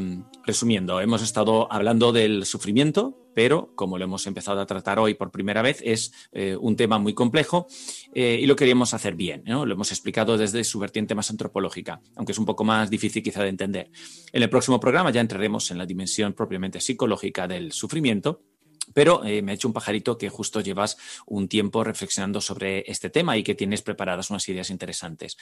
resumiendo, 0.45 0.99
hemos 0.99 1.21
estado 1.21 1.71
hablando 1.71 2.11
del 2.11 2.45
sufrimiento, 2.45 3.24
pero 3.36 3.73
como 3.75 3.99
lo 3.99 4.05
hemos 4.05 4.25
empezado 4.25 4.61
a 4.61 4.65
tratar 4.65 4.97
hoy 4.97 5.13
por 5.13 5.29
primera 5.29 5.61
vez, 5.61 5.81
es 5.83 6.11
eh, 6.31 6.57
un 6.59 6.75
tema 6.75 6.97
muy 6.97 7.13
complejo 7.13 7.67
eh, 8.13 8.39
y 8.41 8.47
lo 8.47 8.55
queríamos 8.55 8.95
hacer 8.95 9.13
bien. 9.13 9.43
Lo 9.45 9.71
hemos 9.71 9.91
explicado 9.91 10.38
desde 10.38 10.63
su 10.63 10.79
vertiente 10.79 11.13
más 11.13 11.29
antropológica, 11.29 12.01
aunque 12.15 12.31
es 12.31 12.39
un 12.39 12.45
poco 12.45 12.63
más 12.63 12.89
difícil 12.89 13.21
quizá 13.21 13.43
de 13.43 13.49
entender. 13.49 13.91
En 14.31 14.41
el 14.41 14.49
próximo 14.49 14.79
programa 14.79 15.11
ya 15.11 15.21
entraremos 15.21 15.69
en 15.69 15.77
la 15.77 15.86
dimensión 15.86 16.33
propiamente 16.33 16.79
psicológica 16.79 17.47
del 17.47 17.73
sufrimiento 17.73 18.41
pero 18.95 19.25
eh, 19.25 19.41
me 19.41 19.51
ha 19.51 19.55
hecho 19.55 19.67
un 19.67 19.73
pajarito 19.73 20.17
que 20.17 20.29
justo 20.29 20.61
llevas 20.61 20.97
un 21.25 21.49
tiempo 21.49 21.83
reflexionando 21.83 22.39
sobre 22.39 22.89
este 22.89 23.09
tema 23.09 23.35
y 23.35 23.43
que 23.43 23.53
tienes 23.53 23.81
preparadas 23.81 24.29
unas 24.29 24.47
ideas 24.47 24.69
interesantes. 24.69 25.35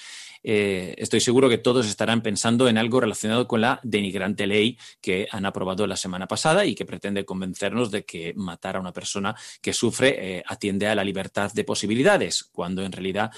Eh, 0.44 0.96
estoy 0.98 1.22
seguro 1.22 1.50
que 1.50 1.60
todos 1.60 1.86
estarán 1.86 2.24
pensando 2.24 2.68
en 2.68 2.80
algo 2.80 3.00
relacionado 3.00 3.48
con 3.48 3.62
la 3.62 3.80
denigrante 3.84 4.48
ley 4.48 4.80
que 5.02 5.28
han 5.30 5.46
aprobado 5.46 5.86
la 5.86 5.98
semana 5.98 6.28
pasada 6.28 6.66
y 6.66 6.74
que 6.74 6.84
pretende 6.84 7.26
convencernos 7.26 7.92
de 7.92 8.04
que 8.06 8.34
matar 8.36 8.76
a 8.76 8.80
una 8.80 8.92
persona 8.92 9.36
que 9.62 9.72
sufre 9.72 10.38
eh, 10.40 10.44
atiende 10.48 10.88
a 10.88 10.96
la 10.96 11.04
libertad 11.04 11.52
de 11.54 11.64
posibilidades, 11.64 12.44
cuando 12.46 12.82
en 12.82 12.92
realidad 12.92 13.32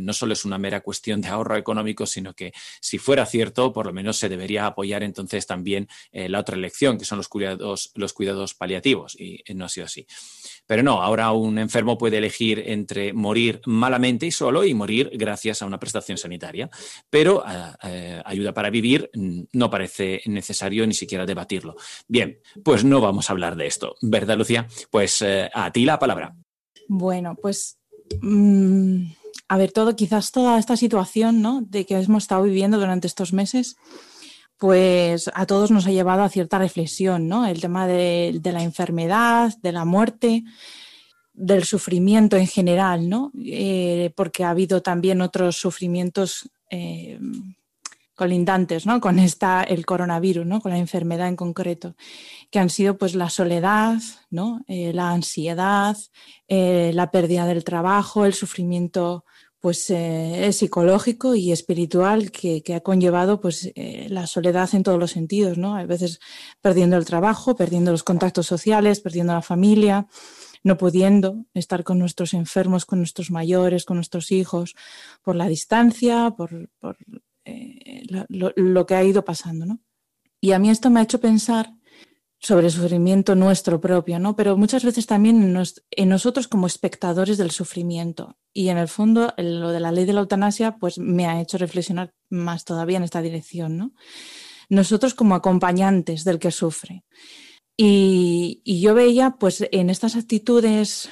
no 0.00 0.12
solo 0.12 0.34
es 0.34 0.44
una 0.44 0.58
mera 0.58 0.80
cuestión 0.80 1.22
de 1.22 1.28
ahorro 1.28 1.56
económico, 1.56 2.04
sino 2.04 2.34
que 2.34 2.52
si 2.80 2.98
fuera 2.98 3.24
cierto, 3.24 3.72
por 3.72 3.86
lo 3.86 3.92
menos 3.92 4.18
se 4.18 4.28
debería 4.28 4.66
apoyar 4.66 5.02
entonces 5.02 5.46
también 5.46 5.88
la 6.12 6.40
otra 6.40 6.56
elección, 6.56 6.98
que 6.98 7.04
son 7.04 7.18
los 7.18 7.28
cuidados, 7.28 7.92
los 7.94 8.12
cuidados 8.12 8.54
paliativos. 8.54 9.16
No 9.54 9.64
ha 9.64 9.68
sido 9.68 9.86
así. 9.86 10.06
Pero 10.66 10.82
no, 10.82 11.02
ahora 11.02 11.32
un 11.32 11.58
enfermo 11.58 11.96
puede 11.96 12.18
elegir 12.18 12.62
entre 12.66 13.12
morir 13.12 13.60
malamente 13.66 14.26
y 14.26 14.30
solo 14.30 14.64
y 14.64 14.74
morir 14.74 15.10
gracias 15.14 15.62
a 15.62 15.66
una 15.66 15.78
prestación 15.78 16.18
sanitaria. 16.18 16.68
Pero 17.10 17.44
eh, 17.46 17.72
eh, 17.84 18.22
ayuda 18.24 18.52
para 18.52 18.70
vivir 18.70 19.10
mm, 19.14 19.42
no 19.52 19.70
parece 19.70 20.22
necesario 20.26 20.86
ni 20.86 20.94
siquiera 20.94 21.26
debatirlo. 21.26 21.76
Bien, 22.08 22.38
pues 22.64 22.84
no 22.84 23.00
vamos 23.00 23.28
a 23.28 23.32
hablar 23.32 23.56
de 23.56 23.66
esto, 23.66 23.96
¿verdad, 24.02 24.36
Lucía? 24.36 24.66
Pues 24.90 25.22
eh, 25.22 25.50
a 25.52 25.70
ti 25.70 25.84
la 25.84 25.98
palabra. 25.98 26.34
Bueno, 26.88 27.36
pues 27.40 27.78
mm, 28.20 29.06
a 29.48 29.58
ver, 29.58 29.72
todo, 29.72 29.94
quizás 29.94 30.32
toda 30.32 30.58
esta 30.58 30.76
situación 30.76 31.42
¿no? 31.42 31.62
de 31.62 31.86
que 31.86 31.96
hemos 31.98 32.24
estado 32.24 32.42
viviendo 32.42 32.78
durante 32.78 33.06
estos 33.06 33.32
meses 33.32 33.76
pues 34.58 35.30
a 35.34 35.46
todos 35.46 35.70
nos 35.70 35.86
ha 35.86 35.90
llevado 35.90 36.22
a 36.22 36.28
cierta 36.28 36.58
reflexión, 36.58 37.28
¿no? 37.28 37.46
El 37.46 37.60
tema 37.60 37.86
de, 37.86 38.40
la 38.42 38.62
enfermedad, 38.62 39.52
de 39.62 39.72
la 39.72 39.84
muerte, 39.84 40.44
del 41.34 41.64
sufrimiento 41.64 42.36
en 42.36 42.46
general, 42.46 43.08
¿no? 43.08 43.32
Eh, 43.44 44.12
porque 44.16 44.44
ha 44.44 44.50
habido 44.50 44.80
también 44.80 45.20
otros 45.20 45.56
sufrimientos 45.56 46.50
eh, 46.70 47.18
colindantes, 48.14 48.86
¿no? 48.86 48.98
Con 48.98 49.18
esta, 49.18 49.62
el 49.62 49.84
coronavirus, 49.84 50.46
¿no? 50.46 50.62
Con 50.62 50.72
la 50.72 50.78
enfermedad 50.78 51.28
en 51.28 51.36
concreto, 51.36 51.94
que 52.50 52.58
han 52.58 52.70
sido 52.70 52.96
pues 52.96 53.14
la 53.14 53.28
soledad, 53.28 53.98
¿no? 54.30 54.62
Eh, 54.68 54.94
la 54.94 55.10
ansiedad, 55.10 55.96
la 56.48 57.10
pérdida 57.10 57.44
del 57.44 57.64
trabajo, 57.64 58.24
el 58.24 58.32
sufrimiento 58.32 59.26
pues 59.66 59.90
eh, 59.90 60.52
psicológico 60.52 61.34
y 61.34 61.50
espiritual 61.50 62.30
que, 62.30 62.62
ha 62.72 62.80
conllevado 62.82 63.40
pues 63.40 63.72
eh, 63.74 64.06
la 64.08 64.28
soledad 64.28 64.72
en 64.74 64.84
todos 64.84 64.96
los 64.96 65.10
sentidos, 65.10 65.58
¿no? 65.58 65.74
A 65.74 65.84
veces 65.84 66.20
perdiendo 66.60 66.96
el 66.96 67.04
trabajo, 67.04 67.56
perdiendo 67.56 67.90
los 67.90 68.04
contactos 68.04 68.46
sociales, 68.46 69.00
perdiendo 69.00 69.32
la 69.32 69.42
familia, 69.42 70.06
no 70.62 70.76
pudiendo 70.76 71.46
estar 71.52 71.82
con 71.82 71.98
nuestros 71.98 72.32
enfermos, 72.32 72.86
con 72.86 73.00
nuestros 73.00 73.32
mayores, 73.32 73.84
con 73.84 73.96
nuestros 73.96 74.30
hijos, 74.30 74.76
por 75.20 75.34
la 75.34 75.48
distancia, 75.48 76.32
por, 76.36 76.70
eh, 77.44 78.04
lo, 78.28 78.52
lo, 78.54 78.86
que 78.86 78.94
ha 78.94 79.02
ido 79.02 79.24
pasando, 79.24 79.66
¿no? 79.66 79.80
Y 80.40 80.52
a 80.52 80.60
mí 80.60 80.70
esto 80.70 80.90
me 80.90 81.00
ha 81.00 81.02
hecho 81.02 81.18
pensar 81.18 81.75
sobre 82.38 82.66
el 82.66 82.72
sufrimiento 82.72 83.34
nuestro 83.34 83.80
propio, 83.80 84.18
¿no? 84.18 84.36
Pero 84.36 84.56
muchas 84.56 84.84
veces 84.84 85.06
también 85.06 85.56
en, 85.90 86.08
nosotros 86.08 86.48
como 86.48 86.66
espectadores 86.66 87.38
del 87.38 87.50
sufrimiento. 87.50 88.36
Y 88.52 88.68
en 88.68 88.78
el 88.78 88.88
fondo, 88.88 89.32
lo 89.36 89.70
de 89.70 89.80
la 89.80 89.92
ley 89.92 90.04
de 90.04 90.12
la 90.12 90.20
eutanasia, 90.20 90.76
pues 90.76 90.98
me 90.98 91.26
ha 91.26 91.40
hecho 91.40 91.58
reflexionar 91.58 92.14
más 92.28 92.64
todavía 92.64 92.98
en 92.98 93.04
esta 93.04 93.22
dirección, 93.22 93.76
¿no? 93.76 93.92
Nosotros 94.68 95.14
como 95.14 95.34
acompañantes 95.34 96.24
del 96.24 96.38
que 96.38 96.50
sufre. 96.50 97.04
Y, 97.76 98.62
yo 98.80 98.94
veía, 98.94 99.36
pues, 99.38 99.64
en 99.70 99.90
estas 99.90 100.16
actitudes 100.16 101.10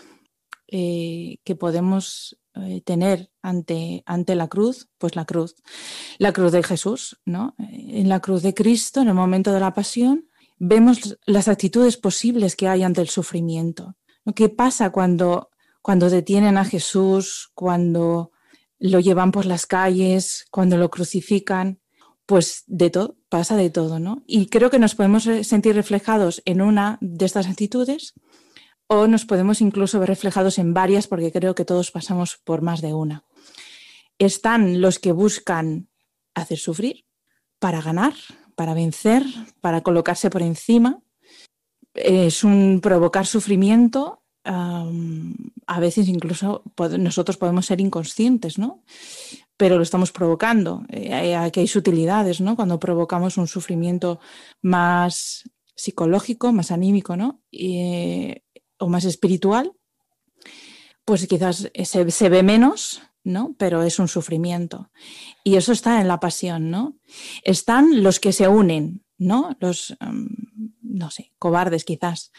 eh, 0.68 1.38
que 1.44 1.54
podemos 1.54 2.38
eh, 2.54 2.80
tener 2.82 3.30
ante, 3.42 4.02
ante 4.06 4.34
la 4.34 4.48
cruz, 4.48 4.88
pues 4.98 5.14
la 5.14 5.24
cruz, 5.24 5.56
la 6.18 6.32
cruz 6.32 6.52
de 6.52 6.62
Jesús, 6.62 7.20
¿no? 7.24 7.54
En 7.58 8.08
la 8.08 8.20
cruz 8.20 8.42
de 8.42 8.54
Cristo, 8.54 9.02
en 9.02 9.08
el 9.08 9.14
momento 9.14 9.52
de 9.52 9.60
la 9.60 9.74
pasión, 9.74 10.28
vemos 10.66 11.18
las 11.26 11.48
actitudes 11.48 11.96
posibles 11.96 12.56
que 12.56 12.68
hay 12.68 12.82
ante 12.82 13.02
el 13.02 13.08
sufrimiento. 13.08 13.96
¿Qué 14.34 14.48
pasa 14.48 14.90
cuando, 14.90 15.50
cuando 15.82 16.08
detienen 16.08 16.56
a 16.56 16.64
Jesús, 16.64 17.50
cuando 17.54 18.32
lo 18.78 19.00
llevan 19.00 19.30
por 19.30 19.44
las 19.44 19.66
calles, 19.66 20.46
cuando 20.50 20.78
lo 20.78 20.90
crucifican? 20.90 21.80
Pues 22.24 22.64
de 22.66 22.88
todo, 22.88 23.18
pasa 23.28 23.56
de 23.56 23.68
todo, 23.68 23.98
¿no? 23.98 24.22
Y 24.26 24.46
creo 24.46 24.70
que 24.70 24.78
nos 24.78 24.94
podemos 24.94 25.24
sentir 25.42 25.74
reflejados 25.74 26.40
en 26.46 26.62
una 26.62 26.96
de 27.02 27.26
estas 27.26 27.46
actitudes 27.46 28.14
o 28.86 29.06
nos 29.06 29.26
podemos 29.26 29.60
incluso 29.60 30.00
ver 30.00 30.08
reflejados 30.08 30.58
en 30.58 30.72
varias 30.72 31.06
porque 31.06 31.30
creo 31.30 31.54
que 31.54 31.66
todos 31.66 31.90
pasamos 31.90 32.38
por 32.42 32.62
más 32.62 32.80
de 32.80 32.94
una. 32.94 33.24
Están 34.18 34.80
los 34.80 34.98
que 34.98 35.12
buscan 35.12 35.90
hacer 36.34 36.58
sufrir 36.58 37.04
para 37.58 37.82
ganar, 37.82 38.14
para 38.54 38.74
vencer, 38.74 39.24
para 39.60 39.82
colocarse 39.82 40.30
por 40.30 40.42
encima. 40.42 41.00
Es 41.94 42.44
un 42.44 42.80
provocar 42.82 43.26
sufrimiento. 43.26 44.20
a 44.44 45.80
veces 45.80 46.08
incluso 46.08 46.62
nosotros 46.98 47.36
podemos 47.38 47.66
ser 47.66 47.80
inconscientes, 47.80 48.58
¿no? 48.58 48.82
Pero 49.56 49.76
lo 49.76 49.82
estamos 49.82 50.12
provocando. 50.12 50.82
Eh, 50.90 51.34
aquí 51.34 51.60
hay 51.60 51.68
sutilidades, 51.68 52.40
¿no? 52.40 52.56
Cuando 52.56 52.78
provocamos 52.78 53.38
un 53.38 53.46
sufrimiento 53.46 54.20
más 54.60 55.48
psicológico, 55.74 56.52
más 56.52 56.70
anímico, 56.70 57.16
¿no? 57.16 57.40
Eh, 57.52 58.42
o 58.78 58.88
más 58.88 59.04
espiritual, 59.04 59.72
pues 61.04 61.26
quizás 61.26 61.70
se 61.84 62.28
ve 62.28 62.42
menos, 62.42 63.02
¿no? 63.24 63.54
Pero 63.58 63.82
es 63.82 63.98
un 63.98 64.08
sufrimiento. 64.08 64.90
Y 65.42 65.56
eso 65.56 65.72
está 65.72 66.00
en 66.00 66.08
la 66.08 66.20
pasión, 66.20 66.70
¿no? 66.70 66.96
Están 67.42 68.02
los 68.02 68.20
que 68.20 68.32
se 68.32 68.46
unen, 68.46 69.02
¿no? 69.18 69.56
Los, 69.60 69.96
em, 70.00 70.28
no 70.82 71.10
sé, 71.10 71.32
cobardes 71.38 71.84
quizás. 71.84 72.30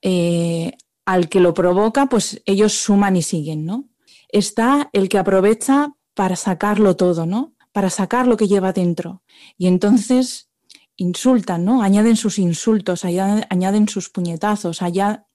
Eh, 0.00 0.72
al 1.04 1.28
que 1.28 1.40
lo 1.40 1.54
provoca, 1.54 2.06
pues 2.06 2.42
ellos 2.46 2.72
suman 2.72 3.16
y 3.16 3.22
siguen, 3.22 3.64
¿no? 3.64 3.88
Está 4.28 4.90
el 4.92 5.08
que 5.08 5.18
aprovecha 5.18 5.94
para 6.14 6.36
sacarlo 6.36 6.96
todo, 6.96 7.26
¿no? 7.26 7.54
Para 7.72 7.90
sacar 7.90 8.26
lo 8.26 8.36
que 8.36 8.48
lleva 8.48 8.72
dentro. 8.72 9.22
Y 9.58 9.66
entonces 9.66 10.50
insultan, 10.96 11.64
¿no? 11.64 11.82
Añaden 11.82 12.16
sus 12.16 12.38
insultos, 12.38 13.04
añaden 13.04 13.88
sus 13.88 14.08
puñetazos, 14.08 14.82
allá 14.82 15.26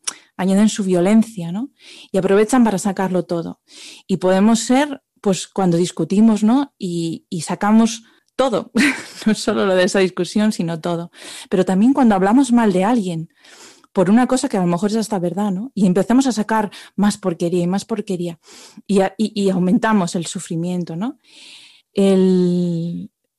añaden 0.41 0.69
su 0.69 0.83
violencia, 0.83 1.51
¿no? 1.51 1.69
Y 2.11 2.17
aprovechan 2.17 2.63
para 2.63 2.79
sacarlo 2.79 3.25
todo. 3.25 3.61
Y 4.07 4.17
podemos 4.17 4.61
ser, 4.61 5.03
pues, 5.21 5.47
cuando 5.47 5.77
discutimos, 5.77 6.43
¿no? 6.43 6.73
Y, 6.79 7.27
sacamos 7.45 8.03
todo, 8.35 8.71
no 9.27 9.35
solo 9.35 9.67
lo 9.67 9.75
de 9.75 9.83
esa 9.83 9.99
discusión, 9.99 10.51
sino 10.51 10.81
todo. 10.81 11.11
Pero 11.47 11.63
también 11.63 11.93
cuando 11.93 12.15
hablamos 12.15 12.51
mal 12.51 12.73
de 12.73 12.83
alguien, 12.83 13.29
por 13.93 14.09
una 14.09 14.25
cosa 14.25 14.49
que 14.49 14.57
a 14.57 14.61
lo 14.61 14.67
mejor 14.67 14.89
es 14.89 14.95
hasta 14.95 15.19
verdad, 15.19 15.51
¿no? 15.51 15.71
Y 15.75 15.85
empezamos 15.85 16.25
a 16.25 16.31
sacar 16.31 16.71
más 16.95 17.17
porquería 17.17 17.61
y 17.61 17.67
más 17.67 17.85
porquería 17.85 18.39
y, 18.87 19.49
aumentamos 19.49 20.15
el 20.15 20.25
sufrimiento, 20.25 20.95
¿no? 20.95 21.17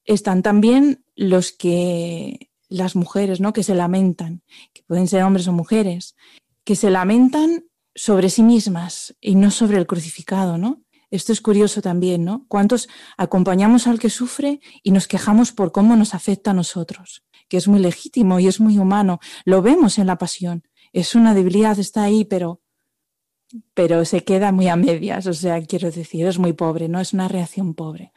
están 0.04 0.42
también 0.42 1.04
los 1.14 1.52
que, 1.52 2.50
las 2.72 2.96
mujeres, 2.96 3.40
¿no? 3.40 3.52
Que 3.52 3.62
se 3.62 3.74
lamentan, 3.74 4.42
que 4.72 4.82
pueden 4.82 5.06
ser 5.06 5.22
hombres 5.22 5.46
o 5.46 5.52
mujeres, 5.52 6.16
que 6.64 6.76
se 6.76 6.90
lamentan 6.90 7.64
sobre 7.94 8.30
sí 8.30 8.42
mismas 8.42 9.14
y 9.20 9.34
no 9.34 9.50
sobre 9.50 9.78
el 9.78 9.86
crucificado, 9.86 10.58
¿no? 10.58 10.82
Esto 11.10 11.32
es 11.32 11.42
curioso 11.42 11.82
también, 11.82 12.24
¿no? 12.24 12.46
¿Cuántos 12.48 12.88
acompañamos 13.18 13.86
al 13.86 13.98
que 13.98 14.08
sufre 14.08 14.60
y 14.82 14.92
nos 14.92 15.06
quejamos 15.06 15.52
por 15.52 15.70
cómo 15.70 15.94
nos 15.94 16.14
afecta 16.14 16.52
a 16.52 16.54
nosotros? 16.54 17.22
Que 17.50 17.58
es 17.58 17.68
muy 17.68 17.80
legítimo 17.80 18.40
y 18.40 18.46
es 18.46 18.60
muy 18.60 18.78
humano. 18.78 19.20
Lo 19.44 19.60
vemos 19.60 19.98
en 19.98 20.06
la 20.06 20.16
pasión. 20.16 20.62
Es 20.94 21.14
una 21.14 21.34
debilidad, 21.34 21.78
está 21.78 22.02
ahí, 22.02 22.24
pero 22.24 22.61
pero 23.74 24.04
se 24.04 24.24
queda 24.24 24.52
muy 24.52 24.68
a 24.68 24.76
medias, 24.76 25.26
o 25.26 25.34
sea, 25.34 25.60
quiero 25.62 25.90
decir, 25.90 26.26
es 26.26 26.38
muy 26.38 26.52
pobre, 26.52 26.88
no 26.88 27.00
es 27.00 27.12
una 27.12 27.28
reacción 27.28 27.74
pobre. 27.74 28.12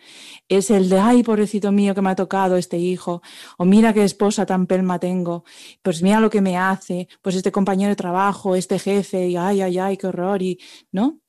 Es 0.48 0.72
el 0.72 0.90
de, 0.90 1.00
ay, 1.00 1.24
pobrecito 1.24 1.72
mío 1.72 1.94
que 1.94 2.02
me 2.02 2.10
ha 2.10 2.16
tocado 2.16 2.56
este 2.58 2.78
hijo, 2.78 3.22
o 3.58 3.66
mira 3.66 3.94
qué 3.94 4.04
esposa 4.04 4.46
tan 4.46 4.68
pelma 4.68 5.00
tengo, 5.00 5.44
pues 5.82 6.02
mira 6.02 6.20
lo 6.20 6.30
que 6.30 6.42
me 6.42 6.58
hace, 6.58 7.08
pues 7.22 7.36
este 7.36 7.52
compañero 7.52 7.90
de 7.90 7.96
trabajo, 7.96 8.56
este 8.56 8.80
jefe, 8.80 9.28
y 9.30 9.36
ay, 9.36 9.62
ay, 9.62 9.78
ay, 9.78 9.98
qué 9.98 10.08
horror, 10.08 10.42
y, 10.42 10.60
¿no? 10.92 11.20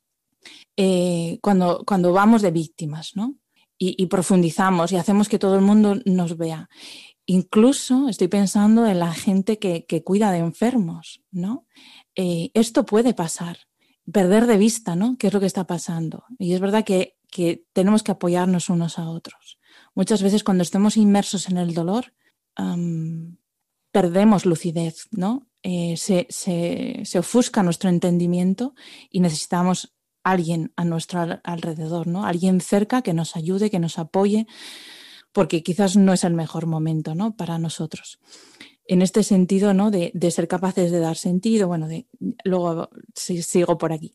Eh, 0.76 1.38
cuando, 1.42 1.82
cuando 1.86 2.12
vamos 2.12 2.42
de 2.42 2.50
víctimas, 2.50 3.12
¿no? 3.14 3.36
Y, 3.78 4.07
profundizamos 4.07 4.90
y 4.92 4.96
hacemos 4.96 5.28
que 5.28 5.38
todo 5.38 5.57
el 5.57 5.61
mundo 5.61 5.98
nos 6.07 6.38
vea. 6.38 6.70
Incluso 7.26 8.09
estoy 8.09 8.28
pensando 8.28 8.86
en 8.86 8.98
la 8.98 9.12
gente 9.12 9.59
que, 9.59 9.84
cuida 10.02 10.32
de 10.32 10.38
enfermos, 10.38 11.20
¿no? 11.30 11.66
Eh, 12.14 12.50
esto 12.54 12.86
puede 12.86 13.12
pasar 13.12 13.59
perder 14.12 14.46
de 14.46 14.57
vista, 14.57 14.96
¿no? 14.96 15.16
¿Qué 15.18 15.28
es 15.28 15.32
lo 15.32 15.40
que 15.40 15.46
está 15.46 15.66
pasando? 15.66 16.24
Y 16.38 16.54
es 16.54 16.61
verdad 16.61 16.84
que, 16.84 17.14
tenemos 17.74 18.02
que 18.02 18.12
apoyarnos 18.12 18.70
unos 18.70 18.98
a 18.98 19.11
otros. 19.11 19.59
Muchas 19.94 20.22
veces 20.22 20.42
cuando 20.42 20.62
estemos 20.62 20.96
inmersos 20.96 21.48
en 21.48 21.59
el 21.59 21.74
dolor, 21.74 22.14
perdemos 23.92 24.46
lucidez, 24.46 25.09
¿no? 25.11 25.46
Eh, 25.62 25.96
se, 25.98 26.26
se, 26.30 27.18
ofusca 27.18 27.62
nuestro 27.62 27.90
entendimiento 27.90 28.74
y 29.11 29.20
necesitamos 29.20 29.94
alguien 30.22 30.72
a 30.76 30.84
nuestro 30.84 31.40
alrededor, 31.44 32.07
¿no? 32.07 32.24
Alguien 32.24 32.61
cerca 32.61 33.02
que 33.02 33.12
nos 33.12 33.36
ayude, 33.36 33.68
que 33.68 33.80
nos 33.80 33.98
apoye, 33.98 34.46
porque 35.32 35.62
quizás 35.62 35.96
no 35.96 36.14
es 36.14 36.24
el 36.24 36.32
mejor 36.32 36.66
momento, 36.66 37.14
¿no? 37.14 37.36
Para 37.36 37.59
nosotros 37.59 38.18
en 38.89 39.03
este 39.03 39.22
sentido, 39.22 39.74
¿no? 39.74 39.91
De, 39.91 40.12
ser 40.30 40.49
capaces 40.49 40.91
de 40.91 41.01
dar 41.01 41.16
sentido. 41.16 41.68
Bueno, 41.68 41.89
de, 41.89 42.07
luego 42.45 42.89
sigo 43.14 43.78
por 43.78 43.93
aquí. 43.93 44.14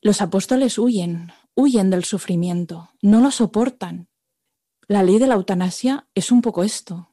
Los 0.00 0.20
apóstoles 0.20 0.78
huyen, 0.78 1.32
huyen 1.54 1.90
del 1.90 2.04
sufrimiento, 2.04 2.90
no 3.02 3.20
lo 3.20 3.30
soportan. 3.30 4.08
La 4.86 5.02
ley 5.02 5.18
de 5.18 5.26
la 5.26 5.34
eutanasia 5.34 6.08
es 6.14 6.30
un 6.30 6.40
poco 6.40 6.62
esto, 6.62 7.12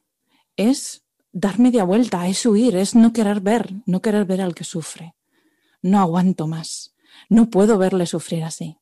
es 0.56 1.04
dar 1.32 1.58
media 1.58 1.84
vuelta, 1.84 2.26
es 2.28 2.46
huir, 2.46 2.76
es 2.76 2.94
no 2.94 3.12
querer 3.12 3.40
ver, 3.40 3.74
no 3.84 4.00
querer 4.00 4.24
ver 4.24 4.40
al 4.40 4.54
que 4.54 4.64
sufre. 4.64 5.14
No 5.82 6.00
aguanto 6.00 6.46
más, 6.46 6.94
no 7.28 7.50
puedo 7.50 7.76
verle 7.76 8.06
sufrir 8.06 8.44
así. 8.44 8.78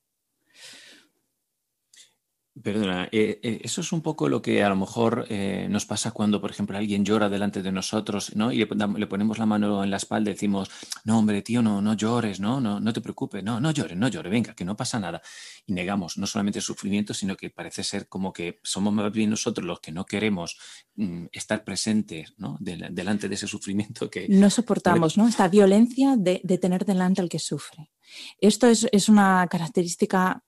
Perdona, 2.62 3.09
eh, 3.11 3.40
eh, 3.42 3.61
eso 3.64 3.80
es 3.80 3.90
un 3.90 4.00
poco 4.00 4.28
lo 4.28 4.40
que 4.40 4.62
a 4.62 4.68
lo 4.68 4.76
mejor 4.76 5.26
eh, 5.28 5.66
nos 5.68 5.86
pasa 5.86 6.12
cuando, 6.12 6.40
por 6.40 6.52
ejemplo, 6.52 6.78
alguien 6.78 7.05
llora 7.05 7.28
delante 7.28 7.62
de 7.62 7.72
nosotros, 7.72 8.36
¿no? 8.36 8.52
Y 8.52 8.59
le, 8.59 8.66
ponemos 9.09 9.38
la 9.38 9.46
mano 9.46 9.82
en 9.82 9.90
la 9.90 9.96
espalda 9.96 10.30
y 10.30 10.34
decimos, 10.34 10.70
no, 11.05 11.18
hombre, 11.18 11.42
tío, 11.42 11.62
no, 11.62 11.82
no 11.82 11.94
llores, 11.94 12.38
no, 12.38 12.61
no, 12.61 12.78
no 12.78 12.92
te 12.92 13.00
preocupes, 13.00 13.42
no, 13.42 13.61
no 13.61 13.72
llores, 13.72 13.98
no 13.98 14.07
llores, 14.07 14.30
venga, 14.30 14.55
que 14.55 14.64
no 14.64 14.76
pasa 14.76 15.00
nada. 15.00 15.20
Y 15.66 15.72
negamos 15.72 16.16
no 16.16 16.28
solamente 16.28 16.61
el 16.61 16.62
sufrimiento, 16.62 17.12
sino 17.12 17.36
que 17.36 17.50
parece 17.50 17.82
ser 17.82 18.07
como 18.09 18.32
que 18.32 18.61
somos 18.62 18.94
más 18.94 19.11
bien 19.11 19.30
nosotros 19.30 19.66
los 19.66 19.80
que 19.80 19.90
no 19.90 20.07
queremos 20.07 20.57
mm, 20.94 21.24
estar 21.32 21.64
presentes, 21.64 22.34
¿no? 22.38 22.57
delante 22.61 23.28
de 23.28 23.34
ese 23.34 23.48
sufrimiento 23.48 24.09
que... 24.09 24.28
No 24.28 24.48
soportamos, 24.48 25.18
¿no? 25.18 25.26
Esta 25.26 25.48
violencia 25.48 26.14
de, 26.16 26.38
tener 26.59 26.84
delante 26.84 27.20
al 27.20 27.28
que 27.28 27.40
sufre. 27.40 27.90
Esto 28.38 28.68
es, 28.68 28.86
es 28.92 29.09
una 29.09 29.44
característica 29.50 30.44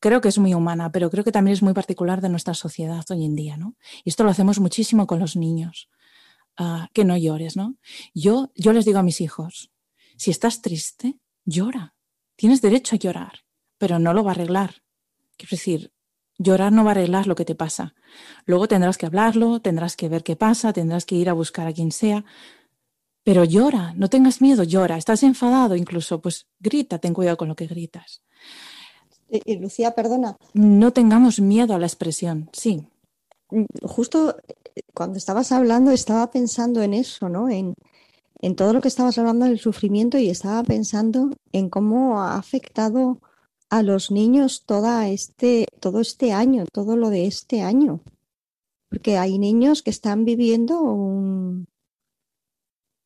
creo 0.00 0.20
que 0.20 0.28
es 0.28 0.38
muy 0.38 0.54
humana, 0.54 0.92
pero 0.92 1.10
creo 1.10 1.24
que 1.24 1.32
también 1.32 1.54
es 1.54 1.62
muy 1.62 1.72
particular 1.72 2.20
de 2.20 2.28
nuestra 2.28 2.54
sociedad 2.54 3.04
hoy 3.10 3.24
en 3.24 3.34
día, 3.34 3.56
¿no? 3.56 3.76
Y 4.04 4.10
esto 4.10 4.24
lo 4.24 4.30
hacemos 4.30 4.60
muchísimo 4.60 5.06
con 5.06 5.18
los 5.18 5.36
niños. 5.36 5.88
Ah, 6.56 6.88
que 6.94 7.04
no 7.04 7.16
llores, 7.16 7.56
¿no? 7.56 7.76
Yo, 8.14 8.50
yo 8.54 8.72
les 8.72 8.84
digo 8.84 8.98
a 8.98 9.02
mis 9.02 9.20
hijos, 9.20 9.70
si 10.16 10.30
estás 10.30 10.62
triste, 10.62 11.18
llora. 11.44 11.94
Tienes 12.36 12.62
derecho 12.62 12.96
a 12.96 12.98
llorar, 12.98 13.44
pero 13.78 13.98
no 13.98 14.14
lo 14.14 14.24
va 14.24 14.30
a 14.30 14.34
arreglar. 14.34 14.82
Quiero 15.36 15.50
decir, 15.50 15.92
llorar 16.38 16.72
no 16.72 16.84
va 16.84 16.90
a 16.90 16.92
arreglar 16.92 17.26
lo 17.26 17.34
que 17.34 17.44
te 17.44 17.54
pasa. 17.54 17.94
Luego 18.46 18.68
tendrás 18.68 18.96
que 18.96 19.06
hablarlo, 19.06 19.60
tendrás 19.60 19.96
que 19.96 20.08
ver 20.08 20.22
qué 20.22 20.36
pasa, 20.36 20.72
tendrás 20.72 21.04
que 21.04 21.16
ir 21.16 21.28
a 21.28 21.34
buscar 21.34 21.66
a 21.66 21.72
quien 21.72 21.92
sea. 21.92 22.24
Pero 23.22 23.44
llora, 23.44 23.92
no 23.94 24.08
tengas 24.08 24.40
miedo, 24.40 24.62
llora. 24.62 24.96
Estás 24.96 25.22
enfadado 25.22 25.76
incluso, 25.76 26.20
pues 26.20 26.46
grita, 26.58 26.98
ten 26.98 27.12
cuidado 27.12 27.36
con 27.36 27.48
lo 27.48 27.56
que 27.56 27.66
gritas. 27.66 28.22
Eh, 29.30 29.56
Lucía, 29.56 29.94
perdona. 29.94 30.36
No 30.54 30.92
tengamos 30.92 31.40
miedo 31.40 31.74
a 31.74 31.78
la 31.78 31.86
expresión, 31.86 32.48
sí. 32.52 32.86
Mm, 33.50 33.64
justo 33.82 34.36
eh, 34.48 34.82
cuando 34.94 35.18
estabas 35.18 35.52
hablando 35.52 35.90
estaba 35.90 36.30
pensando 36.30 36.82
en 36.82 36.94
eso, 36.94 37.28
¿no? 37.28 37.48
En, 37.48 37.74
todo 38.54 38.72
lo 38.72 38.80
que 38.80 38.88
estabas 38.88 39.18
hablando 39.18 39.46
del 39.46 39.58
sufrimiento 39.58 40.18
y 40.18 40.30
estaba 40.30 40.62
pensando 40.62 41.30
en 41.52 41.68
cómo 41.68 42.20
ha 42.20 42.36
afectado 42.36 43.18
a 43.70 43.82
los 43.82 44.12
niños 44.12 44.62
toda 44.64 45.08
este, 45.08 45.66
todo 45.80 46.00
este 46.00 46.32
año, 46.32 46.64
todo 46.72 46.96
lo 46.96 47.10
de 47.10 47.26
este 47.26 47.62
año. 47.62 48.00
Porque 48.88 49.18
hay 49.18 49.38
niños 49.38 49.82
que 49.82 49.90
están 49.90 50.24
viviendo 50.24 50.80
un, 50.80 51.66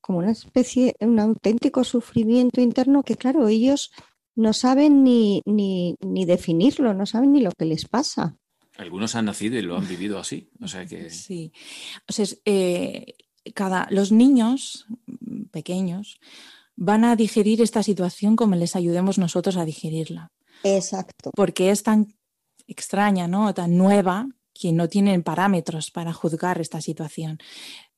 como 0.02 0.18
una 0.18 0.32
especie, 0.32 0.94
un 1.00 1.18
auténtico 1.18 1.84
sufrimiento 1.84 2.60
interno 2.60 3.02
que, 3.02 3.16
claro, 3.16 3.48
ellos 3.48 3.92
no 4.34 4.52
saben 4.52 5.04
ni, 5.04 5.42
ni, 5.44 5.96
ni 6.00 6.24
definirlo, 6.24 6.94
no 6.94 7.06
saben 7.06 7.32
ni 7.32 7.40
lo 7.40 7.50
que 7.52 7.64
les 7.64 7.86
pasa. 7.86 8.36
Algunos 8.76 9.14
han 9.14 9.26
nacido 9.26 9.58
y 9.58 9.62
lo 9.62 9.76
han 9.76 9.86
vivido 9.86 10.18
así. 10.18 10.50
O 10.60 10.68
sea 10.68 10.86
que. 10.86 11.10
Sí. 11.10 11.52
O 12.08 12.12
sea, 12.12 12.24
eh, 12.44 13.14
cada, 13.54 13.86
los 13.90 14.12
niños 14.12 14.86
pequeños 15.50 16.18
van 16.76 17.04
a 17.04 17.14
digerir 17.14 17.60
esta 17.60 17.82
situación 17.82 18.36
como 18.36 18.56
les 18.56 18.76
ayudemos 18.76 19.18
nosotros 19.18 19.56
a 19.56 19.66
digerirla. 19.66 20.32
Exacto. 20.64 21.30
Porque 21.34 21.70
es 21.70 21.82
tan 21.82 22.14
extraña, 22.66 23.28
¿no? 23.28 23.52
Tan 23.52 23.76
nueva 23.76 24.28
que 24.54 24.72
no 24.72 24.88
tienen 24.88 25.22
parámetros 25.22 25.90
para 25.90 26.12
juzgar 26.12 26.60
esta 26.60 26.80
situación. 26.80 27.38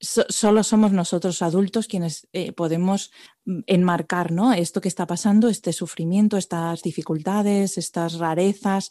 Solo 0.03 0.64
somos 0.64 0.92
nosotros 0.92 1.42
adultos 1.42 1.86
quienes 1.86 2.26
eh, 2.32 2.53
podemos 2.53 3.12
mm, 3.44 3.61
enmarcar 3.66 4.32
¿no? 4.32 4.53
esto 4.53 4.80
que 4.80 4.88
está 4.88 5.07
pasando, 5.07 5.48
este 5.48 5.72
sufrimiento, 5.72 6.36
estas 6.36 6.82
dificultades, 6.82 7.78
estas 7.78 8.14
rarezas, 8.18 8.90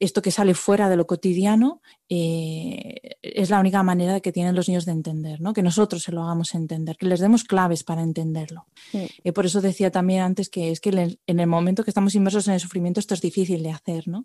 esto 0.00 0.22
que 0.22 0.30
sale 0.30 0.54
fuera 0.54 0.88
de 0.88 0.96
lo 0.96 1.08
cotidiano 1.08 1.82
eh, 2.08 3.16
es 3.20 3.50
la 3.50 3.58
única 3.58 3.82
manera 3.82 4.20
que 4.20 4.30
tienen 4.30 4.54
los 4.54 4.68
niños 4.68 4.84
de 4.84 4.92
entender, 4.92 5.40
¿no? 5.40 5.52
que 5.52 5.62
nosotros 5.62 6.04
se 6.04 6.12
lo 6.12 6.22
hagamos 6.22 6.54
entender, 6.54 6.96
que 6.96 7.06
les 7.06 7.18
demos 7.18 7.42
claves 7.42 7.82
para 7.82 8.02
entenderlo. 8.02 8.66
Eh, 8.92 9.32
por 9.32 9.44
eso 9.44 9.60
decía 9.60 9.90
también 9.90 10.22
antes 10.22 10.48
que 10.48 10.70
es 10.70 10.80
que 10.80 11.18
en 11.26 11.40
el 11.40 11.46
momento 11.48 11.82
que 11.82 11.90
estamos 11.90 12.14
inmersos 12.14 12.46
en 12.46 12.54
el 12.54 12.60
sufrimiento 12.60 13.00
esto 13.00 13.14
es 13.14 13.20
difícil 13.20 13.62
de 13.62 13.72
hacer. 13.72 14.06
¿no? 14.06 14.24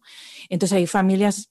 Entonces 0.50 0.78
hay 0.78 0.86
familias 0.86 1.50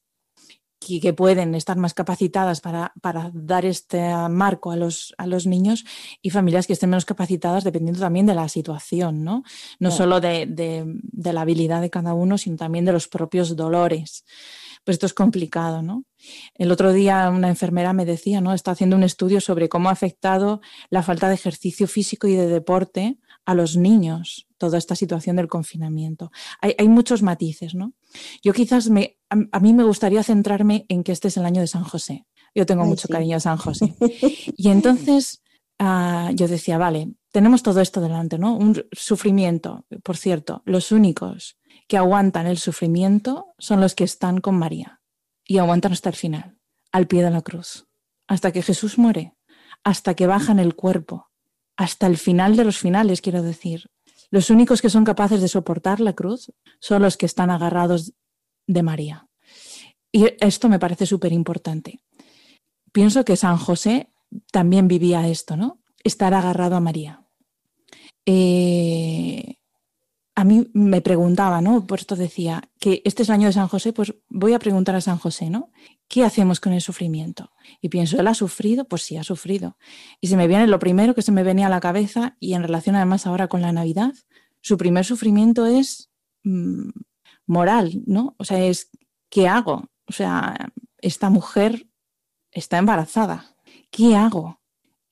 que, 0.85 1.13
pueden 1.13 1.55
estar 1.55 1.77
más 1.77 1.95
capacitadas 1.95 2.61
para, 2.61 2.93
dar 3.33 3.65
este 3.65 4.01
marco 4.29 4.71
a 4.71 4.77
los, 4.77 5.15
a 5.19 5.27
los 5.27 5.47
niños 5.47 5.85
y 6.21 6.31
familias 6.31 6.67
que 6.67 6.73
estén 6.73 6.91
menos 6.91 7.05
capacitadas 7.05 7.65
dependiendo 7.65 8.01
también 8.01 8.27
de 8.27 8.35
la 8.35 8.49
situación, 8.49 9.25
no, 9.25 9.45
no 9.79 9.91
solo 9.91 10.21
de, 10.21 10.47
de, 10.47 11.33
la 11.33 11.43
habilidad 11.43 11.81
de 11.81 11.91
cada 11.91 12.15
uno, 12.15 12.39
sino 12.39 12.57
también 12.57 12.85
de 12.85 12.93
los 12.93 13.09
propios 13.09 13.57
dolores. 13.57 14.25
Pues 14.85 14.97
esto 14.97 15.07
es 15.07 15.15
complicado, 15.15 15.81
¿no? 15.81 16.05
El 16.55 16.73
otro 16.73 16.93
día 16.93 17.31
una 17.31 17.49
enfermera 17.49 17.93
me 17.93 18.05
decía, 18.05 18.41
¿no? 18.41 18.53
Está 18.53 18.73
haciendo 18.73 18.97
un 18.97 19.05
estudio 19.05 19.41
sobre 19.41 19.69
cómo 19.69 19.89
ha 19.89 19.93
afectado 19.93 20.61
la 20.91 21.03
falta 21.05 21.29
de 21.29 21.35
ejercicio 21.35 21.87
físico 21.87 22.27
y 22.27 22.35
de 22.35 22.49
deporte 22.49 23.19
a 23.45 23.55
los 23.55 23.77
niños 23.77 24.47
toda 24.59 24.79
esta 24.79 24.95
situación 24.95 25.37
del 25.37 25.49
confinamiento. 25.49 26.31
Hay, 26.61 26.89
muchos 26.89 27.23
matices, 27.23 27.75
¿no? 27.75 27.95
Yo 28.43 28.53
quizás 28.53 28.91
me, 28.91 29.19
a, 29.29 29.61
mí 29.61 29.73
me 29.73 29.85
gustaría 29.85 30.23
centrarme 30.23 30.87
en 30.89 31.03
que 31.03 31.13
este 31.13 31.29
es 31.29 31.37
el 31.37 31.45
año 31.45 31.61
de 31.61 31.67
San 31.67 31.83
José. 31.83 32.27
Yo 32.55 32.67
tengo 32.67 32.85
mucho 32.85 33.09
cariño 33.09 33.37
a 33.37 33.41
San 33.41 33.57
José. 33.57 33.95
Y 34.57 34.69
entonces 34.69 35.43
ah, 35.79 36.31
yo 36.35 36.47
decía, 36.47 36.79
vale, 36.79 37.13
tenemos 37.33 37.63
todo 37.63 37.81
esto 37.81 38.01
delante, 38.01 38.39
¿no? 38.39 38.55
Un 38.57 38.85
sufrimiento. 38.93 39.87
Por 40.05 40.17
cierto, 40.17 40.63
los 40.65 40.93
únicos 40.93 41.59
que 41.89 41.97
aguantan 41.97 42.47
el 42.47 42.59
sufrimiento 42.59 43.47
son 43.59 43.81
los 43.81 43.95
que 43.95 44.05
están 44.05 44.41
con 44.41 44.57
María 44.57 45.01
y 45.45 45.59
aguantan 45.59 45.93
hasta 45.93 46.11
el 46.11 46.17
final, 46.17 46.59
al 46.93 47.09
pie 47.09 47.25
de 47.25 47.31
la 47.31 47.43
cruz, 47.43 47.89
hasta 48.29 48.53
que 48.53 48.63
Jesús 48.63 48.97
muere, 48.97 49.35
hasta 49.83 50.15
que 50.15 50.27
bajan 50.29 50.61
el 50.61 50.77
cuerpo, 50.77 51.32
hasta 51.77 52.07
el 52.07 52.17
final 52.17 52.57
de 52.57 52.65
los 52.65 52.79
finales, 52.79 53.21
quiero 53.21 53.43
decir. 53.43 53.91
Los 54.31 54.51
únicos 54.51 54.81
que 54.81 54.91
son 54.91 55.05
capaces 55.05 55.41
de 55.41 55.49
soportar 55.49 56.01
la 56.01 56.15
cruz 56.15 56.53
son 56.81 57.03
los 57.03 57.17
que 57.17 57.27
están 57.27 57.51
agarrados 57.51 58.13
de 58.67 58.83
María. 58.83 59.29
Y 60.11 60.27
esto 60.41 60.69
me 60.69 60.79
parece 60.79 61.07
súper 61.07 61.33
importante. 61.33 62.01
Pienso 62.93 63.25
que 63.25 63.37
San 63.37 63.57
José 63.57 64.13
también 64.51 64.89
vivía 64.89 65.29
esto, 65.29 65.57
¿no? 65.57 65.81
Estar 66.05 66.35
agarrado 66.35 66.77
a 66.77 66.81
María. 66.81 67.27
Eh, 68.27 69.57
a 70.35 70.45
mí 70.45 70.71
me 70.73 71.03
preguntaba, 71.03 71.61
¿no? 71.61 71.87
Por 71.87 72.01
esto 72.01 72.17
decía 72.17 72.71
que 72.81 73.03
este 73.05 73.23
es 73.23 73.29
el 73.29 73.35
año 73.35 73.49
de 73.49 73.53
San 73.53 73.69
José, 73.69 73.93
pues 73.93 74.15
voy 74.29 74.55
a 74.55 74.59
preguntar 74.59 74.95
a 74.95 75.01
San 75.01 75.19
José, 75.19 75.51
¿no? 75.51 75.71
¿Qué 76.09 76.25
hacemos 76.25 76.59
con 76.59 76.73
el 76.73 76.81
sufrimiento? 76.81 77.53
Y 77.81 77.91
pienso, 77.91 78.19
¿él 78.19 78.27
ha 78.27 78.35
sufrido? 78.35 78.87
Pues 78.87 79.03
sí, 79.03 79.17
ha 79.17 79.25
sufrido. 79.25 79.77
Y 80.21 80.29
se 80.29 80.37
me 80.37 80.47
viene 80.47 80.67
lo 80.67 80.79
primero 80.79 81.15
que 81.15 81.23
se 81.23 81.33
me 81.33 81.43
venía 81.43 81.67
a 81.67 81.71
la 81.71 81.81
cabeza, 81.81 82.37
y 82.41 82.55
en 82.55 82.63
relación 82.63 82.97
además 82.97 83.27
ahora 83.27 83.49
con 83.49 83.61
la 83.61 83.73
Navidad, 83.73 84.15
su 84.63 84.79
primer 84.79 85.05
sufrimiento 85.05 85.67
es 85.67 86.11
mm, 86.45 86.89
moral, 87.47 88.03
¿no? 88.07 88.35
O 88.39 88.45
sea, 88.45 88.65
es, 88.65 88.91
¿qué 89.29 89.49
hago? 89.49 89.91
O 90.07 90.13
sea, 90.13 90.73
esta 90.99 91.29
mujer 91.29 91.89
está 92.51 92.79
embarazada. 92.79 93.55
¿Qué 93.91 94.17
hago? 94.17 94.61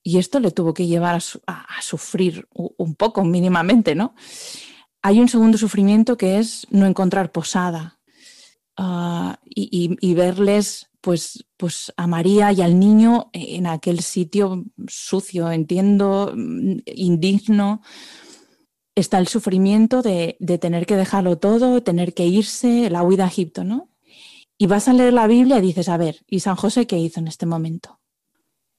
Y 0.03 0.19
esto 0.19 0.41
le 0.41 0.51
tuvo 0.51 0.73
que 0.73 0.87
llevar 0.87 1.21
a 1.47 1.83
sufrir 1.83 2.49
un 2.55 2.95
poco, 2.95 3.23
mínimamente, 3.23 3.95
¿no? 3.95 4.15
Hay 5.03 5.21
un 5.21 5.29
segundo 5.29 5.57
sufrimiento 5.59 6.17
que 6.17 6.39
es 6.39 6.67
no 6.71 6.87
encontrar 6.87 7.33
posada 7.33 7.99
ah, 8.77 9.39
y, 9.45 10.15
verles 10.15 10.91
pues, 11.01 11.47
pues 11.57 11.93
a 11.97 12.07
María 12.07 12.53
y 12.53 12.61
al 12.61 12.79
niño 12.79 13.31
en 13.33 13.67
aquel 13.67 14.01
sitio 14.01 14.65
sucio, 14.87 15.51
entiendo, 15.51 16.35
indigno. 16.85 17.83
Está 18.95 19.19
el 19.19 19.29
sufrimiento 19.29 20.03
de, 20.03 20.37
de 20.41 20.59
tener 20.59 20.85
que 20.85 20.97
dejarlo 20.97 21.39
todo, 21.39 21.83
tener 21.83 22.13
que 22.13 22.27
irse, 22.27 22.91
la 22.91 23.03
huida 23.03 23.25
a 23.25 23.29
Egipto, 23.29 23.65
¿no? 23.65 23.89
Y 24.59 24.67
vas 24.67 24.89
a 24.89 24.93
leer 24.93 25.15
la 25.15 25.27
Biblia 25.27 25.57
y 25.57 25.63
dices, 25.63 25.89
a 25.89 25.97
ver, 25.97 26.23
¿y 26.27 26.41
San 26.41 26.57
José 26.57 26.87
qué 26.87 26.99
hizo 26.99 27.19
en 27.21 27.29
este 27.29 27.47
momento? 27.47 27.99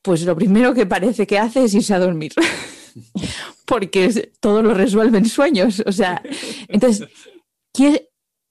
Pues 0.03 0.23
lo 0.23 0.35
primero 0.35 0.75
que 0.75 0.85
parece 0.85 1.25
que 1.25 1.39
hace 1.39 1.63
es 1.63 1.73
irse 1.73 1.95
a 1.95 1.99
dormir. 1.99 2.33
porque 3.71 4.33
todo 4.41 4.61
lo 4.61 4.73
resuelve 4.73 5.17
en 5.17 5.29
sueños. 5.29 5.81
O 5.85 5.93
sea, 5.93 6.21
entonces, 6.67 7.07
¿quién 7.71 8.01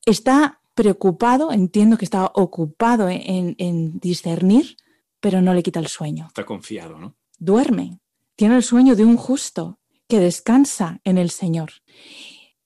está 0.06 0.62
preocupado? 0.74 1.52
Entiendo 1.52 1.98
que 1.98 2.06
está 2.06 2.24
ocupado 2.34 3.10
en, 3.10 3.54
en 3.58 3.98
discernir, 3.98 4.78
pero 5.20 5.42
no 5.42 5.52
le 5.52 5.62
quita 5.62 5.78
el 5.78 5.88
sueño. 5.88 6.28
Está 6.28 6.46
confiado, 6.46 6.98
¿no? 6.98 7.16
Duerme. 7.38 8.00
Tiene 8.34 8.56
el 8.56 8.62
sueño 8.62 8.96
de 8.96 9.04
un 9.04 9.18
justo 9.18 9.78
que 10.08 10.20
descansa 10.20 11.02
en 11.04 11.18
el 11.18 11.28
Señor. 11.28 11.72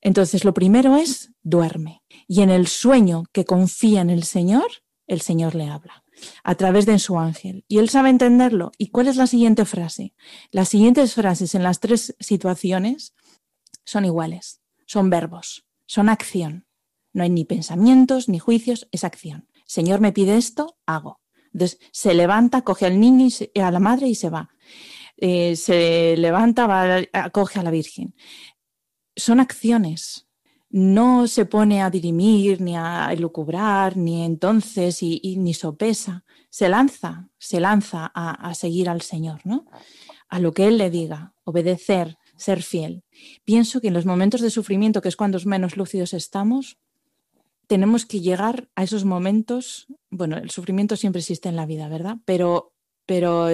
Entonces, 0.00 0.44
lo 0.44 0.54
primero 0.54 0.96
es 0.96 1.32
duerme. 1.42 2.04
Y 2.28 2.42
en 2.42 2.50
el 2.50 2.68
sueño 2.68 3.24
que 3.32 3.44
confía 3.44 4.00
en 4.00 4.10
el 4.10 4.22
Señor, 4.22 4.66
el 5.08 5.22
Señor 5.22 5.56
le 5.56 5.66
habla 5.66 6.03
a 6.42 6.54
través 6.54 6.86
de 6.86 6.98
su 6.98 7.18
ángel. 7.18 7.64
Y 7.68 7.78
él 7.78 7.88
sabe 7.88 8.10
entenderlo. 8.10 8.72
¿Y 8.78 8.88
cuál 8.88 9.08
es 9.08 9.16
la 9.16 9.26
siguiente 9.26 9.64
frase? 9.64 10.14
Las 10.50 10.68
siguientes 10.68 11.14
frases 11.14 11.54
en 11.54 11.62
las 11.62 11.80
tres 11.80 12.14
situaciones 12.20 13.14
son 13.84 14.04
iguales, 14.04 14.60
son 14.86 15.10
verbos, 15.10 15.66
son 15.86 16.08
acción. 16.08 16.66
No 17.12 17.22
hay 17.22 17.30
ni 17.30 17.44
pensamientos 17.44 18.28
ni 18.28 18.38
juicios, 18.38 18.88
es 18.90 19.04
acción. 19.04 19.48
Señor 19.66 20.00
me 20.00 20.12
pide 20.12 20.36
esto, 20.36 20.78
hago. 20.86 21.20
Entonces 21.52 21.78
se 21.92 22.14
levanta, 22.14 22.62
coge 22.62 22.86
al 22.86 22.98
niño 22.98 23.28
y 23.54 23.60
a 23.60 23.70
la 23.70 23.80
madre 23.80 24.08
y 24.08 24.14
se 24.14 24.30
va. 24.30 24.50
Eh, 25.16 25.54
se 25.56 26.16
levanta, 26.16 26.66
va, 26.66 27.30
coge 27.30 27.60
a 27.60 27.62
la 27.62 27.70
Virgen. 27.70 28.14
Son 29.16 29.38
acciones, 29.38 30.26
no 30.74 31.28
se 31.28 31.46
pone 31.46 31.82
a 31.82 31.88
dirimir, 31.88 32.60
ni 32.60 32.76
a 32.76 33.12
elucubrar, 33.12 33.96
ni 33.96 34.24
entonces, 34.24 35.04
y, 35.04 35.36
ni 35.38 35.54
sopesa. 35.54 36.24
Se 36.50 36.68
lanza, 36.68 37.28
se 37.38 37.60
lanza 37.60 38.10
a, 38.12 38.52
seguir 38.56 38.88
al 38.88 39.00
Señor, 39.00 39.40
¿no? 39.44 39.66
A 40.28 40.40
lo 40.40 40.50
que 40.50 40.66
Él 40.66 40.78
le 40.78 40.90
diga, 40.90 41.32
obedecer, 41.44 42.18
ser 42.36 42.64
fiel. 42.64 43.04
Pienso 43.44 43.80
que 43.80 43.86
en 43.86 43.94
los 43.94 44.04
momentos 44.04 44.40
de 44.40 44.50
sufrimiento, 44.50 45.00
que 45.00 45.08
es 45.08 45.14
cuando 45.14 45.38
menos 45.44 45.76
lúcidos 45.76 46.12
estamos, 46.12 46.76
tenemos 47.68 48.04
que 48.04 48.20
llegar 48.20 48.68
a 48.74 48.82
esos 48.82 49.04
momentos. 49.04 49.86
Bueno, 50.10 50.38
el 50.38 50.50
sufrimiento 50.50 50.96
siempre 50.96 51.20
existe 51.20 51.48
en 51.48 51.54
la 51.54 51.66
vida, 51.66 51.88
¿verdad? 51.88 52.16
Pero 52.24 52.73
pero 53.06 53.48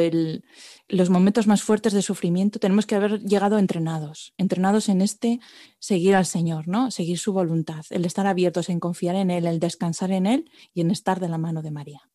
los 0.89 1.11
momentos 1.11 1.47
más 1.47 1.63
fuertes 1.63 1.93
de 1.93 2.03
sufrimiento 2.03 2.59
tenemos 2.59 2.87
que 2.87 2.95
haber 2.95 3.21
llegado 3.21 3.59
entrenados, 3.59 4.35
entrenados 4.37 4.89
en 4.89 5.03
este 5.03 5.41
seguir 5.79 6.15
al 6.15 6.27
Señor, 6.27 6.69
¿no? 6.69 6.91
Seguir 6.91 7.19
su 7.19 7.33
voluntad, 7.33 7.85
el 7.91 8.05
estar 8.05 8.27
abiertos 8.27 8.69
en 8.69 8.81
confiar 8.81 9.17
en 9.17 9.31
Él, 9.31 9.47
el 9.47 9.61
descansar 9.61 10.11
en 10.11 10.27
Él 10.27 10.51
y 10.75 10.81
en 10.81 10.91
estar 10.91 11.21
de 11.21 11.29
la 11.29 11.39
mano 11.39 11.63
de 11.63 11.71
María. 11.71 12.10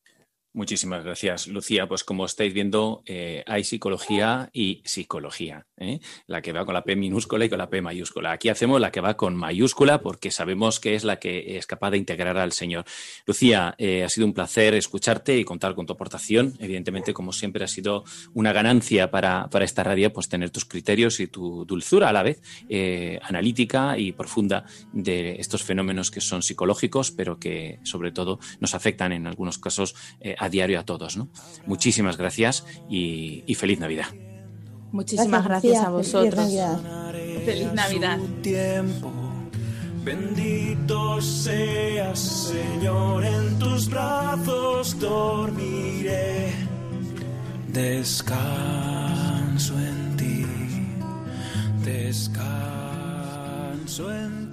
Muchísimas 0.55 1.03
gracias, 1.03 1.47
Lucía. 1.47 1.85
Pues 1.85 2.05
como 2.05 2.25
estáis 2.25 2.53
viendo, 2.53 3.03
eh, 3.05 3.43
hay 3.45 3.65
psicología 3.65 4.49
y 4.53 4.81
psicología, 4.85 5.67
¿eh? 5.75 5.99
la 6.27 6.41
que 6.41 6.53
va 6.53 6.63
con 6.63 6.73
la 6.73 6.85
P 6.85 6.95
minúscula 6.95 7.43
y 7.43 7.49
con 7.49 7.57
la 7.57 7.69
P 7.69 7.81
mayúscula. 7.81 8.31
Aquí 8.31 8.47
hacemos 8.47 8.79
la 8.79 8.89
que 8.89 9.01
va 9.01 9.17
con 9.17 9.35
mayúscula 9.35 9.99
porque 9.99 10.31
sabemos 10.31 10.79
que 10.79 10.95
es 10.95 11.03
la 11.03 11.19
que 11.19 11.57
es 11.57 11.67
capaz 11.67 11.91
de 11.91 11.97
integrar 11.97 12.37
al 12.37 12.53
Señor. 12.53 12.85
Lucía, 13.25 13.75
eh, 13.77 14.05
ha 14.05 14.07
sido 14.07 14.27
un 14.27 14.33
placer 14.33 14.75
escucharte 14.75 15.37
y 15.37 15.43
contar 15.43 15.75
con 15.75 15.85
tu 15.87 15.91
aportación. 15.91 16.53
Evidentemente, 16.59 17.13
como 17.13 17.33
siempre, 17.33 17.65
ha 17.65 17.67
sido 17.67 18.05
una 18.33 18.53
ganancia 18.53 19.11
para, 19.11 19.49
para 19.49 19.65
esta 19.65 19.83
radio 19.83 20.13
pues 20.13 20.29
tener 20.29 20.51
tus 20.51 20.63
criterios 20.63 21.19
y 21.19 21.27
tu 21.27 21.65
dulzura 21.65 22.07
a 22.07 22.13
la 22.13 22.23
vez 22.23 22.41
analítica 23.21 23.97
y 23.97 24.13
profunda 24.13 24.63
de 24.93 25.35
estos 25.37 25.63
fenómenos 25.63 26.11
que 26.11 26.21
son 26.21 26.41
psicológicos, 26.41 27.11
pero 27.11 27.39
que 27.39 27.79
sobre 27.83 28.13
todo 28.13 28.39
nos 28.61 28.73
afectan 28.73 29.11
en 29.11 29.27
algunos 29.27 29.57
casos 29.57 29.95
a 30.45 30.49
diario 30.49 30.79
a 30.79 30.83
todos. 30.83 31.17
¿no? 31.17 31.29
Muchísimas 31.65 32.17
gracias 32.17 32.65
y, 32.89 33.53
feliz 33.55 33.79
Navidad. 33.79 34.07
Muchísimas 34.91 35.43
gracias, 35.43 35.83
a 35.83 35.89
vosotros. 35.89 36.49
Feliz 37.45 37.73
Navidad. 37.73 38.19
Tiempo. 38.41 39.11
Bendito 40.05 41.19
seas, 41.19 42.19
Señor, 42.19 43.25
en 43.25 43.57
tus 43.57 43.89
brazos 43.89 44.99
dormiré. 44.99 46.53
Descanso 47.67 48.53
en 49.79 50.15
ti, 50.15 50.45
descanso 51.83 52.53
en 54.13 54.29
ti. 54.41 54.44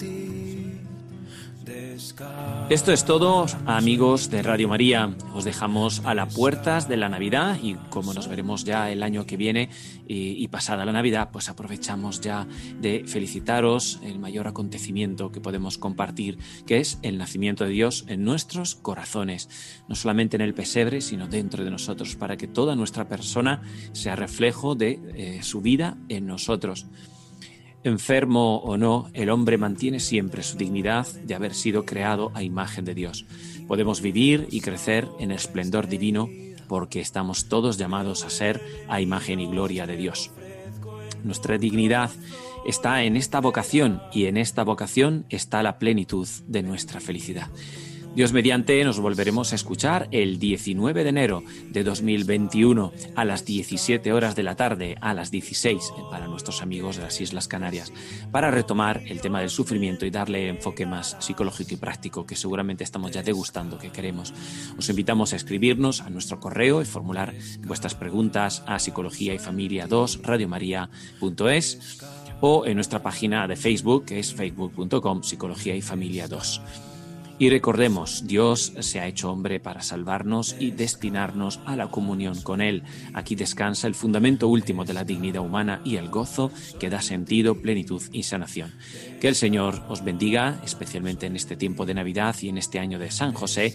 Esto 2.73 2.91
es 2.91 3.05
todo, 3.05 3.45
amigos 3.67 4.31
de 4.31 4.43
Radio 4.43 4.67
María. 4.67 5.15
Os 5.35 5.45
dejamos 5.45 6.01
a 6.07 6.15
las 6.15 6.35
puertas 6.35 6.89
de 6.89 6.97
la 6.97 7.11
Navidad 7.11 7.59
y 7.63 7.75
como 7.91 8.15
nos 8.15 8.29
veremos 8.29 8.65
ya 8.65 8.91
el 8.91 9.03
año 9.03 9.27
que 9.27 9.37
viene 9.37 9.69
y, 10.09 10.49
pasada 10.49 10.87
la 10.87 10.93
Navidad, 10.93 11.29
pues 11.31 11.51
aprovechamos 11.51 12.23
ya 12.23 12.47
de 12.81 13.05
felicitaros 13.07 14.01
el 14.03 14.19
mayor 14.19 14.49
acontecimiento 14.49 15.31
que 15.33 15.43
podemos 15.43 15.77
compartir, 15.77 16.39
que 16.67 16.79
es 16.79 16.99
el 17.03 17.19
nacimiento 17.19 17.65
de 17.65 17.71
Dios 17.71 18.07
en 18.09 18.25
nuestros 18.25 18.75
corazones, 18.75 19.51
no 19.87 19.95
solamente 19.95 20.37
en 20.37 20.43
el 20.43 20.55
pesebre, 20.55 21.03
sino 21.03 21.29
dentro 21.29 21.65
de 21.65 21.71
nosotros, 21.71 22.17
para 22.17 22.39
que 22.39 22.49
toda 22.49 22.75
nuestra 22.75 23.07
persona 23.07 23.61
sea 23.93 24.17
reflejo 24.17 24.75
de 24.75 24.99
eh, 25.15 25.43
su 25.43 25.61
vida 25.61 25.99
en 26.09 26.27
nosotros. 26.27 26.87
Enfermo 27.85 28.59
o 28.59 28.77
no, 28.77 29.11
el 29.13 29.29
hombre 29.29 29.59
mantiene 29.59 29.99
siempre 29.99 30.45
su 30.45 30.57
dignidad 30.57 31.07
de 31.25 31.35
haber 31.35 31.53
sido 31.53 31.85
creado 31.85 32.31
a 32.35 32.45
imagen 32.45 32.85
de 32.85 32.95
Dios. 32.95 33.27
Podemos 33.67 34.01
vivir 34.01 34.47
y 34.51 34.61
crecer 34.61 35.09
en 35.19 35.33
esplendor 35.33 35.89
divino 35.89 36.29
porque 36.69 37.01
estamos 37.01 37.49
todos 37.49 37.79
llamados 37.79 38.25
a 38.25 38.31
ser 38.31 38.63
a 38.89 39.01
imagen 39.01 39.41
y 39.41 39.47
gloria 39.47 39.87
de 39.87 39.97
Dios. 39.97 40.31
Nuestra 41.25 41.59
dignidad 41.59 42.11
está 42.65 43.03
en 43.03 43.17
esta 43.17 43.41
vocación 43.41 44.01
y 44.13 44.27
en 44.27 44.37
esta 44.37 44.63
vocación 44.63 45.27
está 45.29 45.65
la 45.65 45.79
plenitud 45.79 46.29
de 46.47 46.63
nuestra 46.63 47.01
felicidad. 47.01 47.49
Dios 48.15 48.35
mediante 48.35 48.85
nos 48.85 49.01
volveremos 49.01 49.53
a 49.53 49.55
escuchar 49.55 50.07
el 50.11 50.39
19 50.39 51.03
de 51.03 51.09
enero 51.09 51.43
de 51.71 51.83
2021 51.83 52.93
a 53.17 53.25
las 53.25 53.47
17 53.47 54.13
horas 54.13 54.37
de 54.37 54.43
la 54.43 54.55
tarde, 54.55 54.97
a 55.01 55.15
las 55.15 55.31
16 55.31 55.95
para 56.11 56.27
nuestros 56.27 56.61
amigos 56.61 56.97
de 56.97 57.05
las 57.05 57.19
Islas 57.23 57.49
Canarias, 57.49 57.91
para 58.31 58.51
retomar 58.51 59.03
el 59.07 59.23
tema 59.23 59.41
del 59.41 59.49
sufrimiento 59.49 60.05
y 60.05 60.11
darle 60.11 60.49
enfoque 60.49 60.85
más 60.85 61.17
psicológico 61.21 61.73
y 61.73 61.79
práctico 61.79 62.27
que 62.27 62.37
seguramente 62.37 62.85
estamos 62.85 63.13
ya 63.13 63.23
degustando 63.23 63.79
que 63.79 63.91
queremos. 63.91 64.35
Os 64.77 64.91
invitamos 64.91 65.33
a 65.33 65.37
escribirnos 65.37 66.03
a 66.03 66.11
nuestro 66.11 66.39
correo 66.39 66.83
y 66.83 66.85
formular 66.85 67.33
vuestras 67.67 67.95
preguntas 67.95 68.63
a 68.67 68.79
psicología 68.79 69.33
y 69.33 69.39
familia 69.39 69.87
2 69.87 70.21
radiomaria.es 70.23 71.99
o 72.43 72.67
en 72.67 72.75
nuestra 72.75 73.03
página 73.03 73.49
de 73.49 73.57
Facebook 73.57 74.05
que 74.05 74.19
es 74.19 74.35
facebook.com 74.35 75.23
psicología 75.23 75.75
y 75.75 75.81
familia 75.81 76.29
2. 76.29 76.92
Y 77.43 77.51
recordemos, 77.51 78.25
Dios 78.29 78.73
se 78.79 79.01
ha 79.01 79.09
hecho 79.09 79.29
hombre 79.29 79.59
para 79.59 79.83
salvarnos 79.83 80.55
y 80.61 80.71
destinarnos 80.71 81.59
a 81.67 81.75
la 81.75 81.89
comunión 81.89 82.41
con 82.41 82.61
Él. 82.61 82.85
Aquí 83.15 83.35
descansa 83.35 83.89
el 83.89 83.97
fundamento 83.97 84.47
último 84.47 84.85
de 84.85 84.95
la 84.95 85.03
dignidad 85.03 85.43
humana 85.43 85.81
y 85.85 85.97
el 85.97 86.09
gozo 86.09 86.53
que 86.79 86.89
da 86.89 87.03
sentido, 87.03 87.61
plenitud 87.61 88.01
y 88.13 88.23
sanación. 88.23 88.73
Que 89.21 89.27
el 89.27 89.35
Señor 89.35 89.83
os 89.89 90.05
bendiga, 90.05 90.61
especialmente 90.63 91.27
en 91.27 91.35
este 91.35 91.57
tiempo 91.57 91.85
de 91.85 91.95
Navidad 91.95 92.37
y 92.43 92.49
en 92.49 92.59
este 92.59 92.79
año 92.79 93.01
de 93.01 93.11
San 93.11 93.33
José 93.33 93.75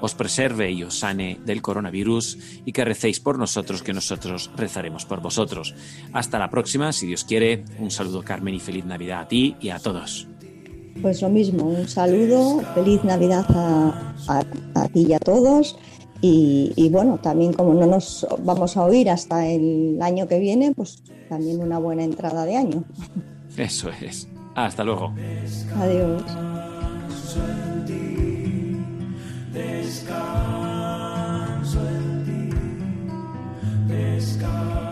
os 0.00 0.14
preserve 0.14 0.72
y 0.72 0.82
os 0.82 0.98
sane 0.98 1.38
del 1.44 1.60
coronavirus 1.60 2.38
y 2.64 2.72
que 2.72 2.86
recéis 2.86 3.20
por 3.20 3.38
nosotros, 3.38 3.82
que 3.82 3.92
nosotros 3.92 4.50
rezaremos 4.56 5.04
por 5.04 5.20
vosotros. 5.20 5.74
Hasta 6.14 6.38
la 6.38 6.48
próxima, 6.48 6.94
si 6.94 7.08
Dios 7.08 7.24
quiere. 7.24 7.66
Un 7.78 7.90
saludo 7.90 8.22
Carmen 8.22 8.54
y 8.54 8.58
feliz 8.58 8.86
Navidad 8.86 9.20
a 9.20 9.28
ti 9.28 9.54
y 9.60 9.68
a 9.68 9.78
todos. 9.78 10.31
Pues 11.00 11.22
lo 11.22 11.28
mismo, 11.28 11.64
un 11.64 11.88
saludo, 11.88 12.60
feliz 12.74 13.02
Navidad 13.02 13.44
a, 13.48 14.14
a, 14.28 14.42
a 14.74 14.88
ti 14.88 15.06
y 15.08 15.12
a 15.14 15.18
todos. 15.18 15.76
Y, 16.20 16.72
y, 16.76 16.88
bueno, 16.90 17.18
también 17.20 17.52
como 17.52 17.74
no 17.74 17.86
nos 17.86 18.24
vamos 18.44 18.76
a 18.76 18.84
oír 18.84 19.10
hasta 19.10 19.48
el 19.48 20.00
año 20.00 20.28
que 20.28 20.38
viene, 20.38 20.72
pues 20.72 21.02
también 21.28 21.60
una 21.60 21.78
buena 21.78 22.04
entrada 22.04 22.44
de 22.44 22.56
año. 22.56 22.84
Eso 23.56 23.90
es. 24.00 24.28
Hasta 24.54 24.84
luego. 24.84 25.12
Adiós. 25.76 26.22
Descanso 26.24 27.40
en 27.40 27.84
ti, 27.84 28.60
descanso 33.98 34.91